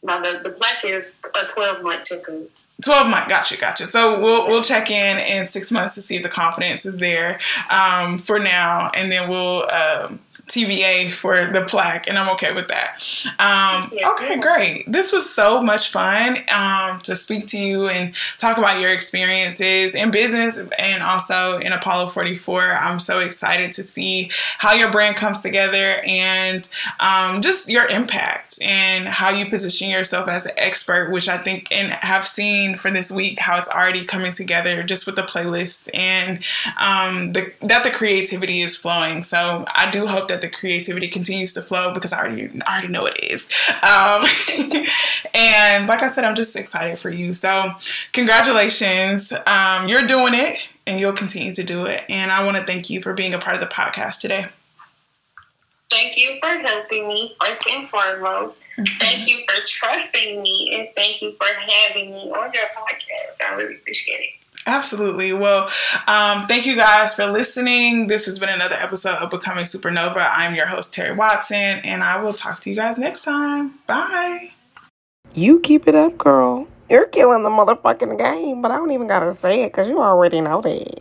Now 0.02 0.20
the, 0.20 0.40
the 0.42 0.50
plaque 0.50 0.84
is 0.84 1.12
a 1.34 1.46
twelve 1.46 1.82
month 1.82 2.06
check-in. 2.06 2.48
12 2.82 3.08
month 3.08 3.28
gotcha 3.28 3.56
gotcha 3.56 3.86
so 3.86 4.20
we'll 4.20 4.48
we'll 4.48 4.60
check 4.60 4.90
in 4.90 5.18
in 5.18 5.46
six 5.46 5.70
months 5.70 5.94
to 5.94 6.02
see 6.02 6.16
if 6.16 6.24
the 6.24 6.28
confidence 6.28 6.84
is 6.84 6.96
there 6.96 7.38
um, 7.70 8.18
for 8.18 8.40
now 8.40 8.90
and 8.96 9.12
then 9.12 9.30
we'll 9.30 9.70
um, 9.70 10.18
TBA 10.48 11.12
for 11.12 11.46
the 11.52 11.64
plaque, 11.64 12.06
and 12.06 12.18
I'm 12.18 12.28
okay 12.34 12.52
with 12.52 12.68
that. 12.68 13.02
Um, 13.38 13.82
okay, 14.12 14.38
great. 14.38 14.90
This 14.90 15.12
was 15.12 15.28
so 15.28 15.62
much 15.62 15.90
fun 15.90 16.38
um, 16.52 17.00
to 17.00 17.16
speak 17.16 17.46
to 17.48 17.58
you 17.58 17.88
and 17.88 18.14
talk 18.36 18.58
about 18.58 18.80
your 18.80 18.90
experiences 18.90 19.94
in 19.94 20.10
business 20.10 20.66
and 20.78 21.02
also 21.02 21.58
in 21.58 21.72
Apollo 21.72 22.10
44. 22.10 22.74
I'm 22.74 23.00
so 23.00 23.20
excited 23.20 23.72
to 23.72 23.82
see 23.82 24.30
how 24.58 24.74
your 24.74 24.92
brand 24.92 25.16
comes 25.16 25.42
together 25.42 26.02
and 26.06 26.68
um, 27.00 27.40
just 27.40 27.70
your 27.70 27.88
impact 27.88 28.58
and 28.62 29.08
how 29.08 29.30
you 29.30 29.46
position 29.48 29.88
yourself 29.88 30.28
as 30.28 30.46
an 30.46 30.52
expert, 30.56 31.10
which 31.10 31.28
I 31.28 31.38
think 31.38 31.68
and 31.70 31.92
have 31.92 32.26
seen 32.26 32.76
for 32.76 32.90
this 32.90 33.10
week 33.10 33.38
how 33.38 33.58
it's 33.58 33.70
already 33.70 34.04
coming 34.04 34.32
together 34.32 34.82
just 34.82 35.06
with 35.06 35.16
the 35.16 35.22
playlist 35.22 35.88
and 35.94 36.40
um, 36.78 37.32
the, 37.32 37.52
that 37.62 37.82
the 37.82 37.90
creativity 37.90 38.60
is 38.60 38.76
flowing. 38.76 39.22
So 39.22 39.64
I 39.74 39.90
do 39.90 40.06
hope 40.06 40.28
that 40.28 40.33
that 40.34 40.40
the 40.40 40.48
creativity 40.48 41.08
continues 41.08 41.54
to 41.54 41.62
flow 41.62 41.92
because 41.94 42.12
I 42.12 42.18
already 42.18 42.50
I 42.66 42.72
already 42.72 42.88
know 42.88 43.06
it 43.06 43.18
is. 43.22 43.46
Um, 43.82 44.24
and 45.34 45.86
like 45.86 46.02
I 46.02 46.08
said, 46.08 46.24
I'm 46.24 46.34
just 46.34 46.56
excited 46.56 46.98
for 46.98 47.10
you. 47.10 47.32
So 47.32 47.72
congratulations, 48.12 49.32
um, 49.46 49.88
you're 49.88 50.06
doing 50.06 50.34
it, 50.34 50.58
and 50.86 50.98
you'll 50.98 51.12
continue 51.12 51.54
to 51.54 51.62
do 51.62 51.86
it. 51.86 52.02
And 52.08 52.32
I 52.32 52.44
want 52.44 52.56
to 52.56 52.64
thank 52.64 52.90
you 52.90 53.00
for 53.00 53.14
being 53.14 53.32
a 53.32 53.38
part 53.38 53.54
of 53.54 53.60
the 53.60 53.68
podcast 53.68 54.20
today. 54.20 54.46
Thank 55.90 56.16
you 56.16 56.38
for 56.40 56.48
helping 56.48 57.06
me 57.06 57.36
first 57.40 57.64
and 57.70 57.88
foremost. 57.88 58.58
Mm-hmm. 58.76 58.98
Thank 58.98 59.28
you 59.28 59.44
for 59.46 59.64
trusting 59.64 60.42
me, 60.42 60.70
and 60.74 60.88
thank 60.96 61.22
you 61.22 61.32
for 61.32 61.46
having 61.46 62.10
me 62.10 62.32
on 62.32 62.52
your 62.52 62.64
podcast. 62.74 63.48
I 63.48 63.54
really 63.54 63.76
appreciate 63.76 64.20
it. 64.20 64.43
Absolutely. 64.66 65.32
Well, 65.32 65.68
um, 66.06 66.46
thank 66.46 66.64
you 66.64 66.74
guys 66.74 67.14
for 67.14 67.26
listening. 67.26 68.06
This 68.06 68.26
has 68.26 68.38
been 68.38 68.48
another 68.48 68.76
episode 68.76 69.16
of 69.16 69.30
Becoming 69.30 69.66
Supernova. 69.66 70.30
I'm 70.32 70.54
your 70.54 70.66
host, 70.66 70.94
Terry 70.94 71.14
Watson, 71.14 71.56
and 71.56 72.02
I 72.02 72.20
will 72.22 72.32
talk 72.32 72.60
to 72.60 72.70
you 72.70 72.76
guys 72.76 72.98
next 72.98 73.24
time. 73.24 73.78
Bye. 73.86 74.52
You 75.34 75.60
keep 75.60 75.86
it 75.86 75.94
up, 75.94 76.16
girl. 76.16 76.66
You're 76.88 77.06
killing 77.06 77.42
the 77.42 77.50
motherfucking 77.50 78.18
game, 78.18 78.62
but 78.62 78.70
I 78.70 78.76
don't 78.76 78.92
even 78.92 79.06
gotta 79.06 79.32
say 79.34 79.62
it 79.62 79.72
because 79.72 79.88
you 79.88 80.00
already 80.00 80.40
know 80.40 80.60
that. 80.62 81.00